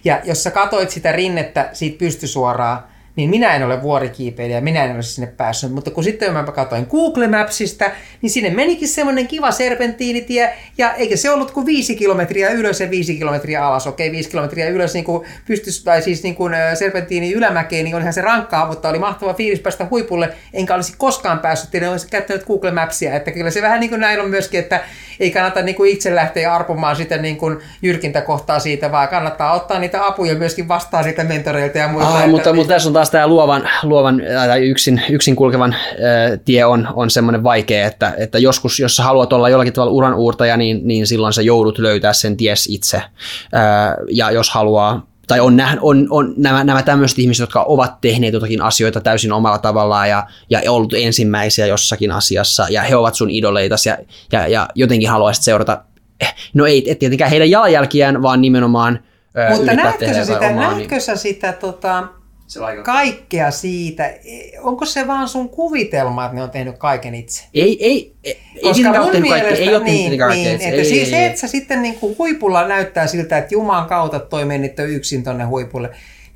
[0.05, 2.85] Ja jos sä katoit sitä rinnettä siitä pystysuoraan,
[3.17, 5.73] niin minä en ole vuorikiipeilijä, minä en ole sinne päässyt.
[5.73, 7.91] Mutta kun sitten mä katsoin Google Mapsista,
[8.23, 12.91] niin sinne menikin semmoinen kiva serpentiinitie, ja eikä se ollut kuin viisi kilometriä ylös ja
[12.91, 13.87] viisi kilometriä alas.
[13.87, 18.13] Okei, viisi kilometriä ylös niin kuin pystys, tai siis niin kuin serpentiini ylämäkeen, niin olihan
[18.13, 22.47] se rankkaa, mutta oli mahtava fiilis päästä huipulle, enkä olisi koskaan päässyt, en olisi käyttänyt
[22.47, 24.81] Google Mapsia, että kyllä se vähän niin kuin näin on myöskin, että
[25.21, 29.53] ei kannata niin kuin itse lähteä arpumaan sitä niin kuin jyrkintä kohtaa siitä, vaan kannattaa
[29.53, 32.19] ottaa niitä apuja myöskin vastaan niitä mentoreilta ja muilta.
[32.19, 36.64] Ah, mutta, mutta tässä on taas tämä luovan, luovan tai yksin, yksin kulkevan äh, tie
[36.64, 40.57] on, on semmoinen vaikea, että, että joskus, jos sä haluat olla jollakin tavalla uran uurtaja,
[40.57, 42.96] niin, niin silloin sä joudut löytää sen ties itse.
[42.96, 43.05] Äh,
[44.11, 48.34] ja jos haluaa tai on, näh, on, on nämä, nämä tämmöiset ihmiset, jotka ovat tehneet
[48.34, 53.30] jotakin asioita täysin omalla tavallaan ja, ja ollut ensimmäisiä jossakin asiassa ja he ovat sun
[53.30, 53.98] idoleita ja,
[54.32, 55.84] ja, ja jotenkin haluaisit seurata,
[56.20, 59.01] eh, no ei et tietenkään heidän jalanjälkiään, vaan nimenomaan
[59.57, 61.01] Mutta näetkö sä sitä, omaa, näetkö niin...
[61.01, 62.09] sä sitä tota,
[62.82, 64.11] kaikkea siitä.
[64.61, 67.44] Onko se vaan sun kuvitelma, että ne on tehnyt kaiken itse?
[67.55, 68.14] Ei, ei.
[68.24, 71.48] ei Koska mun mielestä, kaikki, ei niin, niin, että ei, siis ei, se, että sä
[71.48, 75.90] sitten niin kuin huipulla näyttää siltä, että Jumalan kautta toi menit yksin tonne huipulle.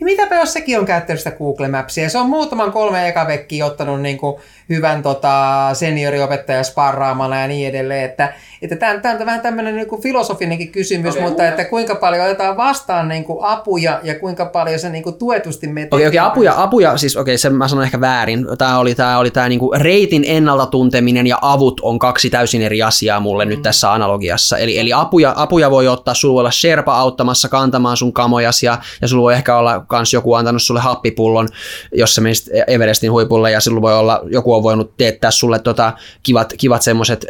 [0.05, 2.11] Niin mitäpä jos sekin on käyttänyt sitä Google Mapsia.
[2.11, 4.37] Se on muutaman kolme ekavekkiä ottanut niin kuin
[4.69, 8.05] hyvän tota, senioriopettaja sparraamana ja niin edelleen.
[8.05, 8.33] Että,
[8.63, 12.25] että tämä, tämä on vähän tämmöinen niin kuin filosofinenkin kysymys, okay, mutta että kuinka paljon
[12.25, 15.89] otetaan vastaan niin kuin apuja ja kuinka paljon se niin kuin tuetusti menee.
[15.91, 18.47] Okei, okay, okay, apuja, apuja, siis okei, okay, sen mä sanon ehkä väärin.
[18.59, 22.63] Tämä oli tämä, oli tämä niin kuin reitin ennalta tunteminen ja avut on kaksi täysin
[22.63, 23.49] eri asiaa mulle mm.
[23.49, 24.59] nyt tässä analogiassa.
[24.59, 28.79] Eli, eli apuja, apuja voi ottaa, sulla voi olla Sherpa auttamassa kantamaan sun kamojas ja,
[29.03, 31.49] ja sulla voi ehkä olla kans joku antanut sulle happipullon,
[31.93, 35.93] jos sä menisit Everestin huipulle ja sulla voi olla joku on voinut teettää sulle tota
[36.23, 37.27] kivat, kivat semmoiset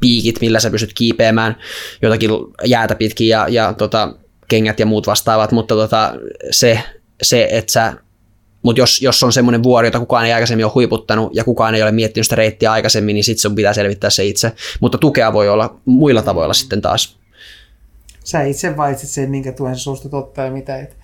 [0.00, 1.56] piikit, millä sä pystyt kiipeämään
[2.02, 2.30] jotakin
[2.64, 4.14] jäätä pitkin ja, ja tota,
[4.48, 6.14] kengät ja muut vastaavat, mutta tota,
[6.50, 6.82] se,
[7.22, 7.92] se, että sä
[8.62, 11.82] mutta jos, jos on semmoinen vuori, jota kukaan ei aikaisemmin ole huiputtanut ja kukaan ei
[11.82, 14.52] ole miettinyt sitä reittiä aikaisemmin, niin sitten sun pitää selvittää se itse.
[14.80, 17.18] Mutta tukea voi olla muilla tavoilla sitten taas.
[18.24, 20.96] Sä itse valitset sen, minkä tuen sä suostut ottaa ja mitä et.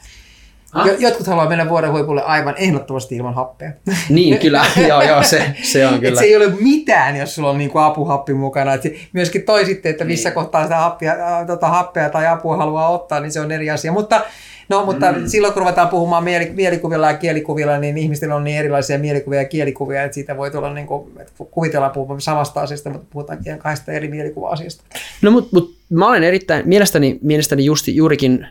[0.75, 0.87] Ah?
[0.99, 3.73] Jotkut haluaa mennä vuoden huipulle aivan ehdottomasti ilman happea.
[4.09, 4.65] Niin, kyllä.
[4.89, 6.09] joo, joo, se, se on kyllä.
[6.09, 8.75] Et se ei ole mitään, jos sulla on niinku apuhappi mukana.
[8.75, 10.35] Et myöskin toi sitten, että missä niin.
[10.35, 13.93] kohtaa sitä happia, äh, tota, happea tai apua haluaa ottaa, niin se on eri asia.
[13.93, 14.21] Mutta
[14.69, 15.27] No, mutta mm.
[15.27, 20.03] silloin kun ruvetaan puhumaan mielikuvilla ja kielikuvilla, niin ihmisillä on niin erilaisia mielikuvia ja kielikuvia,
[20.03, 24.09] että siitä voi tulla niin kuin, että kuvitellaan puhumaan samasta asiasta, mutta puhutaankin kahdesta eri
[24.09, 24.85] mielikuva-asiasta.
[25.23, 28.47] No, mutta mut, mä olen erittäin, mielestäni, mielestäni just, juurikin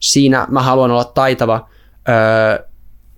[0.00, 1.68] siinä mä haluan olla taitava
[2.08, 2.66] öö,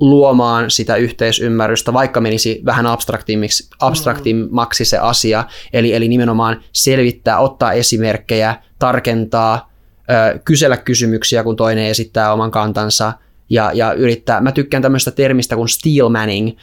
[0.01, 7.73] luomaan sitä yhteisymmärrystä, vaikka menisi vähän abstraktimmaksi, abstraktimmaksi se asia, eli, eli nimenomaan selvittää, ottaa
[7.73, 9.73] esimerkkejä, tarkentaa,
[10.11, 13.13] öö, kysellä kysymyksiä, kun toinen esittää oman kantansa,
[13.51, 16.57] ja, ja yrittää, mä tykkään tämmöistä termistä kuin steel manning,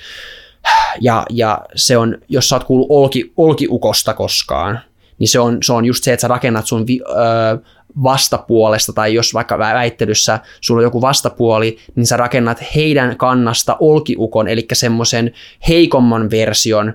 [1.01, 4.79] ja, ja se on, jos sä oot kuullut olki, olkiukosta koskaan,
[5.19, 7.57] niin se on, se on just se, että sä rakennat sun vi, öö,
[8.03, 14.47] vastapuolesta, tai jos vaikka väittelyssä sulla on joku vastapuoli, niin sä rakennat heidän kannasta olkiukon,
[14.47, 15.31] eli semmoisen
[15.67, 16.93] heikomman version,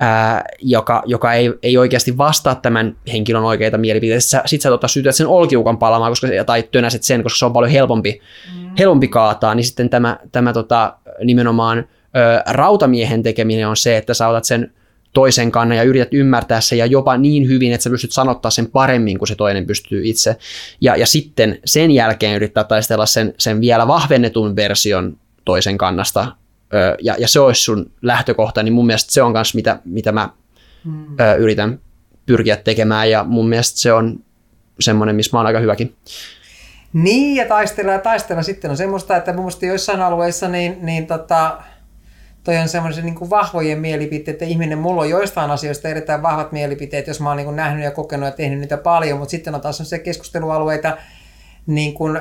[0.00, 4.20] ää, joka, joka ei, ei oikeasti vastaa tämän henkilön oikeita mielipiteitä.
[4.20, 7.52] Sitten sä, sä tota, syytät sen olkiukan palamaan, koska, tai tönäset sen, koska se on
[7.52, 8.20] paljon helpompi,
[8.56, 8.70] mm.
[8.78, 11.82] helpompi kaataa, niin sitten tämä, tämä tota, nimenomaan ö,
[12.46, 14.72] rautamiehen tekeminen on se, että sä otat sen
[15.12, 18.66] toisen kannan ja yrität ymmärtää sen ja jopa niin hyvin, että sä pystyt sanottaa sen
[18.66, 20.36] paremmin kuin se toinen pystyy itse.
[20.80, 26.36] Ja, ja sitten sen jälkeen yrittää taistella sen, sen vielä vahvennetun version toisen kannasta.
[27.02, 30.28] Ja, ja se olisi sun lähtökohta, niin mun mielestä se on myös mitä, mitä mä
[30.84, 31.20] hmm.
[31.20, 31.80] ö, yritän
[32.26, 34.20] pyrkiä tekemään ja mun mielestä se on
[34.80, 35.94] semmoinen, missä mä oon aika hyväkin.
[36.92, 41.06] Niin, ja taistella ja taistella sitten on semmoista, että mun mielestä joissain alueissa niin, niin
[41.06, 41.62] tota,
[42.44, 47.06] toi on semmoisen niin vahvojen mielipiteet, että ihminen, mulla on joistain asioista erittäin vahvat mielipiteet,
[47.06, 49.78] jos mä oon niin nähnyt ja kokenut ja tehnyt niitä paljon, mutta sitten on taas
[49.82, 50.96] se keskustelualueita,
[51.66, 52.20] niin kun,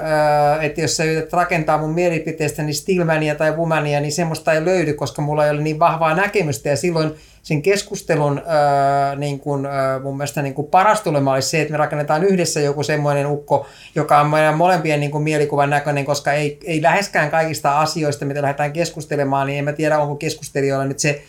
[0.62, 4.94] että jos sä yrität rakentaa mun mielipiteestä niin Stillmania tai Womania, niin semmoista ei löydy,
[4.94, 10.00] koska mulla ei ole niin vahvaa näkemystä ja silloin sen keskustelun ää, niin kuin, ää,
[10.00, 13.66] mun mielestä niin kuin paras tulema olisi se, että me rakennetaan yhdessä joku semmoinen ukko,
[13.96, 18.42] joka on meidän molempien niin kuin mielikuvan näköinen, koska ei, ei läheskään kaikista asioista, mitä
[18.42, 21.24] lähdetään keskustelemaan, niin en mä tiedä, onko keskustelijoilla nyt se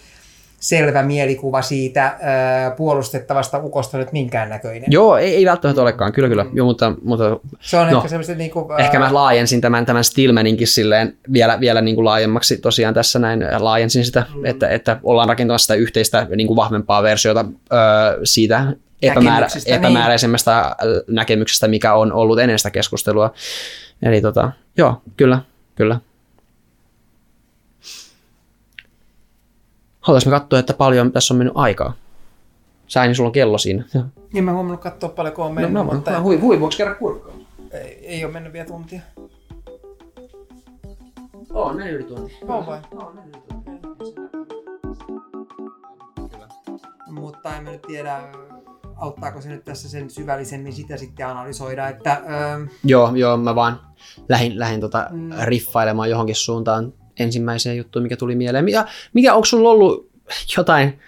[0.63, 4.93] selvä mielikuva siitä ää, puolustettavasta ukosta nyt minkäännäköinen.
[4.93, 6.47] Joo, ei, ei välttämättä olekaan, kyllä kyllä.
[6.53, 10.05] Joo, mutta, mutta Se on no, ehkä semmoista niin kuin, ehkä mä laajensin tämän, tämän
[10.05, 14.45] Stillmaninkin silleen vielä, vielä niin kuin laajemmaksi tosiaan tässä näin laajensin sitä, mm.
[14.45, 17.79] että, että ollaan rakentamassa sitä yhteistä niin kuin vahvempaa versiota öö,
[18.25, 18.67] siitä
[19.03, 19.75] epämäärä, niin.
[19.75, 20.77] epämääräisemmästä
[21.09, 23.35] näkemyksestä, mikä on ollut ennen sitä keskustelua.
[24.03, 25.39] Eli tota, joo, kyllä,
[25.75, 26.01] kyllä.
[30.03, 31.93] Haluaisin katsoa, että paljon tässä on mennyt aikaa.
[32.87, 33.85] Sä niin sulla on kello siinä.
[34.33, 36.75] Niin mä huomannut katsoa paljon, kun on No, mennyt, mä, mutta mä, hui, hui, voiko
[36.77, 37.35] kerran kurkkaa?
[37.73, 39.01] ei, ei ole mennyt vielä tuntia.
[41.53, 42.37] Oo, näin yli tunti.
[42.49, 42.79] On vai?
[42.93, 43.71] Oo, näin yli tunti.
[46.31, 46.49] Kyllä.
[47.11, 48.21] Mutta en mä nyt tiedä,
[48.97, 53.81] auttaako se nyt tässä sen syvällisemmin sitä sitten analysoida, että öö, Joo, joo, mä vaan
[54.29, 55.31] lähdin, lähdin tota Mm.
[55.45, 58.65] riffailemaan johonkin suuntaan ensimmäiseen juttuun, mikä tuli mieleen.
[58.65, 60.11] Mikä, mikä onko sulla ollut
[60.57, 61.01] jotain,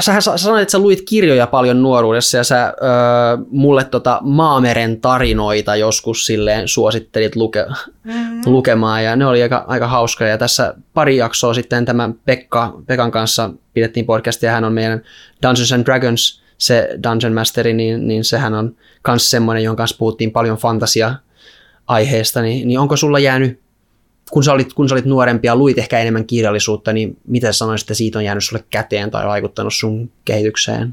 [0.00, 5.00] sä, sä sanoit, että sä luit kirjoja paljon nuoruudessa ja sä öö, mulle tota Maameren
[5.00, 7.66] tarinoita joskus silleen suosittelit luke,
[8.04, 9.04] mm, lukemaan.
[9.04, 10.30] Ja ne oli aika, aika hauskoja.
[10.30, 14.48] Ja tässä pari jaksoa sitten tämän Pekka, Pekan kanssa pidettiin podcastia.
[14.48, 15.02] Ja hän on meidän
[15.42, 18.76] Dungeons and Dragons se Dungeon Masteri, niin, niin sehän on
[19.08, 21.14] myös semmoinen, jonka kanssa puhuttiin paljon fantasia
[21.86, 23.60] aiheesta, niin, niin onko sulla jäänyt,
[24.32, 27.84] kun sä, olit, kun sä olit nuorempi ja luit ehkä enemmän kirjallisuutta, niin mitä sanoisit,
[27.84, 30.92] että siitä on jäänyt sulle käteen tai vaikuttanut sun kehitykseen?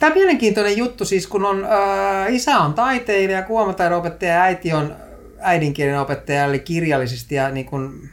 [0.00, 4.72] Tämä on mielenkiintoinen juttu, siis kun on, äh, isä on taiteilija, kuomataidon opettaja ja äiti
[4.72, 4.96] on
[5.40, 8.10] äidinkielen opettaja, eli kirjallisesti ja niin kuin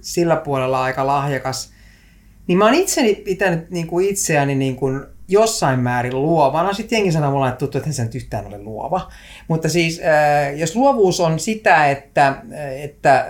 [0.00, 1.72] sillä puolella aika lahjakas.
[2.46, 6.72] Niin mä oon itseni pitänyt niin kuin itseäni niin kuin jossain määrin luovana.
[6.72, 9.10] Sitten jengi sanoo mulle, että tuttu, että se nyt yhtään ole luova.
[9.48, 12.36] Mutta siis, äh, jos luovuus on sitä, että,
[12.82, 13.26] että äh,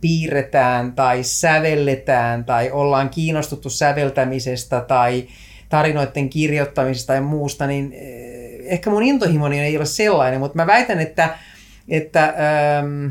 [0.00, 5.26] piirretään tai sävelletään tai ollaan kiinnostuttu säveltämisestä tai
[5.70, 11.00] tarinoiden kirjoittamisesta tai muusta, niin eh, ehkä mun intohimoni ei ole sellainen, mutta mä väitän,
[11.00, 11.38] että,
[11.88, 13.06] että ähm,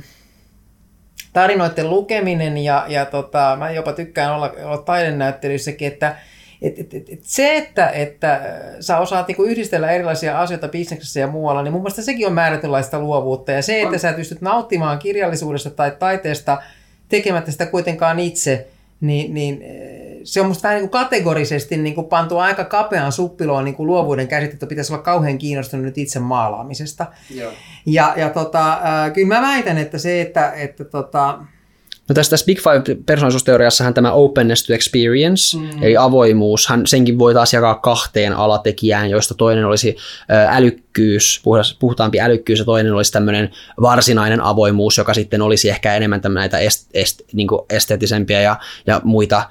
[1.33, 6.15] tarinoiden lukeminen ja, ja tota, mä jopa tykkään olla, olla taidenäyttelyissäkin, että
[6.61, 8.41] et, et, et, et se, että, että
[8.79, 12.99] sä osaat niinku yhdistellä erilaisia asioita bisneksessä ja muualla, niin mun mielestä sekin on määrätynlaista
[12.99, 13.51] luovuutta.
[13.51, 16.61] Ja se, että sä pystyt nauttimaan kirjallisuudesta tai taiteesta
[17.09, 18.67] tekemättä sitä kuitenkaan itse,
[19.01, 23.11] niin, niin eh, se on musta vähän niin kuin kategorisesti niin kuin pantu aika kapeaan
[23.11, 24.67] suppiloon niin kuin luovuuden käsitettä.
[24.67, 27.05] Pitäisi olla kauhean kiinnostunut nyt itse maalaamisesta.
[27.29, 27.51] Joo.
[27.85, 31.39] Ja, ja tota, äh, kyllä mä väitän, että se, että, että tota,
[32.09, 35.83] No tässä, tässä Big Five-persoonallisuusteoriassahan tämä openness to experience, mm.
[35.83, 39.95] eli avoimuushan, senkin voi taas jakaa kahteen alatekijään, joista toinen olisi
[40.49, 41.43] älykkyys,
[41.79, 43.49] puhtaampi älykkyys, ja toinen olisi tämmöinen
[43.81, 48.55] varsinainen avoimuus, joka sitten olisi ehkä enemmän näitä est, est, niin esteettisempiä ja,
[48.87, 49.43] ja muita,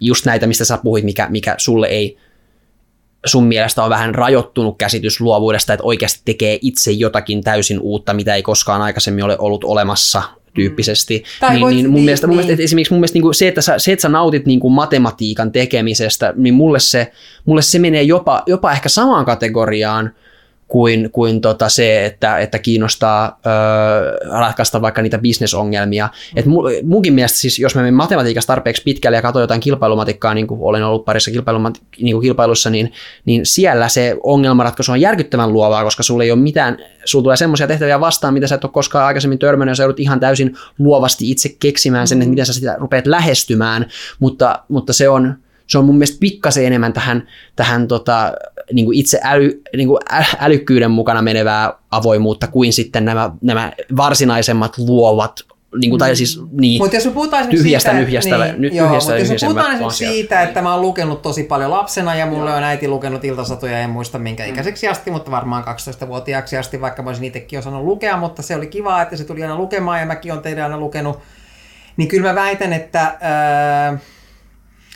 [0.00, 2.18] just näitä, mistä sä puhuit, mikä, mikä sulle ei
[3.26, 8.34] sun mielestä on vähän rajoittunut käsitys luovuudesta, että oikeasti tekee itse jotakin täysin uutta, mitä
[8.34, 10.22] ei koskaan aikaisemmin ole ollut olemassa
[10.54, 11.24] tyyppisesti.
[11.40, 12.36] Tai Niin, niin, mun niin, mielestä, mun niin.
[12.36, 14.60] mielestä että esimerkiksi mun mielestä niin kuin se, että sä, se, että sä nautit niin
[14.60, 17.12] kuin matematiikan tekemisestä, niin mulle se,
[17.44, 20.14] mulle se menee jopa, jopa ehkä samaan kategoriaan
[20.68, 26.08] kuin, kuin tota se, että, että kiinnostaa öö, ratkaista vaikka niitä bisnesongelmia.
[26.36, 30.34] Et mu, munkin mielestä siis, jos mä menen matematiikassa tarpeeksi pitkälle ja katson jotain kilpailumatikkaa,
[30.34, 32.92] niin kuin olen ollut parissa kilpailumat, niin kuin kilpailussa, niin,
[33.24, 37.66] niin siellä se ongelmanratkaisu on järkyttävän luovaa, koska sulla ei ole mitään, sulla tulee semmoisia
[37.66, 41.30] tehtäviä vastaan, mitä sä et ole koskaan aikaisemmin törmännyt, ja sä joudut ihan täysin luovasti
[41.30, 43.86] itse keksimään sen, että miten sä sitä rupeat lähestymään,
[44.18, 45.34] mutta, mutta se on,
[45.66, 48.32] se on mun mielestä pikkasen enemmän tähän, tähän tota,
[48.72, 50.00] niin kuin itse äly, niin kuin
[50.38, 55.40] älykkyyden mukana menevää avoimuutta kuin sitten nämä, nämä varsinaisemmat luovat,
[55.80, 58.86] niin kuin, tai siis niin, Mutta jos me puhutaan Tyhjästä siitä, nyhjästävä- niin, ny- joo,
[58.86, 60.12] tyhjästä mutta jos me puhutaan esimerkiksi asiat.
[60.14, 63.90] siitä, että mä oon lukenut tosi paljon lapsena ja mulle on äiti lukenut iltasatuja, en
[63.90, 68.42] muista minkä ikäiseksi asti, mutta varmaan 12-vuotiaaksi asti, vaikka mä olisin itsekin osannut lukea, mutta
[68.42, 71.18] se oli kiva, että se tuli aina lukemaan ja mäkin olen teidän aina lukenut.
[71.96, 73.98] Niin kyllä mä väitän, että, ää,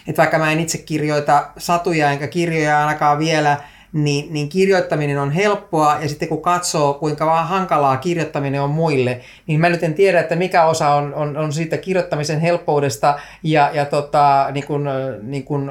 [0.08, 3.56] että vaikka mä en itse kirjoita satuja enkä kirjoja ainakaan vielä,
[3.92, 5.98] niin, niin kirjoittaminen on helppoa.
[6.00, 10.20] Ja sitten kun katsoo kuinka vaan hankalaa kirjoittaminen on muille, niin mä nyt en tiedä,
[10.20, 14.84] että mikä osa on, on, on siitä kirjoittamisen helppoudesta ja, ja tota, niin kuin,
[15.22, 15.70] niin kuin,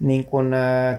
[0.00, 0.46] niin kuin,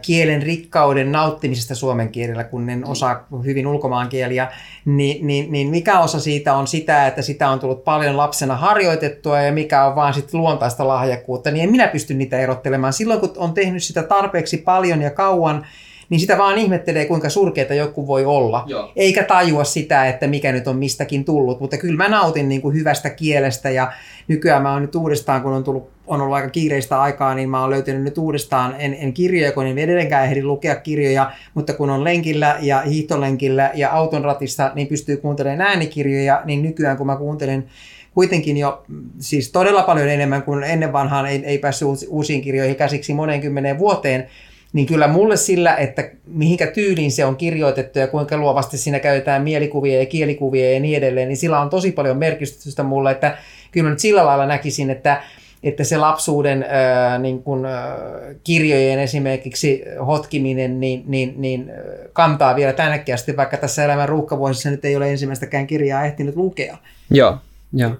[0.01, 4.51] kielen rikkauden nauttimisesta suomen kielellä, kun en osaa hyvin ulkomaankieliä,
[4.85, 9.41] niin, niin, niin mikä osa siitä on sitä, että sitä on tullut paljon lapsena harjoitettua
[9.41, 12.93] ja mikä on vaan sitten luontaista lahjakkuutta, niin en minä pysty niitä erottelemaan.
[12.93, 15.65] Silloin kun on tehnyt sitä tarpeeksi paljon ja kauan,
[16.11, 18.63] niin sitä vaan ihmettelee, kuinka surkeita joku voi olla.
[18.67, 18.91] Joo.
[18.95, 21.59] Eikä tajua sitä, että mikä nyt on mistäkin tullut.
[21.59, 23.91] Mutta kyllä mä nautin niin kuin hyvästä kielestä ja
[24.27, 27.61] nykyään mä oon nyt uudestaan, kun on, tullut, on ollut aika kiireistä aikaa, niin mä
[27.61, 31.89] oon löytänyt nyt uudestaan, en, en kirjoja, kun en edelleenkään ehdi lukea kirjoja, mutta kun
[31.89, 37.15] on lenkillä ja hiihtolenkillä ja auton ratissa, niin pystyy kuuntelemaan äänikirjoja, niin nykyään kun mä
[37.15, 37.67] kuuntelen
[38.13, 38.83] kuitenkin jo
[39.19, 43.79] siis todella paljon enemmän kuin ennen vanhaan ei, ei päässyt uusiin kirjoihin käsiksi monen kymmeneen
[43.79, 44.27] vuoteen,
[44.73, 49.41] niin kyllä mulle sillä, että mihinkä tyyliin se on kirjoitettu ja kuinka luovasti siinä käytetään
[49.41, 53.37] mielikuvia ja kielikuvia ja niin edelleen, niin sillä on tosi paljon merkitystä mulle, että
[53.71, 55.23] kyllä mä nyt sillä lailla näkisin, että,
[55.63, 57.97] että se lapsuuden ää, niin kun, ää,
[58.43, 61.71] kirjojen esimerkiksi hotkiminen niin, niin, niin
[62.13, 66.77] kantaa vielä tännekin asti, vaikka tässä elämän ruuhkavuosissa nyt ei ole ensimmäistäkään kirjaa ehtinyt lukea.
[67.09, 67.37] Joo,
[67.73, 67.91] joo.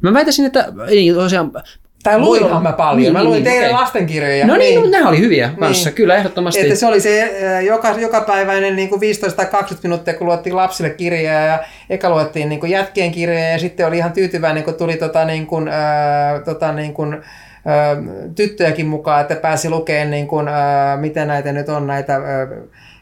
[0.00, 1.52] Mä väitäisin, että ei, tosiaan
[2.04, 3.02] tai luinhan mä paljon.
[3.02, 3.80] Niin, mä luin niin, teidän okay.
[3.80, 4.46] lastenkirjoja.
[4.46, 4.90] No niin, niin.
[4.90, 5.56] nämä oli hyviä niin.
[5.56, 6.60] kanssa, kyllä ehdottomasti.
[6.60, 7.34] Että se oli se
[7.66, 11.58] joka, jokapäiväinen niin kuin 15 20 minuuttia, kun luettiin lapsille kirjaa ja
[11.90, 15.46] eka luettiin niin kuin jätkien kirjoja ja sitten oli ihan tyytyväinen, kun tuli tota, niin
[15.46, 17.22] kuin, äh, tota, niin kuin, äh,
[18.34, 22.14] tyttöjäkin mukaan, että pääsi lukemaan, niin kuin, äh, mitä näitä nyt on, näitä...
[22.14, 22.22] Äh,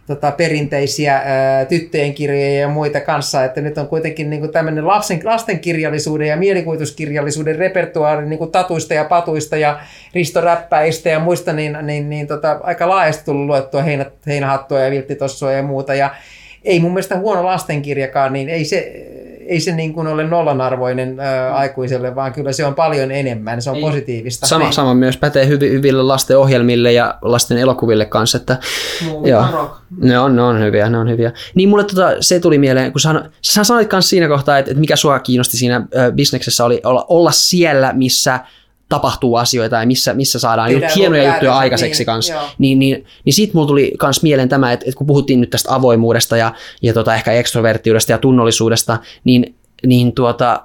[0.07, 4.87] tota, perinteisiä ää, tyttöjen kirjoja ja muita kanssa, että nyt on kuitenkin niin kuin tämmöinen
[4.87, 9.81] lasten, lastenkirjallisuuden ja mielikuvituskirjallisuuden repertuaari niin kuin tatuista ja patuista ja
[10.15, 15.53] ristoräppäistä ja muista, niin, niin, niin tota, aika laajasti tullut luettua heinä, heinähattua ja vilttitossua
[15.53, 16.15] ja muuta, ja
[16.65, 19.07] ei mun mielestä huono lastenkirjakaan, niin ei se,
[19.53, 23.70] ei se niin kuin ole nollanarvoinen ää, aikuiselle, vaan kyllä se on paljon enemmän, se
[23.70, 23.83] on ei.
[23.83, 24.47] positiivista.
[24.47, 24.73] Sama, niin.
[24.73, 28.39] sama myös pätee hyvi, hyville lasten ohjelmille ja lasten elokuville kanssa.
[28.39, 28.59] Että,
[29.24, 29.45] joo,
[29.97, 31.33] ne, on, ne on hyviä, ne on hyviä.
[31.55, 34.81] Niin mulle tota, se tuli mieleen, kun sä, sä sanoit myös siinä kohtaa, että, että
[34.81, 38.41] mikä sua kiinnosti siinä äh, bisneksessä oli olla, olla siellä, missä
[38.93, 42.35] tapahtuu asioita ja missä, missä saadaan Tehdään hienoja juttuja aikaiseksi niin, kanssa.
[42.59, 45.74] Niin, niin, niin siitä mulla tuli myös mieleen tämä, että, että kun puhuttiin nyt tästä
[45.74, 49.55] avoimuudesta ja, ja tota ehkä ekstroverttiudesta ja tunnollisuudesta, niin,
[49.86, 50.62] niin tuota,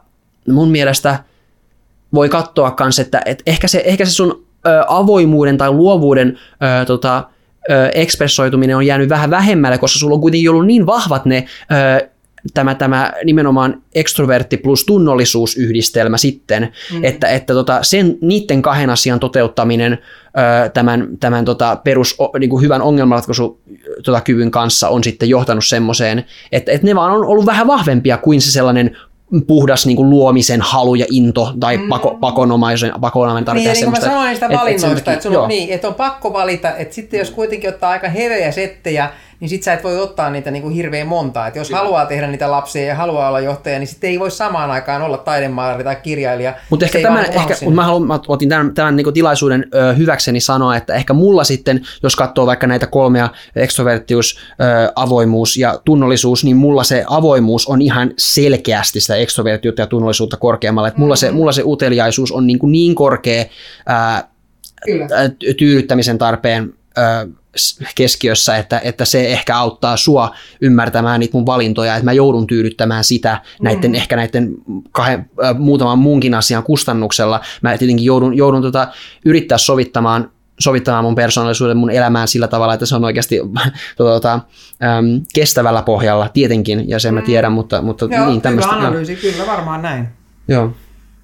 [0.47, 1.23] mun mielestä
[2.13, 6.39] voi katsoa myös, että, että ehkä, se, ehkä se sun ö, avoimuuden tai luovuuden
[6.81, 7.23] ö, tota,
[7.71, 11.45] ö, ekspressoituminen on jäänyt vähän vähemmälle, koska sulla on kuitenkin ollut niin vahvat ne
[12.01, 12.09] ö,
[12.53, 17.03] tämä, tämä nimenomaan ekstrovertti plus tunnollisuusyhdistelmä sitten, mm.
[17.03, 22.63] että, että tota, sen, niiden kahden asian toteuttaminen ö, tämän, tämän tota, perus niin kuin
[22.63, 23.61] hyvän ongelmanratkaisu
[24.03, 28.17] tota, kyvyn kanssa on sitten johtanut semmoiseen, että, että ne vaan on ollut vähän vahvempia
[28.17, 28.97] kuin se sellainen
[29.47, 31.89] puhdas niin kuin luomisen halu ja into tai mm.
[31.89, 35.69] pako, pakonomaisen, pakonomaisen tarvitsee niin, niin kuin mä sanoin niistä valinnoista, että, että, on, niin,
[35.69, 39.73] että on pakko valita, että sitten jos kuitenkin ottaa aika heveä settejä, niin sit sä
[39.73, 41.47] et voi ottaa niitä niin kuin hirveän monta.
[41.47, 41.79] että jos Kyllä.
[41.79, 45.17] haluaa tehdä niitä lapsia ja haluaa olla johtaja, niin sitten ei voi samaan aikaan olla
[45.17, 46.53] taidemaari tai kirjailija.
[46.69, 50.39] Mutta ehkä, tämän, ehkä mutta mä, haluan, mä otin tämän, tämän niin tilaisuuden ö, hyväkseni
[50.39, 56.43] sanoa, että ehkä mulla sitten, jos katsoo vaikka näitä kolmea, ekstroverttius, ö, avoimuus ja tunnollisuus,
[56.43, 60.87] niin mulla se avoimuus on ihan selkeästi sitä ekstrovertiutta ja tunnollisuutta korkeammalla.
[60.87, 61.27] Että mulla, mm-hmm.
[61.27, 63.45] se, mulla se uteliaisuus on niin, kuin niin korkea
[63.85, 64.29] ää,
[64.85, 65.07] Kyllä.
[65.57, 66.73] tyydyttämisen tarpeen
[67.95, 73.03] keskiössä, että, että se ehkä auttaa sua ymmärtämään niitä mun valintoja, että mä joudun tyydyttämään
[73.03, 73.95] sitä näiden, mm.
[73.95, 74.49] ehkä näiden
[74.91, 77.41] kahden, äh, muutaman muunkin asian kustannuksella.
[77.61, 78.87] Mä tietenkin joudun, joudun tota,
[79.25, 83.39] yrittää sovittamaan sovittamaan mun persoonallisuuden, mun elämään sillä tavalla, että se on oikeasti
[83.97, 87.19] tuota, äm, kestävällä pohjalla tietenkin, ja sen mm.
[87.19, 88.75] mä tiedän, mutta, mutta Joo, niin tämmöistä.
[88.75, 90.07] Hyvä analyysi, kyllä varmaan näin.
[90.47, 90.73] Joo.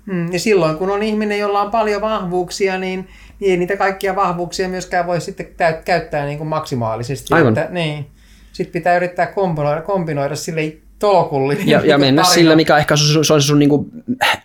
[0.05, 3.07] Mm, ja silloin, kun on ihminen, jolla on paljon vahvuuksia, niin
[3.43, 5.47] niin ei niitä kaikkia vahvuuksia myöskään voi sitten
[5.85, 7.33] käyttää niin kuin maksimaalisesti.
[7.33, 7.57] Aivan.
[7.57, 8.05] Että, niin.
[8.53, 11.67] Sitten pitää yrittää kombinoida, kombinoida sille tolkullinen.
[11.67, 12.35] Ja, ja mennä tarina.
[12.35, 13.91] sillä, mikä ehkä se on sun niin kuin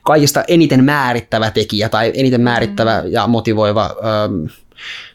[0.02, 3.12] kaikista eniten määrittävä tekijä tai eniten määrittävä mm.
[3.12, 4.44] ja motivoiva ähm,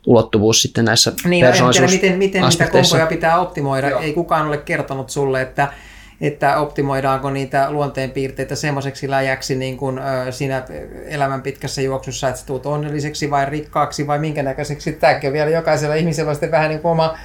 [0.06, 3.90] ulottuvuus sitten näissä niin, persoonallisuus miten, miten niitä kompoja pitää optimoida.
[3.90, 4.02] Joo.
[4.02, 5.74] Ei kukaan ole kertonut sulle, että
[6.22, 10.00] että optimoidaanko niitä luonteenpiirteitä semmoiseksi läjäksi niin kuin,
[10.30, 10.64] siinä
[11.06, 14.92] elämän pitkässä juoksussa, että tulet onnelliseksi vai rikkaaksi vai minkä näköiseksi.
[14.92, 17.18] Tämäkin on vielä jokaisella ihmisellä sitten vähän niin kuin oma,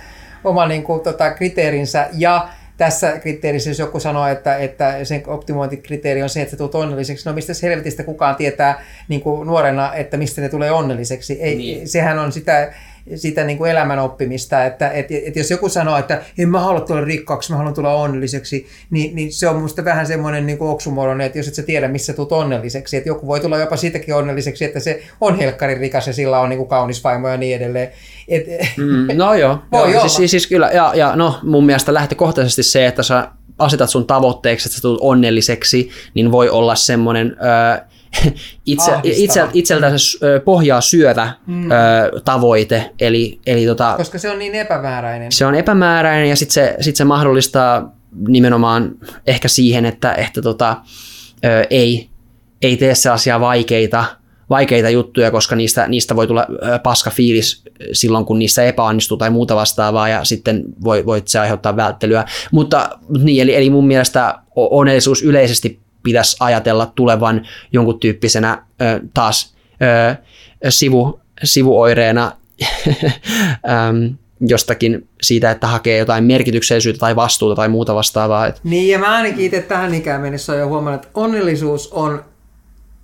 [0.45, 2.09] oma niin kuin, tota, kriteerinsä.
[2.13, 6.75] Ja tässä kriteerissä, jos joku sanoo, että, että sen optimointikriteeri on se, että sä tulet
[6.75, 11.43] onnelliseksi, no mistä helvetistä kukaan tietää niin kuin nuorena, että mistä ne tulee onnelliseksi.
[11.43, 11.89] Ei, niin.
[11.89, 12.73] Sehän on sitä
[13.15, 16.81] sitä niin kuin elämän oppimista, että et, et jos joku sanoo, että en mä halua
[16.81, 21.27] tulla rikkaaksi, mä haluan tulla onnelliseksi, niin, niin se on musta vähän semmoinen niin oksumoronen,
[21.27, 24.65] että jos et sä tiedä, missä tulet onnelliseksi, että joku voi tulla jopa siitäkin onnelliseksi,
[24.65, 27.89] että se on helkkari rikas ja sillä on niin kuin kaunis vaimo ja niin edelleen.
[28.29, 31.95] Et, mm, no joo, voi joo siis, siis, siis, kyllä, ja, ja no mun mielestä
[31.95, 33.29] lähtökohtaisesti se, että sä
[33.59, 37.37] asetat sun tavoitteeksi, että sä tulet onnelliseksi, niin voi olla semmoinen...
[37.43, 37.89] Öö,
[38.67, 41.71] itse, itse, itseltänsä s- ö, pohjaa syövä mm.
[41.71, 41.75] ö,
[42.25, 42.91] tavoite.
[43.01, 45.33] Eli, eli tota, Koska se on niin epämääräinen.
[45.33, 47.97] se on epämääräinen ja sitten se, sit se mahdollistaa
[48.29, 48.91] nimenomaan
[49.27, 50.77] ehkä siihen, että, että tota,
[51.45, 52.09] ö, ei,
[52.63, 54.05] ei tee sellaisia vaikeita,
[54.51, 56.47] vaikeita juttuja, koska niistä, niistä voi tulla
[56.83, 57.63] paska fiilis
[57.93, 62.25] silloin, kun niissä epäonnistuu tai muuta vastaavaa, ja sitten voi, voit se aiheuttaa välttelyä.
[62.53, 69.55] Mutta niin, eli, eli mun mielestä onnellisuus yleisesti pitäisi ajatella tulevan jonkun tyyppisenä ö, taas
[69.83, 70.17] ö,
[70.71, 72.33] sivu, sivuoireena
[74.41, 78.47] jostakin siitä, että hakee jotain merkityksellisyyttä tai vastuuta tai muuta vastaavaa.
[78.47, 82.25] Et, Niin, ja mä ainakin itse tähän ikään mennessä olen jo huomannut, että onnellisuus on,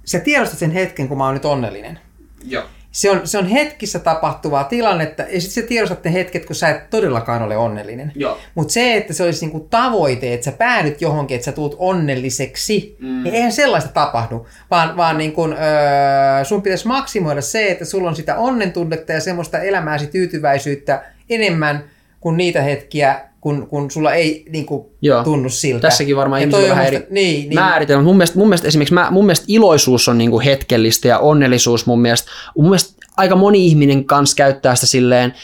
[0.05, 1.99] sä tiedostat sen hetken, kun mä oon nyt onnellinen.
[2.45, 2.65] Joo.
[2.95, 6.69] Se on, se on hetkissä tapahtuvaa tilannetta, ja sitten sä tiedostat ne hetket, kun sä
[6.69, 8.13] et todellakaan ole onnellinen.
[8.55, 12.97] Mutta se, että se olisi niinku tavoite, että sä päädyt johonkin, että sä tuut onnelliseksi,
[13.01, 13.23] mm.
[13.23, 14.47] niin eihän sellaista tapahdu.
[14.71, 19.21] Vaan, vaan niin kun, öö, sun pitäisi maksimoida se, että sulla on sitä onnentunnetta ja
[19.21, 21.85] semmoista elämääsi tyytyväisyyttä enemmän
[22.21, 25.25] kuin niitä hetkiä, kun, kun sulla ei niin kuin, Joo.
[25.25, 25.81] tunnu siltä.
[25.89, 28.03] Tässäkin varmaan Ja ihmisillä on vähän musta- eri niin, niin, määritelmä.
[28.03, 32.01] Mun mielestä, mun mielestä esimerkiksi mä, mun mielestä iloisuus on niinku hetkellistä ja onnellisuus mun
[32.01, 35.35] mielestä, mun mielestä aika moni ihminen kanssa käyttää sitä silleen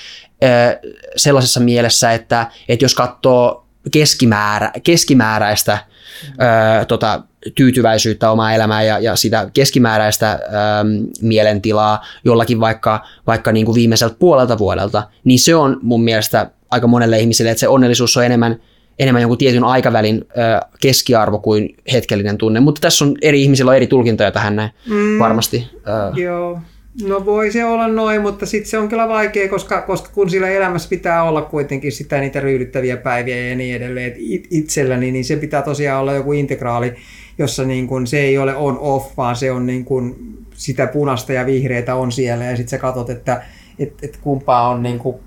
[0.45, 0.77] äh,
[1.17, 5.79] sellaisessa mielessä, että, että jos katsoo keskimäärä, keskimääräistä
[6.43, 7.23] äh, tota,
[7.55, 10.89] tyytyväisyyttä omaa elämään ja, ja sitä keskimääräistä ähm,
[11.21, 16.87] mielentilaa jollakin vaikka, vaikka niin kuin viimeiseltä puolelta vuodelta, niin se on mun mielestä aika
[16.87, 18.57] monelle ihmiselle, että se onnellisuus on enemmän
[18.99, 22.61] enemmän jonkun tietyn aikavälin ö, keskiarvo kuin hetkellinen tunne.
[22.61, 25.19] Mutta tässä on eri ihmisillä on eri tulkintoja tähän näin mm.
[25.19, 25.71] varmasti.
[25.75, 26.61] Ö, Joo.
[27.03, 30.49] No voi se olla noin, mutta sitten se on kyllä vaikea, koska, koska kun sillä
[30.49, 34.15] elämässä pitää olla kuitenkin sitä niitä ryydyttäviä päiviä ja niin edelleen.
[34.51, 36.93] Itselläni, niin se pitää tosiaan olla joku integraali,
[37.39, 40.17] jossa niin kun se ei ole on-off, vaan se on niin kun
[40.55, 43.43] sitä punasta ja vihreitä on siellä ja sitten sä katsot, että
[43.79, 45.21] et, et kumpaa on niin kun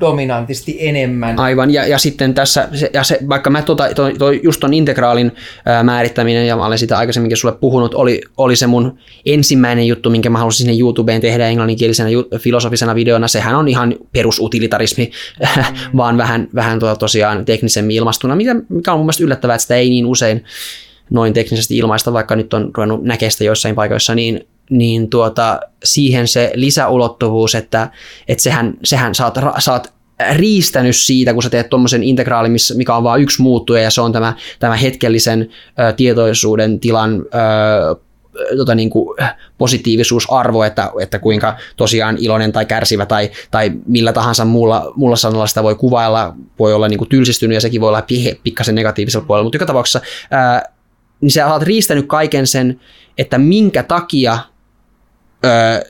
[0.00, 1.38] dominantisti enemmän.
[1.38, 5.32] Aivan, ja, ja sitten tässä, ja se, vaikka mä tota, toi, toi, just ton integraalin
[5.66, 10.10] ää, määrittäminen, ja mä olen sitä aikaisemminkin sulle puhunut, oli, oli se mun ensimmäinen juttu,
[10.10, 13.28] minkä mä halusin sinne YouTubeen tehdä englanninkielisenä ju, filosofisena videona.
[13.28, 15.62] Sehän on ihan perusutilitarismi, mm.
[15.96, 19.76] vaan vähän, vähän tuota tosiaan teknisemmin ilmastuna, mikä, mikä on mun mielestä yllättävää, että sitä
[19.76, 20.44] ei niin usein
[21.10, 26.28] noin teknisesti ilmaista, vaikka nyt on ruvennut näkemään sitä joissain paikoissa, niin, niin tuota, siihen
[26.28, 27.90] se lisäulottuvuus, että,
[28.28, 29.92] että sehän, sehän saat, saat
[30.32, 34.12] riistänyt siitä, kun sä teet tuommoisen integraalin, mikä on vain yksi muuttuja, ja se on
[34.12, 37.96] tämä, tämä hetkellisen ö, tietoisuuden tilan ö,
[38.56, 39.16] tota niin kuin
[39.58, 45.46] positiivisuusarvo, että, että kuinka tosiaan iloinen tai kärsivä tai, tai millä tahansa muulla, muulla sanalla
[45.46, 49.26] sitä voi kuvailla, voi olla niin kuin tylsistynyt ja sekin voi olla pi- pikkasen negatiivisella
[49.26, 50.62] puolella, mutta joka tapauksessa ää,
[51.20, 52.80] niin sä oot riistänyt kaiken sen,
[53.18, 54.38] että minkä takia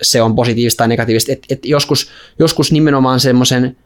[0.02, 1.32] se on positiivista tai negatiivista.
[1.32, 3.77] Et, et joskus, joskus nimenomaan semmoisen,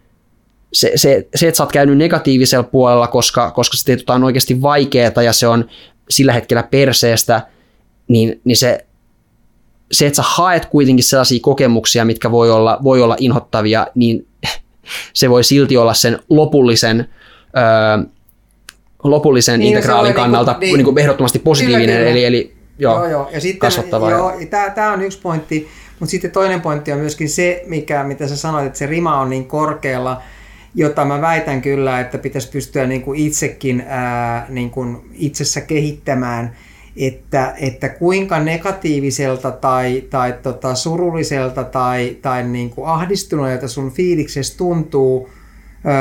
[0.73, 4.63] se, se, se, että sä oot käynyt negatiivisella puolella, koska, koska sä teet jotain oikeasti
[4.63, 5.69] vaikeaa ja se on
[6.11, 7.47] sillä hetkellä perseestä,
[8.09, 8.87] niin, niin se,
[9.93, 14.27] se, että sä haet kuitenkin sellaisia kokemuksia, mitkä voi olla, voi olla inhottavia, niin
[15.15, 17.09] se voi silti olla sen lopullisen
[17.57, 18.07] öö,
[19.05, 20.77] lopullisen Niin, se integraalin niinku- kannalta niin, niin.
[20.77, 22.11] niin kuin ehdottomasti positiivinen, Kyllä, kyllä.
[22.11, 23.31] eli, eli joo, joo, joo.
[23.33, 24.11] Ja sitten, kasvattava.
[24.11, 28.29] Joo, tämä, tämä on yksi pointti, mutta sitten toinen pointti on myöskin se, mikä, mitä
[28.29, 30.23] sä sanoit, että se rima on niin korkealla,
[30.75, 36.57] jota mä väitän kyllä, että pitäisi pystyä niin kuin itsekin ää, niin kuin itsessä kehittämään,
[36.97, 44.59] että, että kuinka negatiiviselta tai, tai tota surulliselta tai, tai niin kuin ahdistuneelta sun fiiliksessä
[44.59, 45.31] tuntuu,
[45.87, 45.93] öö,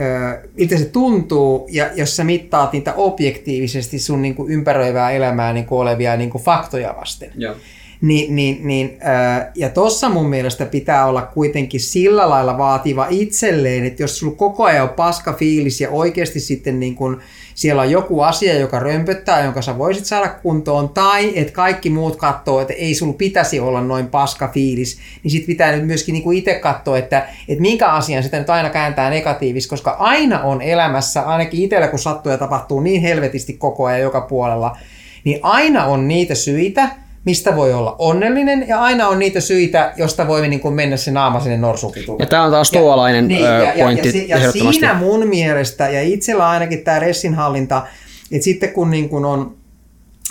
[0.00, 5.52] öö, miltä se tuntuu, ja jos sä mittaat niitä objektiivisesti sun niin kuin ympäröivää elämää
[5.52, 7.32] niin kuin olevia niin kuin faktoja vasten.
[7.36, 7.54] Joo.
[8.00, 13.84] Niin, niin, niin, ää, ja tossa mun mielestä pitää olla kuitenkin sillä lailla vaativa itselleen,
[13.84, 17.20] että jos sulla koko ajan on paska fiilis ja oikeasti sitten niin kun
[17.58, 22.16] siellä on joku asia, joka römpöttää, jonka sä voisit saada kuntoon, tai että kaikki muut
[22.16, 26.32] katsoo, että ei sulla pitäisi olla noin paska fiilis, niin sit pitää nyt myöskin niin
[26.32, 31.22] itse katsoa, että, että minkä asian sitä nyt aina kääntää negatiivis, koska aina on elämässä,
[31.22, 34.76] ainakin itsellä kun sattuu ja tapahtuu niin helvetisti koko ajan joka puolella,
[35.24, 36.88] niin aina on niitä syitä,
[37.24, 41.10] mistä voi olla onnellinen, ja aina on niitä syitä, josta voi niin kuin mennä se
[41.10, 42.22] naama sinne norsukitulle.
[42.22, 44.80] Ja tämä on taas tuollainen Niin, ö, ja, ja, pointti ja, ja ehdottomasti.
[44.80, 47.86] siinä mun mielestä, ja itsellä ainakin tämä ressinhallinta,
[48.32, 49.56] että sitten kun niin kuin on,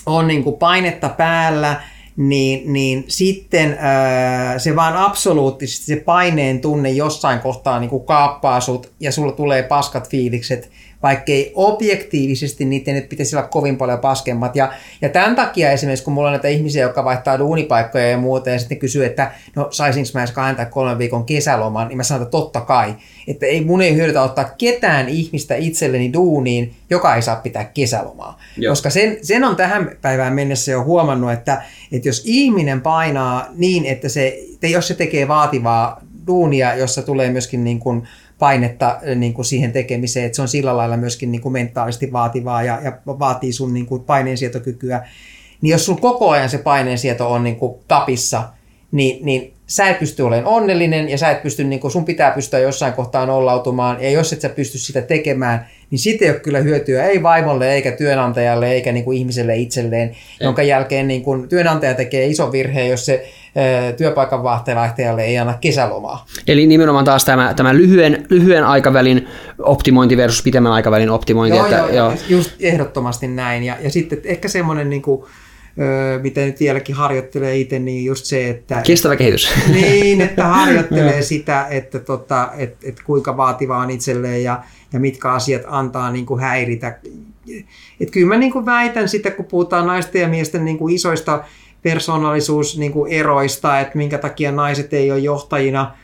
[0.05, 1.81] on niin kuin painetta päällä,
[2.17, 8.59] niin, niin sitten ää, se vaan absoluuttisesti se paineen tunne jossain kohtaa niin kuin kaappaa
[8.59, 10.69] sut ja sulla tulee paskat fiilikset,
[11.03, 14.55] vaikkei objektiivisesti niiden nyt pitäisi olla kovin paljon paskemmat.
[14.55, 18.49] Ja, ja tämän takia esimerkiksi, kun mulla on näitä ihmisiä, jotka vaihtaa duunipaikkoja ja muuta,
[18.49, 22.03] ja sitten kysyy, että no saisinko mä edes kahden tai kolmen viikon kesäloman, niin mä
[22.03, 22.95] sanon, että totta kai.
[23.27, 28.39] Että ei, mun ei hyödytä ottaa ketään ihmistä itselleni duuniin, joka ei saa pitää kesälomaa.
[28.57, 28.71] Joo.
[28.71, 33.85] Koska sen, sen on tähän päivään mennessä jo huomannut, että, että jos ihminen painaa niin,
[33.85, 38.07] että se, jos se tekee vaativaa duunia, jossa tulee myöskin niin kuin
[38.39, 42.63] painetta niin kuin siihen tekemiseen, että se on sillä lailla myöskin niin kuin mentaalisesti vaativaa
[42.63, 45.07] ja, ja vaatii sun niin kuin paineensietokykyä,
[45.61, 48.49] niin jos sun koko ajan se paineensieto on niin kuin tapissa,
[48.91, 52.31] niin, niin sä et pysty olemaan onnellinen ja sä et pysty, niin kun sun pitää
[52.31, 56.39] pystyä jossain kohtaa nollautumaan ja jos et sä pysty sitä tekemään, niin siitä ei ole
[56.39, 60.15] kyllä hyötyä ei vaimolle eikä työnantajalle eikä niin kuin ihmiselle itselleen, ei.
[60.39, 63.27] jonka jälkeen niin kuin työnantaja tekee iso virhe, jos se
[63.97, 66.25] työpaikan vaihtajalle ei anna kesälomaa.
[66.47, 69.27] Eli nimenomaan taas tämä, tämä lyhyen, lyhyen aikavälin
[69.59, 71.57] optimointi versus pitemmän aikavälin optimointi.
[71.57, 72.13] Joo, että, joo, joo.
[72.29, 73.63] just ehdottomasti näin.
[73.63, 75.25] Ja, ja sitten ehkä semmoinen niin kuin,
[76.21, 78.81] mitä nyt vieläkin harjoittelee itse, niin just se, että...
[78.85, 79.49] Kestävä kehitys.
[79.71, 84.63] Niin, että harjoittelee sitä, että, tota, että, että kuinka vaativaa on itselleen ja,
[84.93, 86.99] ja mitkä asiat antaa niin kuin häiritä.
[87.99, 91.43] Että kyllä mä niin kuin väitän sitä, kun puhutaan naisten ja miesten niin kuin isoista
[91.83, 95.91] persoonallisuuseroista, niin että minkä takia naiset ei ole johtajina–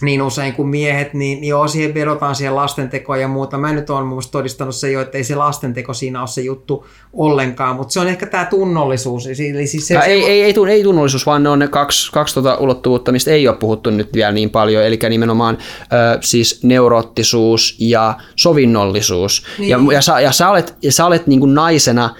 [0.00, 3.58] niin usein kuin miehet, niin, niin joo, siihen vedotaan siihen lastentekoon ja muuta.
[3.58, 6.86] Mä nyt olen mun todistanut se jo, että ei se lastenteko siinä ole se juttu
[7.12, 9.26] ollenkaan, mutta se on ehkä tämä tunnollisuus.
[9.26, 12.34] Eli siis se, ja ei, ei, ei, ei, tunnollisuus, vaan ne on ne kaksi, kaksi
[12.34, 17.76] tuota ulottuvuutta, mistä ei ole puhuttu nyt vielä niin paljon, eli nimenomaan äh, siis neuroottisuus
[17.78, 19.44] ja sovinnollisuus.
[19.58, 19.70] Niin.
[19.70, 22.14] Ja, ja, sä, ja sä olet, ja sä olet niin kuin naisena,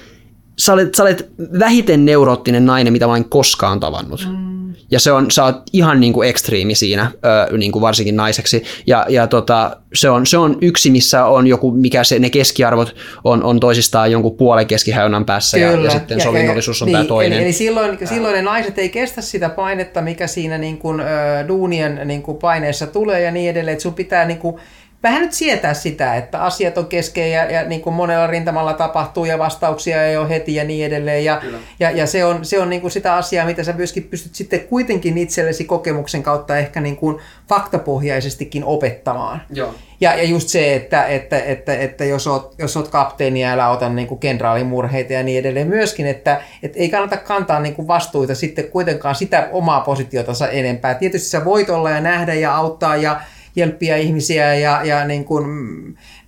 [0.58, 4.28] sä olet, sä olet vähiten neuroottinen nainen, mitä mä olen koskaan tavannut.
[4.30, 4.52] Mm
[4.92, 7.10] ja se on, sä oot ihan niin kuin ekstriimi siinä,
[7.50, 8.64] ö, niin kuin varsinkin naiseksi.
[8.86, 12.96] Ja, ja tota, se, on, se on yksi, missä on joku, mikä se, ne keskiarvot
[13.24, 15.70] on, on toisistaan jonkun puolen keskihäynän päässä Kyllä.
[15.70, 17.32] ja, ja sitten ja, sovinnollisuus ja, on niin, tämä toinen.
[17.32, 21.04] Eli, eli silloin, silloin ne naiset ei kestä sitä painetta, mikä siinä niin kuin, ö,
[21.48, 24.56] duunien niin kuin paineessa tulee ja niin edelleen, että sun pitää niin kuin,
[25.02, 29.24] vähän nyt sietää sitä, että asiat on kesken ja, ja niin kuin monella rintamalla tapahtuu
[29.24, 31.24] ja vastauksia ei ole heti ja niin edelleen.
[31.24, 31.42] Ja,
[31.80, 34.60] ja, ja se on, se on niin kuin sitä asiaa, mitä sä myöskin pystyt sitten
[34.60, 37.18] kuitenkin itsellesi kokemuksen kautta ehkä niin kuin
[37.48, 39.42] faktapohjaisestikin opettamaan.
[39.50, 39.74] Joo.
[40.00, 43.88] Ja, ja just se, että, että, että, että jos, oot, jos oot kapteeni, älä ota
[43.88, 48.34] niin kuin kenraalimurheita ja niin edelleen myöskin, että, että ei kannata kantaa niin kuin vastuita
[48.34, 50.94] sitten kuitenkaan sitä omaa positiotansa enempää.
[50.94, 53.20] Tietysti sä voit olla ja nähdä ja auttaa ja,
[53.56, 55.44] jelppiä ihmisiä ja, ja niin kuin,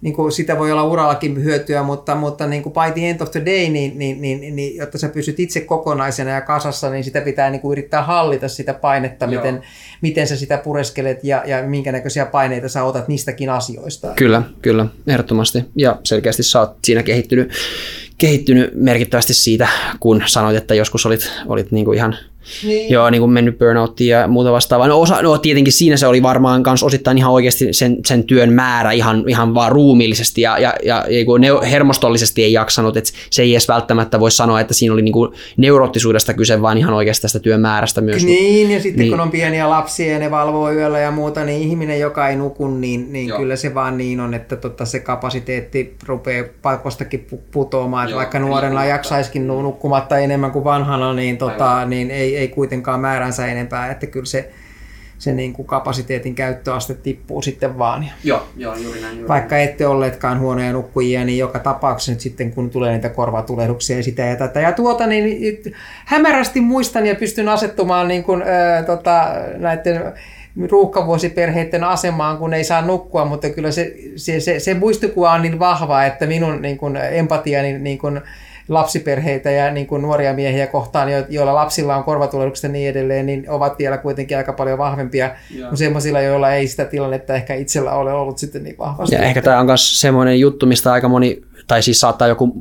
[0.00, 3.30] niin kuin sitä voi olla urallakin hyötyä, mutta, mutta niin kuin by the end of
[3.30, 7.20] the day, niin, niin, niin, niin, jotta sä pysyt itse kokonaisena ja kasassa, niin sitä
[7.20, 9.62] pitää niin kuin yrittää hallita sitä painetta, miten,
[10.00, 14.12] miten sä sitä pureskelet ja, ja minkä näköisiä paineita sä otat niistäkin asioista.
[14.16, 15.64] Kyllä, kyllä, ehdottomasti.
[15.76, 17.52] Ja selkeästi sä oot siinä kehittynyt,
[18.18, 19.68] kehittynyt merkittävästi siitä,
[20.00, 22.16] kun sanoit, että joskus olit, olit niin kuin ihan–
[22.64, 22.92] niin.
[22.92, 24.88] Joo, niin kuin mennyt burnouttiin ja muuta vastaavaa.
[24.88, 28.52] No, osa, no tietenkin siinä se oli varmaan myös osittain ihan oikeasti sen, sen työn
[28.52, 33.42] määrä ihan, ihan vaan ruumiillisesti ja, ja, ja, ja ne hermostollisesti ei jaksanut, että se
[33.42, 37.22] ei edes välttämättä voi sanoa, että siinä oli niin kuin neuroottisuudesta kyse, vaan ihan oikeasti
[37.22, 38.24] tästä työn määrästä myös.
[38.24, 39.10] Niin, ja sitten niin.
[39.10, 42.68] kun on pieniä lapsia ja ne valvoo yöllä ja muuta, niin ihminen, joka ei nuku,
[42.68, 48.16] niin, niin kyllä se vaan niin on, että tota, se kapasiteetti rupeaa paikostakin putoamaan, että
[48.16, 53.90] vaikka nuorena jaksaisikin nukkumatta enemmän kuin vanhana, niin, tota, niin ei, ei, kuitenkaan määränsä enempää,
[53.90, 54.50] että kyllä se,
[55.18, 58.08] se niin kuin kapasiteetin käyttöaste tippuu sitten vaan.
[58.24, 59.14] Joo, joo juuri näin.
[59.14, 63.96] Juuri Vaikka ette olleetkaan huonoja nukkujia, niin joka tapauksessa nyt sitten kun tulee niitä korvatulehduksia
[63.96, 65.74] ja sitä ja tätä ja tuota, niin
[66.04, 70.12] hämärästi muistan ja pystyn asettumaan niin kuin, äh, tota, näiden
[70.70, 75.58] ruuhkavuosiperheiden asemaan, kun ei saa nukkua, mutta kyllä se, se, se, se muistikuva on niin
[75.58, 78.20] vahva, että minun niin kuin, empatiani niin kuin,
[78.68, 83.50] lapsiperheitä ja niin kuin nuoria miehiä kohtaan, joilla lapsilla on korvatulehdukset ja niin edelleen, niin
[83.50, 85.68] ovat vielä kuitenkin aika paljon vahvempia Joo.
[85.68, 89.14] kuin sellaisilla, joilla ei sitä tilannetta ehkä itsellä ole ollut sitten niin vahvasti.
[89.14, 92.52] Ja ehkä tämä on myös semmoinen juttu, mistä aika moni, tai siis saattaa joku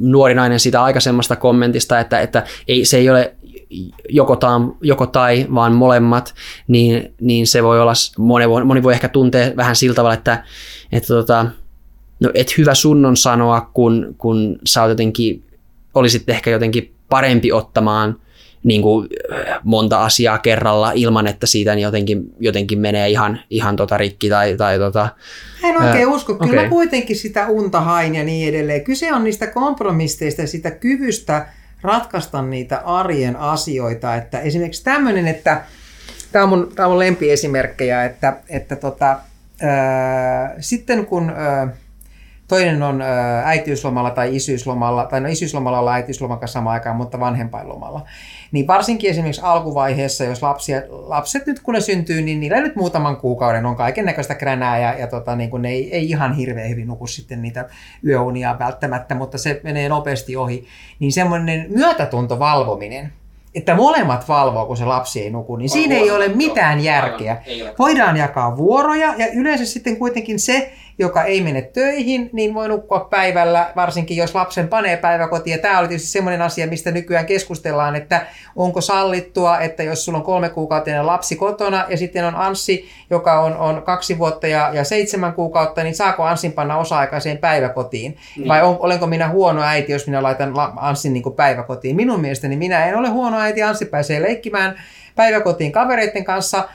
[0.00, 3.34] nuori nainen siitä aikaisemmasta kommentista, että, että ei, se ei ole
[4.08, 6.34] joko, taan, joko tai, vaan molemmat,
[6.68, 10.44] niin, niin se voi olla, moni voi, moni voi ehkä tuntea vähän sillä tavalla, että,
[10.92, 11.46] että tota,
[12.20, 15.44] no et hyvä sun on sanoa, kun, kun sä oot jotenkin
[15.94, 18.16] olisit ehkä jotenkin parempi ottamaan
[18.64, 19.08] niin kuin
[19.64, 24.78] monta asiaa kerralla ilman, että siitä jotenkin, jotenkin menee ihan, ihan tota rikki tai, tai
[24.78, 25.08] tota,
[25.64, 26.34] en oikein äh, usko.
[26.34, 26.64] Kyllä okay.
[26.64, 28.84] mä kuitenkin sitä unta hain ja niin edelleen.
[28.84, 31.46] Kyse on niistä kompromisteista ja sitä kyvystä
[31.82, 34.16] ratkaista niitä arjen asioita.
[34.16, 35.62] Että esimerkiksi tämmöinen, että
[36.32, 39.18] tämä on mun, tämä on mun lempiesimerkkejä, että, että tota,
[39.60, 41.68] ää, sitten kun ää,
[42.52, 43.02] toinen on
[43.44, 48.00] äitiyslomalla tai isyyslomalla, tai no isyyslomalla ollaan äitiysloman kanssa samaan aikaan, mutta vanhempainlomalla.
[48.52, 53.16] Niin varsinkin esimerkiksi alkuvaiheessa, jos lapsia, lapset nyt kun ne syntyy, niin niillä nyt muutaman
[53.16, 56.68] kuukauden on kaiken näköistä kränää ja, ja tota, niin kuin ne ei, ei ihan hirveän
[56.68, 57.68] hyvin nuku sitten niitä
[58.06, 60.66] yöunia välttämättä, mutta se menee nopeasti ohi.
[60.98, 63.12] Niin semmoinen myötätuntovalvominen,
[63.54, 67.42] että molemmat valvoo, kun se lapsi ei nuku, niin siinä ei ole mitään järkeä.
[67.78, 73.00] Voidaan jakaa vuoroja ja yleensä sitten kuitenkin se, joka ei mene töihin, niin voi nukkua
[73.00, 75.52] päivällä, varsinkin jos lapsen panee päiväkotiin.
[75.52, 80.18] Ja tämä oli tietysti semmoinen asia, mistä nykyään keskustellaan, että onko sallittua, että jos sulla
[80.18, 84.70] on kolme kuukautinen lapsi kotona ja sitten on Anssi, joka on, on kaksi vuotta ja,
[84.72, 88.16] ja seitsemän kuukautta, niin saako Anssin panna osa-aikaiseen päiväkotiin?
[88.36, 88.48] Niin.
[88.48, 91.96] Vai on, olenko minä huono äiti, jos minä laitan Anssin niin päiväkotiin?
[91.96, 94.74] Minun mielestäni minä en ole huono äiti, Anssi pääsee leikkimään
[95.16, 96.68] päiväkotiin kavereiden kanssa,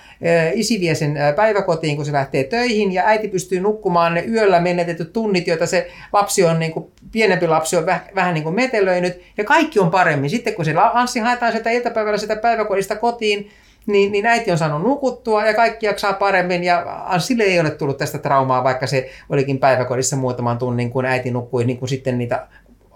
[0.54, 5.14] isi vie sen päiväkotiin, kun se lähtee töihin, ja äiti pystyy nukkumaan ne yöllä menetetyt
[5.14, 9.22] tunnit, joita se lapsi on, niin kuin, pienempi lapsi on väh, vähän niin kuin metelöinyt,
[9.38, 10.30] ja kaikki on paremmin.
[10.30, 13.50] Sitten kun se Anssi haetaan sitä iltapäivällä sitä päiväkodista kotiin,
[13.86, 17.98] niin, niin äiti on saanut nukuttua ja kaikki jaksaa paremmin ja Ansille ei ole tullut
[17.98, 22.48] tästä traumaa, vaikka se olikin päiväkodissa muutaman tunnin, kun äiti nukkui niin kuin sitten niitä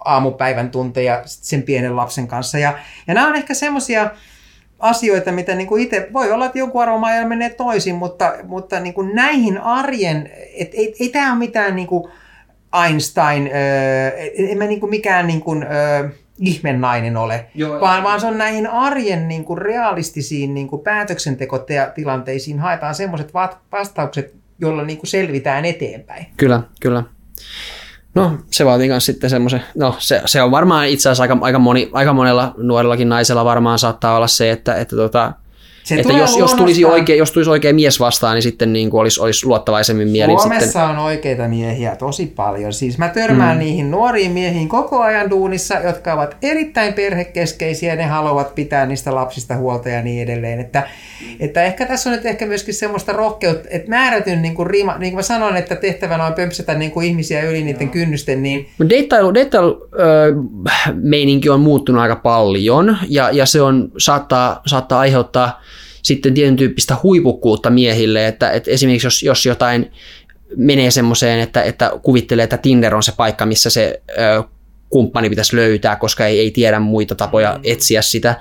[0.05, 2.59] aamupäivän tunteja sen pienen lapsen kanssa.
[2.59, 2.73] Ja,
[3.07, 4.09] ja nämä on ehkä semmoisia
[4.81, 8.93] asioita, mitä niin kuin itse, voi olla, että joku arvoma menee toisin, mutta, mutta niin
[8.93, 12.11] kuin näihin arjen, et, ei, ei tämä ole mitään niin kuin
[12.85, 13.49] Einstein,
[14.33, 18.37] en mä niin kuin mikään niin kuin, äh, ihmennainen ole, Joo, vaan, vaan se on
[18.37, 23.33] näihin arjen niin kuin realistisiin niin kuin päätöksentekotilanteisiin haetaan semmoiset
[23.71, 26.25] vastaukset, joilla niin kuin selvitään eteenpäin.
[26.37, 27.03] Kyllä, kyllä.
[28.15, 31.59] No se vaatii myös sitten semmoisen, no se, se on varmaan itse asiassa aika, aika,
[31.59, 35.33] moni, aika monella nuorellakin naisella varmaan saattaa olla se, että, että tota,
[35.95, 39.01] se että jos, jos, tulisi oikein, jos tulisi oikein mies vastaan, niin sitten niin kuin
[39.01, 40.39] olisi, olisi luottavaisemmin mielin.
[40.39, 40.81] Suomessa sitten...
[40.81, 42.73] on oikeita miehiä tosi paljon.
[42.73, 43.59] Siis mä törmään mm.
[43.59, 49.55] niihin nuoriin miehiin koko ajan duunissa, jotka ovat erittäin perhekeskeisiä, ne haluavat pitää niistä lapsista
[49.55, 50.59] huolta ja niin edelleen.
[50.59, 50.83] Että,
[51.39, 55.11] että ehkä tässä on nyt ehkä myöskin semmoista rohkeutta, että määrätyn niin kuin rima, niin
[55.11, 57.93] kuin mä sanoin, että tehtävänä on pömpsätä niin kuin ihmisiä yli niiden Joo.
[57.93, 58.43] kynnysten.
[58.43, 58.69] Niin...
[58.89, 65.61] Deittailu, deittailu äh, meininki on muuttunut aika paljon ja, ja se on, saattaa, saattaa aiheuttaa
[66.03, 69.91] sitten tietyn tyyppistä huipukkuutta miehille, että, että esimerkiksi jos, jos jotain
[70.57, 74.43] menee semmoiseen, että, että kuvittelee, että Tinder on se paikka, missä se ö,
[74.89, 77.61] kumppani pitäisi löytää, koska ei, ei tiedä muita tapoja mm.
[77.63, 78.35] etsiä sitä.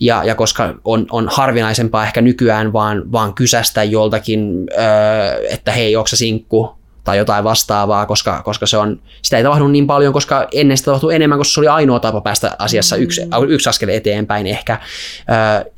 [0.00, 5.96] Ja, ja koska on, on harvinaisempaa ehkä nykyään vaan, vaan kysästä joltakin, ö, että hei,
[5.96, 10.48] onko sinkku, tai jotain vastaavaa, koska, koska se on, sitä ei tapahdu niin paljon, koska
[10.52, 13.48] ennen sitä tapahtui enemmän, koska se oli ainoa tapa päästä asiassa yksi, mm.
[13.48, 14.78] yksi askel eteenpäin ehkä.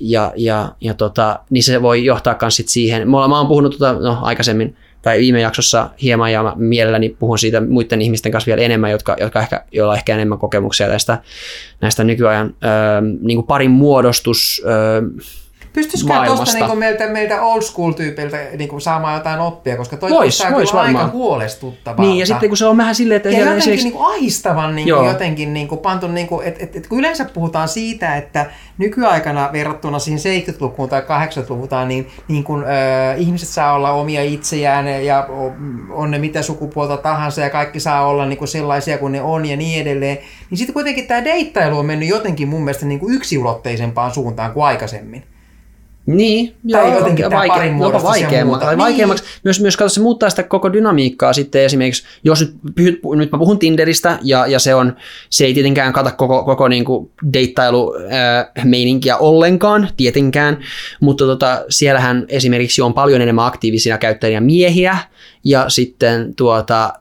[0.01, 4.19] ja, ja, ja tota, niin se voi johtaa myös siihen, mä oon puhunut tota, no,
[4.23, 4.77] aikaisemmin,
[5.07, 9.41] tai viime jaksossa hieman ja mielelläni puhun siitä muiden ihmisten kanssa vielä enemmän, jotka, jotka
[9.41, 11.19] ehkä, joilla on ehkä enemmän kokemuksia tästä,
[11.81, 12.69] näistä nykyajan ö,
[13.21, 15.03] niin kuin parin muodostus ö,
[15.77, 20.43] Pystyisikö tuosta niin meiltä, meiltä old school tyypeiltä niin saamaan jotain oppia, koska toi vois,
[20.53, 22.07] vois aika huolestuttavaa.
[22.07, 23.29] Niin, ja sitten kun se on vähän silleen, että...
[23.29, 23.87] Ja jotenkin esimerkiksi...
[23.87, 26.99] niin kuin ahistavan niin kuin jotenkin niin kuin pantu, niin kuin, että, että, että kun
[26.99, 28.47] yleensä puhutaan siitä, että
[28.79, 35.05] nykyaikana verrattuna siihen 70-lukuun tai 80-luvutaan, niin, niin kuin, äh, ihmiset saa olla omia itseään
[35.05, 35.29] ja
[35.91, 39.47] on ne mitä sukupuolta tahansa ja kaikki saa olla niin kuin sellaisia kuin ne on
[39.47, 40.19] ja niin edelleen.
[40.51, 44.65] Niin sitten kuitenkin tämä deittailu on mennyt jotenkin mun mielestä niin kuin yksiulotteisempaan suuntaan kuin
[44.65, 45.36] aikaisemmin.
[46.07, 48.67] Niin, tai joo, jotenkin tämä vaike- jopa vaikeammaksi.
[48.67, 49.25] Tai vaikeammaksi.
[49.25, 49.41] Niin.
[49.45, 52.41] Myös, myös katso, se muuttaa sitä koko dynamiikkaa sitten esimerkiksi, jos
[52.79, 54.97] nyt, nyt mä puhun Tinderistä ja, ja se, on,
[55.31, 60.59] se ei tietenkään kata koko, koko niin kuin deittailu-meininkiä ollenkaan, tietenkään,
[61.01, 64.99] mutta tota, siellähän esimerkiksi on paljon enemmän aktiivisia käyttäjiä miehiä,
[65.47, 66.93] ja sitten tuota,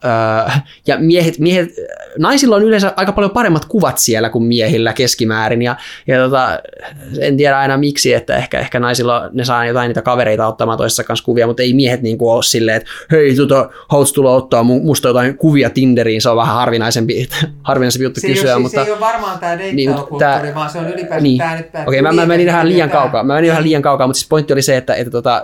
[0.87, 1.69] ja miehet, miehet,
[2.17, 5.75] naisilla on yleensä aika paljon paremmat kuvat siellä kuin miehillä keskimäärin, ja,
[6.07, 6.59] ja tota,
[7.19, 11.03] en tiedä aina miksi, että ehkä, ehkä naisilla ne saa jotain niitä kavereita ottamaan toisessa
[11.03, 14.63] kanssa kuvia, mutta ei miehet niin kuin ole silleen, että hei, tota, haluatko tulla ottaa
[14.63, 17.27] musta jotain kuvia Tinderiin, se on vähän harvinaisempi,
[17.63, 18.53] harvinaisempi juttu se kysyä.
[18.53, 21.37] Ei mutta, se ei ole varmaan tämä deittailukulttuuri, niin, vaan se on ylipäätään niin.
[21.37, 24.07] tämä nyt Okei, okay, mä, mä menin vähän liian kaukaa, mä menin vähän liian kaukaa,
[24.07, 25.41] mutta siis pointti oli se, että, että tota,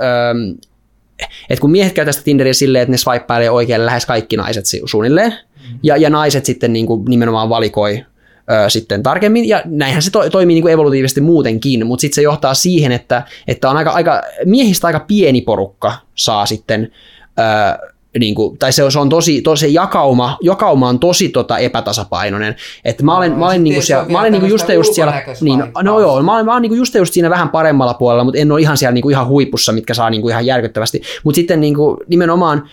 [1.49, 5.31] et kun miehet käyttävät sitä Tinderiä silleen, että ne swipeilee oikealle lähes kaikki naiset suunnilleen,
[5.31, 5.79] mm.
[5.83, 8.05] ja, ja naiset sitten niin kuin nimenomaan valikoi
[8.51, 12.21] ö, sitten tarkemmin, ja näinhän se to, toimii niin kuin evolutiivisesti muutenkin, mutta sitten se
[12.21, 16.91] johtaa siihen, että, että on aika, aika, miehistä aika pieni porukka saa sitten
[17.39, 21.57] ö, niin kuin, tai se, se on tosi, tosi se jakauma, jakauma on tosi tota,
[21.57, 22.55] epätasapainoinen.
[22.85, 24.93] Että mä olen, no, mä olen, niin kuin siellä, mä olen niin kuin just, just
[24.93, 27.93] siellä, niin, no joo, mä olen, mä olen niin kuin just, just siinä vähän paremmalla
[27.93, 30.45] puolella, mutta en ole ihan siellä niin kuin ihan huipussa, mitkä saa niin kuin ihan
[30.45, 31.01] järkyttävästi.
[31.23, 32.69] Mutta sitten niin kuin, nimenomaan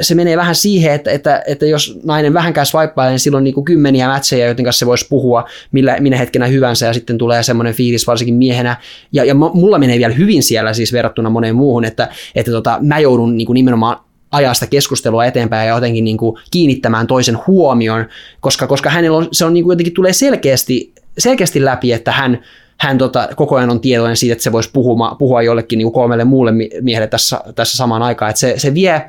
[0.00, 3.64] se menee vähän siihen, että, että, että jos nainen vähänkään swipeailee, niin silloin niin kuin
[3.64, 7.74] kymmeniä mätsejä, joiden kanssa se voisi puhua millä, minä hetkenä hyvänsä, ja sitten tulee semmoinen
[7.74, 8.76] fiilis varsinkin miehenä,
[9.12, 12.98] ja, ja mulla menee vielä hyvin siellä siis verrattuna moneen muuhun, että, että tota, mä
[12.98, 13.96] joudun niin kuin nimenomaan
[14.34, 18.06] ajaa sitä keskustelua eteenpäin ja jotenkin niin kuin kiinnittämään toisen huomion,
[18.40, 22.42] koska, koska hänellä on, se on niin kuin jotenkin tulee selkeästi, selkeästi läpi, että hän,
[22.78, 25.94] hän tota, koko ajan on tietoinen siitä, että se voisi puhua, puhua jollekin niin kuin
[25.94, 28.30] kolmelle muulle miehelle tässä, tässä samaan aikaan.
[28.30, 29.02] Että se, se, vie,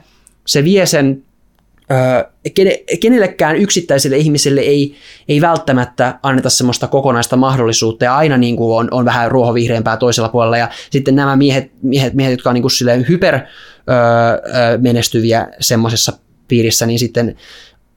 [0.48, 1.24] se vie sen
[3.02, 4.96] kenellekään yksittäiselle ihmiselle ei,
[5.28, 8.06] ei välttämättä anneta semmoista kokonaista mahdollisuutta.
[8.06, 10.58] Ja aina niin kuin on, on vähän ruohovihreämpää toisella puolella.
[10.58, 13.40] Ja sitten nämä miehet, miehet, miehet jotka on niin kuin hyper
[14.82, 16.14] menestyviä semmoisessa
[16.48, 17.36] piirissä, niin sitten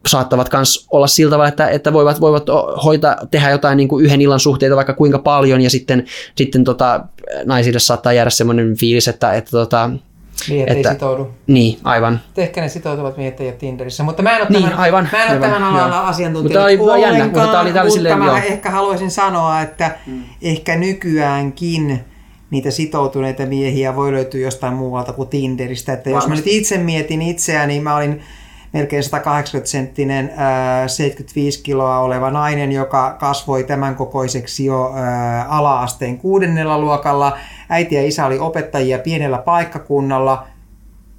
[0.07, 2.47] saattavat myös olla sillä tavalla, että, että voivat, voivat
[2.85, 6.07] hoitaa, tehdä jotain niin kuin yhden illan suhteita vaikka kuinka paljon, ja sitten,
[6.37, 7.01] sitten tota,
[7.45, 9.91] naisille saattaa jäädä semmoinen fiilis, että, että tota,
[10.49, 11.31] Miehet että, ei sitoudu.
[11.47, 12.21] Niin, aivan.
[12.37, 15.31] Ehkä ne sitoutuvat miehet ei Tinderissä, mutta mä en ole niin, tämän, aivan, mä en
[15.33, 16.61] ole tämän alalla asiantuntija.
[16.61, 18.37] Mutta tämä oli jännä, mutta tämä oli mutta silleen, mä joo.
[18.37, 20.23] ehkä haluaisin sanoa, että hmm.
[20.43, 22.01] ehkä nykyäänkin
[22.51, 25.93] niitä sitoutuneita miehiä voi löytyä jostain muualta kuin Tinderistä.
[25.93, 28.23] Että jos mä nyt itse mietin itseäni, niin mä olin
[28.73, 30.33] melkein 180 senttinen,
[30.87, 34.93] 75 kiloa oleva nainen, joka kasvoi tämän kokoiseksi jo
[35.49, 37.39] ala-asteen kuudennella luokalla.
[37.69, 40.45] Äiti ja isä oli opettajia pienellä paikkakunnalla–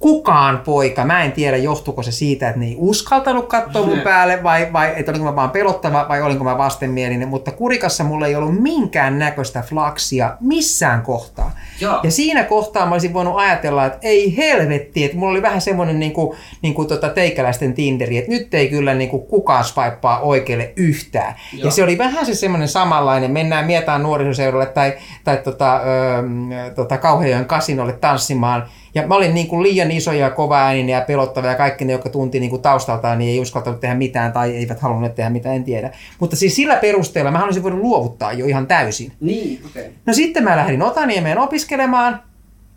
[0.00, 4.42] kukaan poika, mä en tiedä johtuuko se siitä, että ne ei uskaltanut katsoa mun päälle
[4.42, 8.36] vai, vai että olinko mä vaan pelottava vai olinko mä vastenmielinen, mutta kurikassa mulla ei
[8.36, 11.56] ollut minkään näköistä flaksia missään kohtaa.
[11.80, 12.00] Joo.
[12.02, 16.00] Ja siinä kohtaa mä olisin voinut ajatella, että ei helvetti, että mulla oli vähän semmoinen
[16.00, 20.18] niin kuin, niin kuin tota teikäläisten Tinderi, että nyt ei kyllä niin kuin kukaan swipea
[20.18, 21.34] oikealle yhtään.
[21.52, 21.64] Joo.
[21.64, 24.92] Ja se oli vähän se semmoinen samanlainen, mennään mietään nuorisoseuralle tai,
[25.24, 30.30] tai tota, ö, tota kauhean kasinolle tanssimaan, ja mä olin niin kuin liian isoja ja
[30.30, 33.80] kova ääninen ja pelottava ja kaikki ne, jotka tunti niin kuin taustaltaan, niin ei uskaltanut
[33.80, 35.90] tehdä mitään tai eivät halunneet tehdä mitään, en tiedä.
[36.18, 39.12] Mutta siis sillä perusteella mä olisin voinut luovuttaa jo ihan täysin.
[39.20, 39.82] Niin, okei.
[39.82, 39.92] Okay.
[40.06, 42.22] No sitten mä lähdin Otaniemeen opiskelemaan,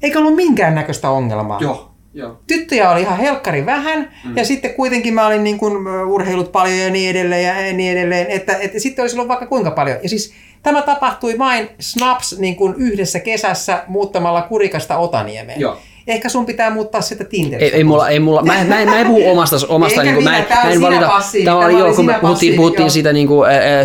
[0.02, 1.60] eikä ollut minkäännäköistä ongelmaa.
[1.61, 1.90] Joo.
[2.15, 2.40] Joo.
[2.48, 4.38] Tyttöjä oli ihan helkkari vähän, mm.
[4.38, 8.27] ja sitten kuitenkin mä olin niin kuin urheilut paljon ja niin edelleen ja niin edelleen,
[8.30, 9.98] että, että sitten olisi ollut vaikka kuinka paljon.
[10.03, 10.34] Ja siis
[10.64, 15.60] Tämä tapahtui vain snaps niin kuin yhdessä kesässä muuttamalla Kurikasta Otaniemeen.
[15.60, 15.77] Joo.
[16.07, 17.65] Ehkä sun pitää muuttaa sitä Tinderistä.
[17.65, 20.23] Ei, ei mulla, ei mulla, mä, mä, en, mä en puhu omasta, omasta niin kuin,
[20.23, 21.09] mä, en, mä en valita,
[21.45, 23.84] tämä oli, joo, kun me puhuttiin, puhuttiin siitä niin kuin, ä, ä,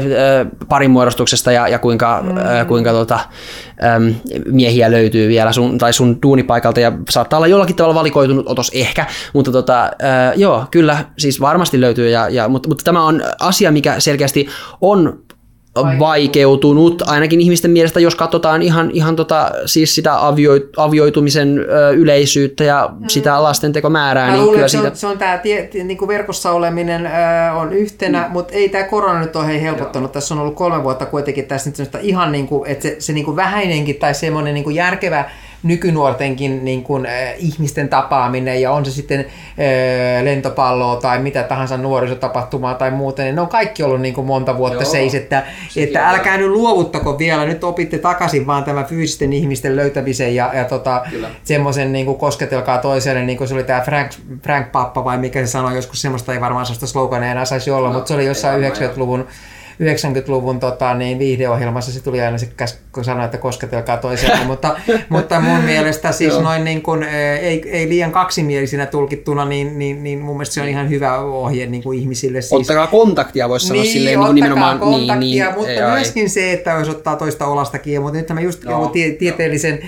[0.69, 2.37] parin muodostuksesta ja, ja kuinka, mm.
[2.37, 3.21] ä, kuinka tota,
[3.97, 4.15] äm,
[4.47, 9.07] miehiä löytyy vielä sun, tai sun duunipaikalta ja saattaa olla jollakin tavalla valikoitunut otos ehkä,
[9.33, 9.89] mutta tota, ä,
[10.37, 14.49] joo, kyllä siis varmasti löytyy, ja, ja, mutta, mutta tämä on asia, mikä selkeästi
[14.81, 15.28] on
[15.99, 22.65] vaikeutunut, ainakin ihmisten mielestä, jos katsotaan ihan, ihan tota, siis sitä avio, avioitumisen ö, yleisyyttä
[22.65, 23.09] ja mm.
[23.09, 24.27] sitä lastentekomäärää.
[24.27, 24.89] Mä niin luulen, kyllä se, siitä...
[24.89, 27.11] on, se on tämä tie, niin kuin verkossa oleminen ö,
[27.53, 28.33] on yhtenä, mm.
[28.33, 30.09] mutta ei tämä korona nyt ole helpottanut.
[30.09, 30.13] Joo.
[30.13, 33.25] Tässä on ollut kolme vuotta kuitenkin tässä nyt ihan niin kuin, että se, se niin
[33.25, 35.31] kuin vähäinenkin tai semmoinen niin kuin järkevä
[35.63, 41.77] nykynuortenkin niin kuin, äh, ihmisten tapaaminen ja on se sitten äh, lentopalloa tai mitä tahansa
[41.77, 45.43] nuorisotapahtumaa tai muuten, niin ne on kaikki ollut niin kuin monta vuotta Joo, seis, että,
[45.77, 50.65] että älkää nyt luovuttako vielä, nyt opitte takaisin vaan tämän fyysisten ihmisten löytämisen ja, ja
[50.65, 51.03] tota,
[51.45, 54.13] semmoisen niin kuin kosketelkaa toiselle, niin kuin se oli tämä Frank,
[54.43, 57.89] Frank Pappa vai mikä se sanoi, joskus semmoista ei varmaan sellaista slogania enää saisi olla,
[57.89, 59.27] no, mutta se oli jossain 90-luvun
[59.83, 62.49] 90-luvun tota, niin viihdeohjelmassa se tuli aina se
[62.93, 64.77] kun sanoi, että kosketelkaa toisiaan, mutta,
[65.09, 70.19] mutta mun mielestä siis noin niin kuin, ei, ei liian kaksimielisinä tulkittuna, niin, niin, niin
[70.19, 72.41] mun mielestä se on ihan hyvä ohje niin kuin ihmisille.
[72.41, 74.79] Siis, ottakaa kontaktia, voisi sanoa niin, silleen niin nimenomaan.
[74.79, 76.29] kontaktia, niin, niin, mutta ei, myöskin ei.
[76.29, 79.79] se, että jos ottaa toista olasta kiinni, mutta nyt mä just joo, tie, tieteellisen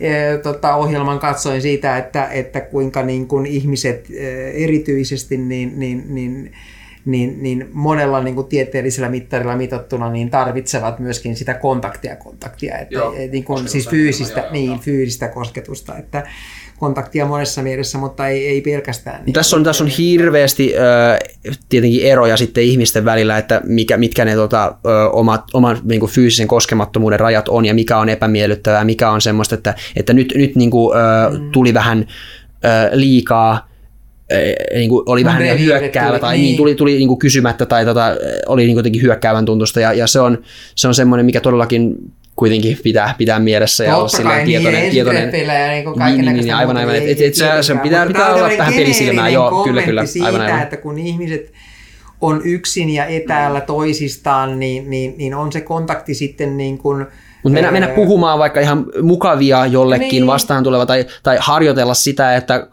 [0.00, 6.04] e, tota, ohjelman katsoin siitä, että, että kuinka niin kuin ihmiset e, erityisesti niin, niin,
[6.08, 6.52] niin
[7.04, 12.94] niin, niin monella niin kuin tieteellisellä mittarilla mitattuna niin tarvitsevat myöskin sitä kontaktia kontaktia, että,
[12.94, 14.78] joo, niin kuin, siis fyysistä, joo, niin, joo.
[14.78, 16.26] fyysistä kosketusta, että
[16.78, 19.24] kontaktia monessa mielessä, mutta ei, ei pelkästään.
[19.24, 24.24] Niin tässä, on, tässä on hirveästi äh, tietenkin eroja sitten ihmisten välillä, että mikä, mitkä
[24.24, 24.76] ne tota,
[25.12, 29.54] omat, oman niin kuin fyysisen koskemattomuuden rajat on ja mikä on epämiellyttävää, mikä on semmoista,
[29.54, 31.50] että, että nyt, nyt niin kuin, äh, mm.
[31.50, 32.06] tuli vähän
[32.64, 33.69] äh, liikaa
[34.74, 36.44] niin kuin oli vähän niin hyökkäävä tai niin.
[36.44, 38.16] Niin, tuli, tuli niin kuin kysymättä tai tota,
[38.46, 40.38] oli niin jotenkin hyökkäävän tuntusta ja, ja se on,
[40.76, 41.94] se on semmoinen, mikä todellakin
[42.36, 44.90] kuitenkin pitää, pitää mielessä ja olla silleen tietoinen.
[44.90, 46.96] tietoinen pelejä, niin niin, niin, niin, aivan, aivan.
[46.96, 50.06] Et, et, et se, se pitää, pitää olla vähän pelisilmää, joo, kyllä, kyllä.
[50.06, 50.62] Siitä, aivan, aivan.
[50.62, 51.52] että kun ihmiset
[52.20, 57.06] on yksin ja etäällä toisistaan, niin, niin, niin on se kontakti sitten niin kuin,
[57.42, 60.26] mutta mennä, mennä puhumaan vaikka ihan mukavia jollekin niin.
[60.26, 62.66] vastaan tuleva tai, tai harjoitella sitä, että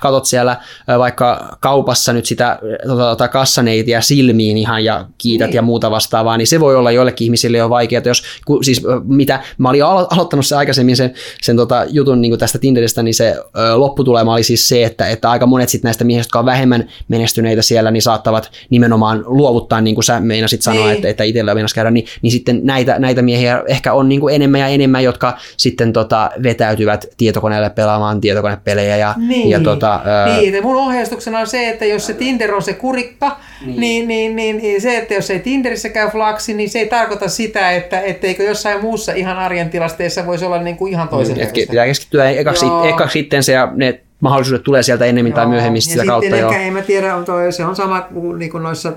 [0.00, 0.56] katot siellä
[0.98, 5.56] vaikka kaupassa nyt sitä tota, tota, kassaneitiä silmiin ihan ja kiität niin.
[5.56, 9.40] ja muuta vastaavaa, niin se voi olla joillekin ihmisille jo vaikeaa, jos ku, siis mitä,
[9.58, 13.36] mä olin alo- aloittanut se aikaisemmin sen, sen tota, jutun niin tästä Tinderistä, niin se
[13.58, 16.88] ö, lopputulema oli siis se, että, että aika monet sit näistä miehistä, jotka on vähemmän
[17.08, 20.94] menestyneitä siellä, niin saattavat nimenomaan luovuttaa, niin kuin sä meinasit sanoa, niin.
[20.94, 24.34] että, että itsellä meinas käydä, niin, niin sitten näitä, näitä miehiä ehkä on niin kuin
[24.34, 28.96] enemmän ja enemmän, jotka sitten tota, vetäytyvät tietokoneelle pelaamaan tietokonepelejä.
[28.96, 32.62] Ja, niin, ja tota, niin ja mun ohjeistuksena on se, että jos se Tinder on
[32.62, 33.36] se kurikka,
[33.66, 36.86] niin, niin, niin, niin, niin se, että jos ei Tinderissä käy flaksi, niin se ei
[36.86, 41.36] tarkoita sitä, että etteikö jossain muussa ihan arjen tilasteessa voisi olla niin kuin ihan toisen
[41.36, 45.36] mm, Pitää keskittyä ekaksi, ekaksi sitten se ja ne mahdollisuudet tulee sieltä ennemmin Joo.
[45.36, 46.30] tai myöhemmin sitä ja kautta.
[46.30, 48.92] Sitten ehkä, en mä tiedä, on toi, se on sama kuin, niin kuin noissa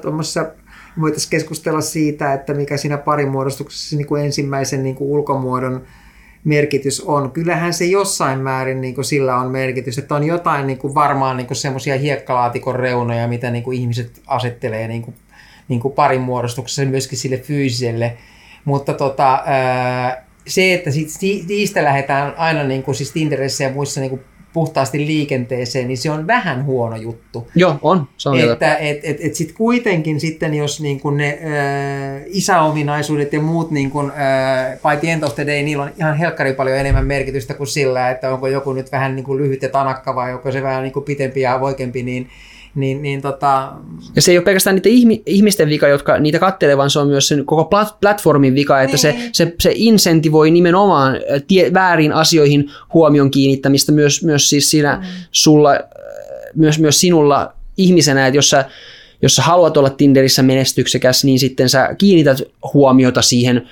[1.02, 5.84] voitaisiin keskustella siitä, että mikä siinä parimuodostuksessa niin kuin ensimmäisen niin kuin ulkomuodon
[6.44, 7.32] merkitys on.
[7.32, 11.38] Kyllähän se jossain määrin niin kuin sillä on merkitys, että on jotain niin kuin varmaan
[11.38, 15.16] niin semmoisia hiekkalaatikon reunoja, mitä niin kuin ihmiset asettelee niin kuin,
[15.68, 18.18] niin kuin parimuodostuksessa myöskin sille fyysiselle.
[18.66, 19.44] Mutta tota,
[20.48, 20.90] se, että
[21.48, 24.22] niistä lähdetään aina niin kuin siis Tinderissä ja muissa niin kuin
[24.54, 27.48] puhtaasti liikenteeseen, niin se on vähän huono juttu.
[27.56, 28.08] Joo, on.
[28.18, 33.34] Se on että et, et, et sit kuitenkin sitten, jos niin kun ne äh, isäominaisuudet
[33.34, 36.54] ja muut, niin kun, äh, by the end of the day, niillä on ihan helkkari
[36.54, 40.16] paljon enemmän merkitystä kuin sillä, että onko joku nyt vähän niin kuin lyhyt ja tanakka
[40.16, 42.30] vai onko se vähän niin kuin pitempi ja voikempi, niin
[42.76, 43.74] niin, niin tota...
[44.16, 44.90] Ja se ei ole pelkästään niitä
[45.26, 47.70] ihmisten vika, jotka niitä kattelee, vaan se on myös sen koko
[48.02, 49.00] platformin vika, että niin.
[49.00, 51.18] se, se, se insentivoi nimenomaan
[51.48, 55.04] tie, väärin asioihin huomion kiinnittämistä myös, myös siis siinä mm.
[55.32, 55.80] sulla,
[56.56, 58.66] myös, myös sinulla ihmisenä, että jos sä,
[59.22, 62.42] jos sä haluat olla Tinderissä menestyksekäs, niin sitten sä kiinnität
[62.74, 63.68] huomiota siihen,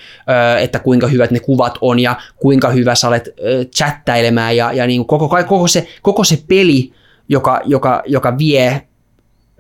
[0.62, 3.30] että kuinka hyvät ne kuvat on ja kuinka hyvä sä olet
[3.76, 6.92] chattailemään ja, ja niin koko, koko, se, koko se peli,
[7.30, 8.82] joka, joka, joka vie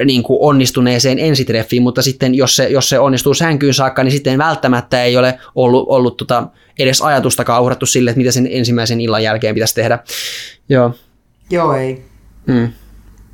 [0.05, 4.37] niin kuin onnistuneeseen ensitreffiin, mutta sitten jos se, jos se onnistuu sänkyyn saakka, niin sitten
[4.37, 6.47] välttämättä ei ole ollut, ollut tota
[6.79, 9.99] edes ajatustakaan uhrattu sille, että mitä sen ensimmäisen illan jälkeen pitäisi tehdä.
[10.69, 10.95] Joo.
[11.49, 12.05] Joo, ei.
[12.45, 12.71] Mm.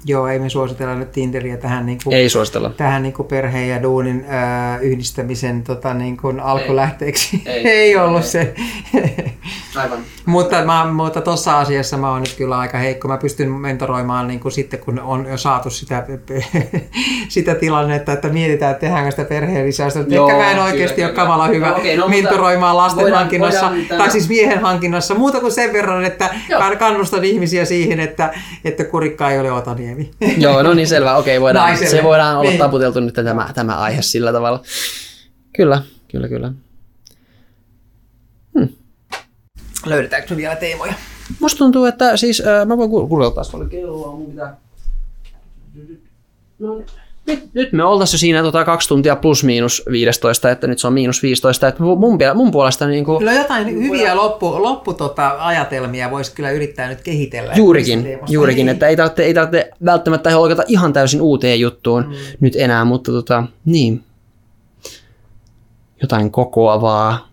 [0.07, 2.69] Joo, ei me suositella nyt Tinderiä tähän, niin kuin, ei suositella.
[2.69, 7.41] tähän niin kuin perheen ja duunin äh, yhdistämisen tota, niin kuin alkulähteeksi.
[7.45, 8.29] Ei, ei, ei ollut ei.
[8.29, 8.55] se.
[9.75, 9.99] Aivan.
[10.25, 13.07] mutta mä, mutta tuossa asiassa mä oon nyt kyllä aika heikko.
[13.07, 16.05] Mä pystyn mentoroimaan niin kuin sitten, kun on jo saatu sitä,
[17.27, 19.99] sitä tilannetta, että mietitään, että tehdäänkö sitä perheen lisäystä.
[20.07, 23.19] Joo, Ehkä mä en oikeasti kyllä, ole kamala hyvä no, okay, no, mentoroimaan lasten voidaan,
[23.19, 25.15] hankinnassa, voidaan, tai siis miehen hankinnassa.
[25.15, 26.61] Muuta kuin sen verran, että Joo.
[26.79, 28.33] kannustan ihmisiä siihen, että,
[28.65, 29.94] että kurikka ei ole otaniemi.
[29.95, 30.11] Niemi.
[30.43, 31.15] Joo, no niin selvä.
[31.15, 31.89] Okei, voidaan, Naiselle.
[31.89, 32.59] se voidaan olla niin.
[32.59, 34.61] taputeltu nyt tämä, tämä aihe sillä tavalla.
[35.53, 36.51] Kyllä, kyllä, kyllä.
[38.59, 38.67] Hmm.
[39.85, 40.93] Löydetäänkö vielä teemoja?
[41.39, 44.57] Musta tuntuu, että siis, äh, mä voin kuunnella taas paljon kelloa, mun pitää...
[46.59, 46.85] No niin
[47.27, 50.87] nyt, nyt me oltaisiin jo siinä tota, kaksi tuntia plus miinus 15, että nyt se
[50.87, 51.67] on miinus 15.
[51.67, 56.35] Että mun, mun puolesta niin kuin, Kyllä jotain niin hyviä loppu, loppu tota, ajatelmia voisi
[56.35, 57.53] kyllä yrittää nyt kehitellä.
[57.55, 62.13] Juurikin, juurikin että ei tarvitse, ei tarvitse välttämättä holkata ihan täysin uuteen juttuun mm.
[62.39, 64.03] nyt enää, mutta tota, niin.
[66.01, 67.29] Jotain kokoavaa.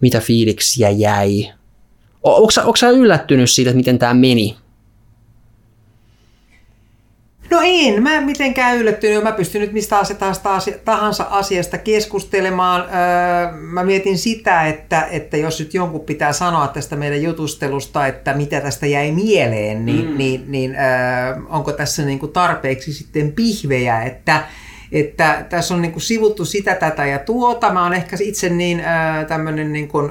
[0.00, 1.52] Mitä fiiliksiä jäi?
[2.22, 4.56] Onko sä yllättynyt siitä, että miten tämä meni?
[7.54, 9.22] No en, mä en mitenkään yllättynyt.
[9.22, 9.96] Mä pystyn nyt mistä
[10.84, 12.80] tahansa asiasta keskustelemaan.
[12.80, 18.34] Öö, mä mietin sitä, että, että jos nyt jonkun pitää sanoa tästä meidän jutustelusta, että
[18.34, 20.18] mitä tästä jäi mieleen, niin, mm.
[20.18, 24.44] niin, niin öö, onko tässä niinku tarpeeksi sitten pihvejä, että
[24.92, 27.72] että tässä on niinku sivuttu sitä, tätä ja tuota.
[27.72, 30.10] Mä oon ehkä itse niin öö, tämmöinen niin kuin,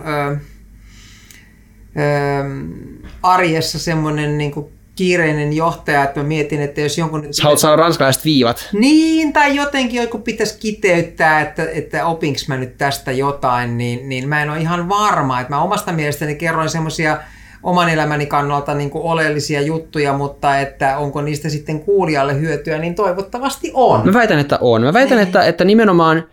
[3.24, 4.66] arjessa semmoinen niin kuin
[4.96, 7.28] kiireinen johtaja, että mä mietin, että jos jonkun...
[7.32, 8.70] Sä haluat saada ranskalaiset viivat.
[8.74, 14.30] Niin, tai jotenkin joku pitäisi kiteyttää, että, että opinks mä nyt tästä jotain, niin, niin
[14.30, 15.40] mä en ole ihan varma.
[15.40, 17.18] Että mä omasta mielestäni kerroin semmoisia
[17.64, 22.96] oman elämäni kannalta niin kuin oleellisia juttuja, mutta että onko niistä sitten kuulijalle hyötyä, niin
[22.96, 24.06] toivottavasti on.
[24.06, 24.82] Mä väitän, että on.
[24.82, 25.28] Mä väitän, niin.
[25.28, 26.24] että, että nimenomaan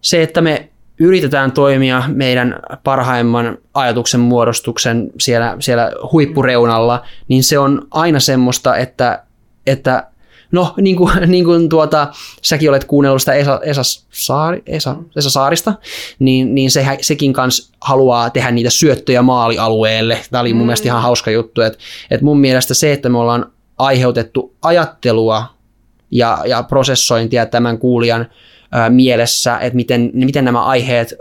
[0.00, 7.86] se, että me yritetään toimia meidän parhaimman ajatuksen muodostuksen siellä, siellä huippureunalla, niin se on
[7.90, 9.22] aina semmoista, että,
[9.66, 10.06] että
[10.52, 12.08] no niin kuin, niin kuin tuota,
[12.42, 15.74] säkin olet kuunnellut sitä Esa, Esa, Saari, Esa, Esa Saarista,
[16.18, 20.18] niin, niin se, sekin kanssa haluaa tehdä niitä syöttöjä maalialueelle.
[20.30, 20.66] Tämä oli mun mm.
[20.66, 21.78] mielestä ihan hauska juttu, että,
[22.10, 25.54] että mun mielestä se, että me ollaan aiheutettu ajattelua
[26.10, 28.26] ja, ja prosessointia tämän kuulijan
[28.88, 31.14] mielessä, että miten, miten nämä aiheet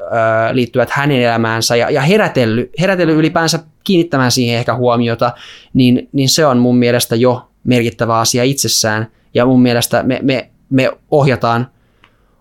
[0.51, 5.31] liittyvät hänen elämäänsä ja, ja herätellyt, herätellyt ylipäänsä kiinnittämään siihen ehkä huomiota,
[5.73, 9.07] niin, niin se on mun mielestä jo merkittävä asia itsessään.
[9.33, 11.67] Ja mun mielestä me, me, me ohjataan,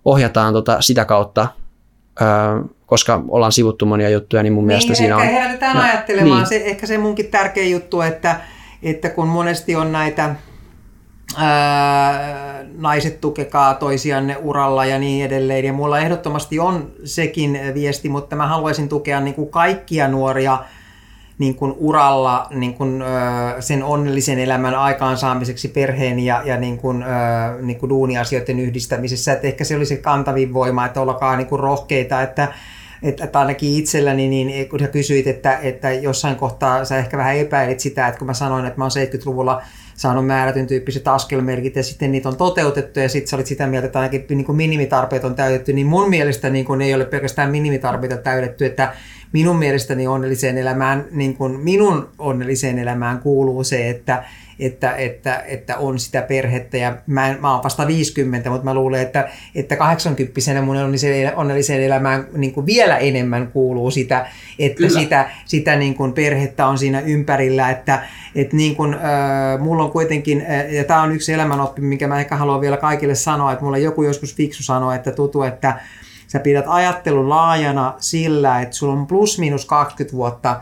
[0.04, 1.48] ohjataan tota sitä kautta,
[2.86, 5.22] koska ollaan sivuttu monia juttuja, niin mun niin, mielestä siinä on...
[5.22, 6.38] herätetään no, ajattelemaan.
[6.38, 6.46] Niin.
[6.46, 8.40] Se, ehkä se munkin tärkeä juttu, että,
[8.82, 10.34] että kun monesti on näitä
[12.78, 15.64] naiset tukekaa toisianne uralla ja niin edelleen.
[15.64, 20.58] Ja mulla ehdottomasti on sekin viesti, mutta mä haluaisin tukea niin kuin kaikkia nuoria
[21.38, 23.04] niin kuin uralla niin kuin,
[23.60, 27.04] sen onnellisen elämän aikaansaamiseksi perheen ja, ja niin kuin,
[27.62, 29.32] niin kuin duuniasioiden yhdistämisessä.
[29.32, 32.48] Että ehkä se olisi kantavin voima, että ollakaan niin kuin rohkeita, että
[33.02, 37.36] että, että ainakin itselläni, niin kun sä kysyit, että, että jossain kohtaa sä ehkä vähän
[37.36, 39.62] epäilit sitä, että kun mä sanoin, että mä oon 70-luvulla
[40.02, 43.86] saanut määrätyn tyyppiset askelmerkit ja sitten niitä on toteutettu ja sitten sä olit sitä mieltä,
[43.86, 47.50] että ainakin niin kuin minimitarpeet on täytetty, niin mun mielestä niin kuin ei ole pelkästään
[47.50, 48.94] minimitarpeita täydetty, että
[49.32, 54.24] minun mielestäni onnelliseen elämään, niin kuin minun onnelliseen elämään kuuluu se, että,
[54.58, 58.74] että, että, että on sitä perhettä ja mä, en, mä oon vasta 50, mutta mä
[58.74, 64.26] luulen, että, että 80 mun onnelliseen, onnelliseen elämään niin kuin vielä enemmän kuuluu sitä,
[64.58, 65.00] että Kyllä.
[65.00, 68.02] sitä, sitä niin kuin perhettä on siinä ympärillä, että,
[68.34, 72.20] että niin kuin, äh, mulla on kuitenkin, äh, ja tämä on yksi elämänoppi, minkä mä
[72.20, 75.74] ehkä haluan vielä kaikille sanoa, että mulla joku joskus fiksu sanoi, että tutu, että
[76.32, 80.60] sä pidät ajattelun laajana sillä, että sulla on plus minus 20 vuotta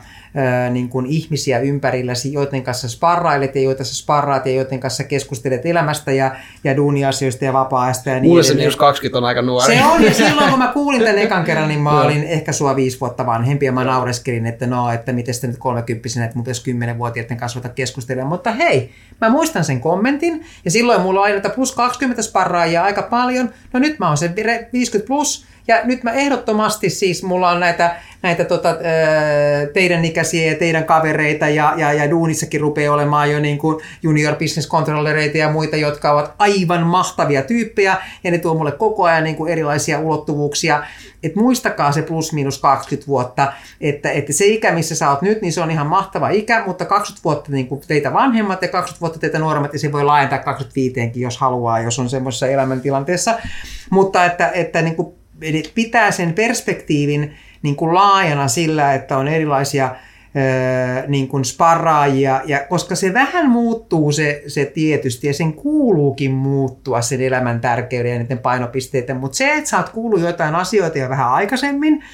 [0.71, 5.67] niin kuin ihmisiä ympärilläsi, joiden kanssa sparrailet ja joita sä sparraat ja joiden kanssa keskustelet
[5.67, 6.31] elämästä ja,
[6.65, 9.77] ja duuniasioista ja vapaa-ajasta ja niin Mulle se 20 on aika nuori.
[9.77, 12.77] Se on, ja silloin kun mä kuulin tämän ekan kerran, niin mä olin ehkä sua
[12.77, 16.45] viisi vuotta vanhempi ja mä naureskelin, että no, että miten sitten nyt kolmekymppisenä, että mun
[16.45, 18.29] pitäisi kymmenenvuotiaiden kanssa ruveta keskustelemaan.
[18.29, 18.91] Mutta hei,
[19.21, 23.51] mä muistan sen kommentin ja silloin mulla on aina plus 20 sparraajia aika paljon.
[23.73, 24.35] No nyt mä oon se
[24.73, 28.77] 50 plus ja nyt mä ehdottomasti siis, mulla on näitä, näitä tota,
[29.75, 34.37] teidän ikäisiä ja teidän kavereita ja, ja, ja duunissakin rupeaa olemaan jo niin kuin junior
[34.37, 39.25] business controllereita ja muita, jotka ovat aivan mahtavia tyyppejä ja ne tuo mulle koko ajan
[39.25, 40.83] niin kuin erilaisia ulottuvuuksia.
[41.23, 45.43] Et muistakaa se plus minus 20 vuotta, että, että se ikä, missä sä oot nyt,
[45.43, 49.01] niin se on ihan mahtava ikä, mutta 20 vuotta niin kuin teitä vanhemmat ja 20
[49.01, 53.39] vuotta teitä nuoremmat, ja se voi laajentaa 25 jos haluaa, jos on semmoisessa elämäntilanteessa.
[53.91, 55.20] Mutta että, että niin kuin
[55.75, 59.95] pitää sen perspektiivin niin kuin laajana sillä, että on erilaisia
[61.09, 67.03] niin kuin sparraajia, ja koska se vähän muuttuu se, se tietysti, ja sen kuuluukin muuttua
[67.03, 71.09] sen elämän tärkeyden ja niiden painopisteiden, mutta se, että sä oot kuullut jotain asioita jo
[71.09, 72.05] vähän aikaisemmin,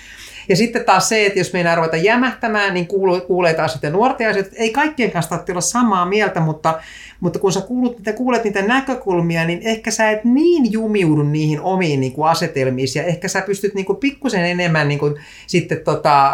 [0.49, 4.31] ja sitten taas se, että jos meinaa ruveta jämähtämään, niin kuulee, kuulee taas sitten nuorten
[4.31, 4.51] asioita.
[4.57, 6.81] Ei kaikkien kanssa tarvitse olla samaa mieltä, mutta,
[7.21, 12.01] mutta kun sä kuulet, kuulet niitä näkökulmia, niin ehkä sä et niin jumiudu niihin omiin
[12.01, 12.89] niin kuin asetelmiin.
[12.95, 15.15] Ja ehkä sä pystyt niin kuin pikkusen enemmän niin kuin,
[15.47, 16.33] sitten tota,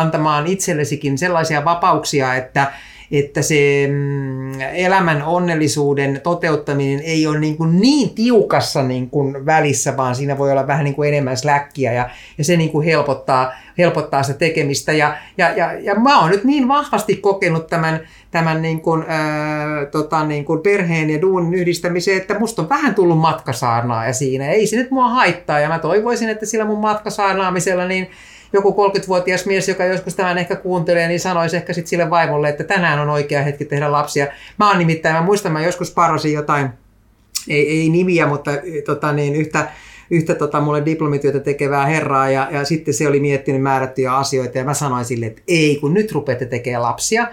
[0.00, 2.72] antamaan itsellesikin sellaisia vapauksia, että,
[3.18, 9.96] että se mm, elämän onnellisuuden toteuttaminen ei ole niin, kuin niin tiukassa niin kuin välissä,
[9.96, 13.52] vaan siinä voi olla vähän niin kuin enemmän släkkiä ja, ja se niin kuin helpottaa,
[13.78, 14.92] helpottaa sitä tekemistä.
[14.92, 18.00] Ja, ja, ja, ja mä oon nyt niin vahvasti kokenut tämän,
[18.30, 22.94] tämän niin kuin, ää, tota niin kuin perheen ja duunin yhdistämiseen, että musta on vähän
[22.94, 24.50] tullut matkasaarnaa ja siinä.
[24.50, 28.10] Ei se nyt mua haittaa ja mä toivoisin, että sillä mun matkasaarnaamisella niin
[28.54, 32.64] joku 30-vuotias mies, joka joskus tämän ehkä kuuntelee, niin sanoisi ehkä sitten sille vaimolle, että
[32.64, 34.26] tänään on oikea hetki tehdä lapsia.
[34.58, 36.68] Mä oon nimittäin, mä muistan, mä joskus parasin jotain,
[37.48, 38.50] ei, ei nimiä, mutta
[38.84, 39.68] tota niin, yhtä,
[40.10, 44.64] yhtä tota, mulle diplomityötä tekevää herraa ja, ja sitten se oli miettinyt määrättyjä asioita ja
[44.64, 47.26] mä sanoin sille, että ei, kun nyt rupeatte tekemään lapsia.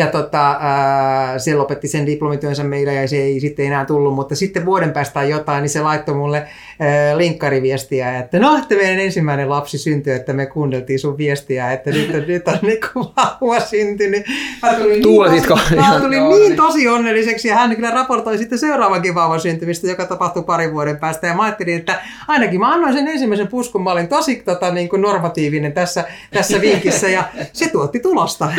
[0.00, 4.34] Ja tota, ää, se lopetti sen diplomityönsä meillä ja se ei sitten enää tullut, mutta
[4.34, 6.46] sitten vuoden päästä jotain, niin se laittoi mulle
[6.80, 11.90] ää, linkkariviestiä, että no, että meidän ensimmäinen lapsi syntyi, että me kuunneltiin sun viestiä, että
[11.90, 14.24] nyt on, nyt on niin vauva syntynyt.
[14.62, 19.14] Mä tulin, niin, tosi, mä tulin niin tosi onnelliseksi ja hän kyllä raportoi sitten seuraavankin
[19.14, 21.26] vauvan syntymistä, joka tapahtui parin vuoden päästä.
[21.26, 24.88] Ja mä ajattelin, että ainakin mä annoin sen ensimmäisen puskun, mä olin tosi tota, niin
[24.88, 28.52] kuin normatiivinen tässä, tässä vinkissä ja se tuotti tulosta.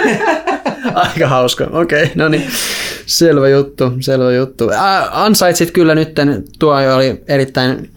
[0.93, 1.67] Aika hauska.
[1.71, 2.47] Okei, okay, no niin.
[3.05, 4.69] Selvä juttu, selvä juttu.
[5.11, 6.09] Ansaitsit kyllä nyt,
[6.59, 7.89] tuo oli erittäin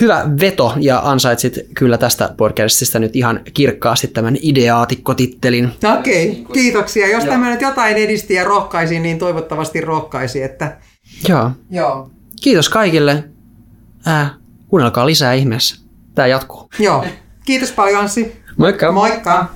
[0.00, 5.72] hyvä veto ja ansaitsit kyllä tästä podcastista nyt ihan kirkkaasti tämän ideaatikkotittelin.
[5.98, 7.08] Okei, okay, kiitoksia.
[7.08, 10.42] Jos tämä nyt jotain edisti ja rohkaisi, niin toivottavasti rohkaisi.
[10.42, 10.76] Että...
[11.28, 11.50] Joo.
[11.70, 12.10] Joo.
[12.42, 13.24] kiitos kaikille.
[14.08, 14.30] Äh,
[14.68, 15.76] kuunnelkaa lisää ihmeessä.
[16.14, 16.70] Tää jatkuu.
[16.78, 17.04] Joo.
[17.44, 18.40] Kiitos paljon Anssi.
[18.56, 18.92] Moikka!
[18.92, 19.46] Moikka!